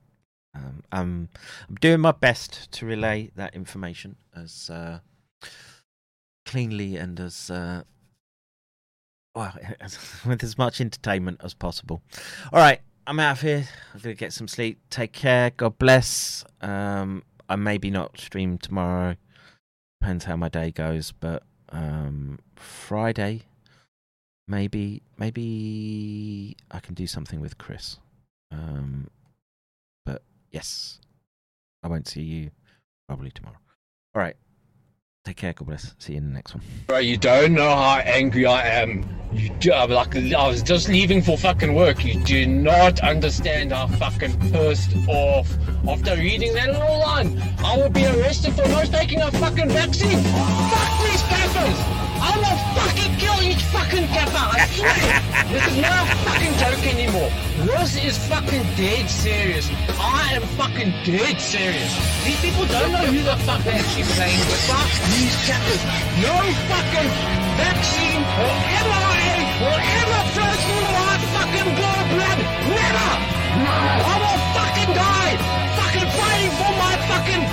um, 0.56 0.84
I'm 0.92 1.30
I'm 1.68 1.76
doing 1.76 2.00
my 2.00 2.12
best 2.12 2.72
to 2.74 2.86
relay 2.86 3.32
that 3.36 3.56
information 3.56 4.16
as 4.36 4.70
uh, 4.70 5.00
cleanly 6.46 6.98
and 6.98 7.20
as 7.20 7.50
uh, 7.50 7.84
well 9.36 9.54
as, 9.80 9.98
with 10.26 10.44
as 10.44 10.58
much 10.58 10.82
entertainment 10.82 11.42
as 11.44 11.54
possible. 11.54 12.02
All 12.52 12.60
right, 12.60 12.82
I'm 13.06 13.20
out 13.20 13.38
of 13.38 13.42
here. 13.42 13.68
I'm 13.94 14.00
gonna 14.02 14.16
get 14.16 14.34
some 14.34 14.48
sleep. 14.48 14.80
Take 14.90 15.14
care. 15.14 15.52
God 15.52 15.78
bless. 15.78 16.44
Um, 16.62 17.24
I 17.48 17.56
maybe 17.56 17.90
not 17.90 18.20
stream 18.20 18.58
tomorrow. 18.58 19.16
Depends 20.02 20.26
how 20.26 20.36
my 20.36 20.50
day 20.50 20.72
goes, 20.72 21.12
but 21.12 21.44
um, 21.70 22.40
Friday, 22.56 23.44
maybe 24.48 25.04
maybe 25.18 26.56
I 26.72 26.80
can 26.80 26.96
do 26.96 27.06
something 27.06 27.40
with 27.40 27.58
Chris. 27.58 27.98
Um, 28.52 29.10
yes, 30.52 31.00
I 31.84 31.88
won't 31.88 32.08
see 32.08 32.22
you 32.22 32.52
probably 33.08 33.32
tomorrow. 33.32 33.58
All 34.16 34.22
right. 34.22 34.36
Take 35.26 35.38
care. 35.38 35.54
God 35.54 35.68
bless. 35.68 35.94
See 36.00 36.14
you 36.14 36.18
in 36.18 36.28
the 36.28 36.34
next 36.34 36.56
one. 36.56 36.64
Bro, 36.88 37.00
you 37.00 37.18
don't 37.18 37.54
know 37.54 37.70
how 37.70 37.98
angry 38.00 38.46
I 38.46 38.66
am. 38.68 39.06
You 39.32 39.50
do, 39.60 39.72
I'm 39.72 39.92
like 39.92 40.16
I 40.16 40.48
was 40.48 40.64
just 40.64 40.88
leaving 40.88 41.22
for 41.22 41.38
fucking 41.38 41.76
work. 41.76 42.04
You 42.04 42.20
do 42.24 42.48
not 42.48 43.00
understand 43.02 43.72
how 43.72 43.88
fucking 43.88 44.40
pissed 44.52 44.96
off. 45.08 45.56
After 45.88 46.16
reading 46.16 46.54
that 46.56 46.70
little 46.70 47.00
line, 47.00 47.40
I 47.60 47.78
will 47.78 47.90
be 47.92 48.06
arrested 48.08 48.54
for 48.54 48.68
not 48.70 48.88
taking 48.88 49.22
a 49.22 49.30
fucking 49.32 49.70
vaccine. 49.70 50.20
Fuck 50.24 51.04
these 51.04 51.22
cappers! 51.24 52.09
I 52.20 52.36
will 52.36 52.60
fucking 52.76 53.16
kill 53.16 53.40
each 53.42 53.64
fucking 53.72 54.08
kappa. 54.12 54.44
I 54.52 54.68
swear. 54.76 55.00
this 55.56 55.66
is 55.72 55.78
not 55.80 56.04
a 56.04 56.16
fucking 56.28 56.54
joke 56.60 56.84
anymore. 56.84 57.32
This 57.64 57.96
is 57.96 58.18
fucking 58.28 58.64
dead 58.76 59.10
serious. 59.10 59.72
I 60.00 60.36
am 60.36 60.44
fucking 60.60 60.92
dead 61.08 61.40
serious. 61.40 61.92
These 62.28 62.40
people 62.44 62.68
don't 62.68 62.92
know 62.92 63.08
who 63.08 63.24
the 63.24 63.38
fuck 63.48 63.64
they're 63.64 63.80
actually 63.80 64.08
playing 64.20 64.40
with. 64.52 64.64
Fuck 64.68 64.92
these 65.16 65.36
chappers. 65.48 65.82
No 66.20 66.36
fucking 66.68 67.12
vaccine 67.56 68.22
or 68.44 68.54
mRNA 68.84 69.38
will 69.64 69.80
ever 69.80 70.22
transform 70.36 70.88
my 71.00 71.16
fucking 71.36 71.70
blood. 71.80 72.00
Never. 72.68 73.10
I 73.60 74.16
will 74.20 74.42
fucking 74.56 74.92
die. 74.92 75.36
Fucking 75.80 76.10
fighting 76.20 76.54
for 76.60 76.72
my 76.84 76.94
fucking 77.08 77.44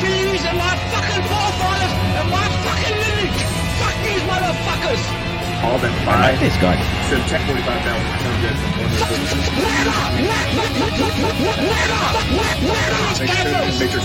beliefs 0.00 0.44
and 0.44 0.56
my 0.56 0.74
fucking 0.92 1.24
forefathers 1.28 1.92
and 2.20 2.30
my 2.30 2.57
motherfuckers! 4.38 5.02
All 5.64 5.78
that 5.78 5.90
fire. 6.06 6.22
Like 6.22 6.38
this 6.38 6.54
guy. 6.62 6.78
So 7.10 7.18
check 7.26 7.42
45,000 7.50 7.82
comes 13.82 13.98